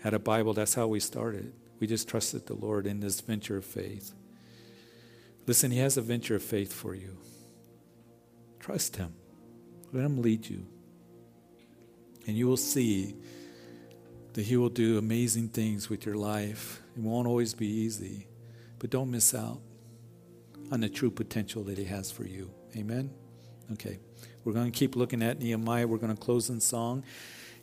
had 0.02 0.12
a 0.12 0.18
Bible. 0.18 0.54
That's 0.54 0.74
how 0.74 0.88
we 0.88 0.98
started. 0.98 1.52
We 1.78 1.86
just 1.86 2.08
trusted 2.08 2.48
the 2.48 2.54
Lord 2.54 2.88
in 2.88 2.98
this 2.98 3.20
venture 3.20 3.58
of 3.58 3.64
faith. 3.64 4.12
Listen, 5.46 5.70
He 5.70 5.78
has 5.78 5.96
a 5.96 6.02
venture 6.02 6.36
of 6.36 6.42
faith 6.42 6.72
for 6.72 6.94
you. 6.94 7.18
Trust 8.60 8.96
Him, 8.96 9.14
let 9.92 10.04
Him 10.04 10.22
lead 10.22 10.48
you. 10.48 10.66
And 12.26 12.36
you 12.36 12.46
will 12.46 12.56
see 12.56 13.14
that 14.32 14.42
He 14.42 14.56
will 14.56 14.70
do 14.70 14.98
amazing 14.98 15.48
things 15.48 15.90
with 15.90 16.06
your 16.06 16.16
life. 16.16 16.80
It 16.96 17.02
won't 17.02 17.28
always 17.28 17.54
be 17.54 17.66
easy, 17.66 18.26
but 18.78 18.90
don't 18.90 19.10
miss 19.10 19.34
out 19.34 19.60
on 20.72 20.80
the 20.80 20.88
true 20.88 21.10
potential 21.10 21.62
that 21.64 21.78
He 21.78 21.84
has 21.84 22.10
for 22.10 22.24
you. 22.24 22.50
Amen? 22.76 23.10
Okay. 23.72 23.98
We're 24.44 24.52
going 24.52 24.70
to 24.70 24.78
keep 24.78 24.94
looking 24.96 25.22
at 25.22 25.38
Nehemiah. 25.38 25.86
We're 25.86 25.98
going 25.98 26.14
to 26.14 26.20
close 26.20 26.50
in 26.50 26.60
song. 26.60 27.04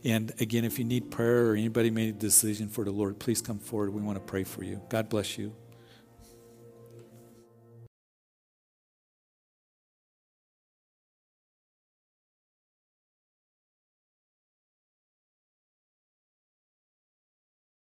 And 0.04 0.34
again, 0.40 0.66
if 0.66 0.80
you 0.80 0.86
need 0.86 1.12
prayer 1.12 1.52
or 1.52 1.56
anybody 1.56 1.92
made 1.92 2.10
a 2.10 2.18
decision 2.18 2.70
for 2.70 2.84
the 2.84 2.92
Lord, 2.92 3.20
please 3.20 3.42
come 3.42 3.60
forward. 3.60 3.94
We 3.94 4.02
want 4.02 4.18
to 4.18 4.24
pray 4.24 4.44
for 4.44 4.64
you. 4.64 4.82
God 4.90 5.10
bless 5.10 5.38
you. 5.38 5.54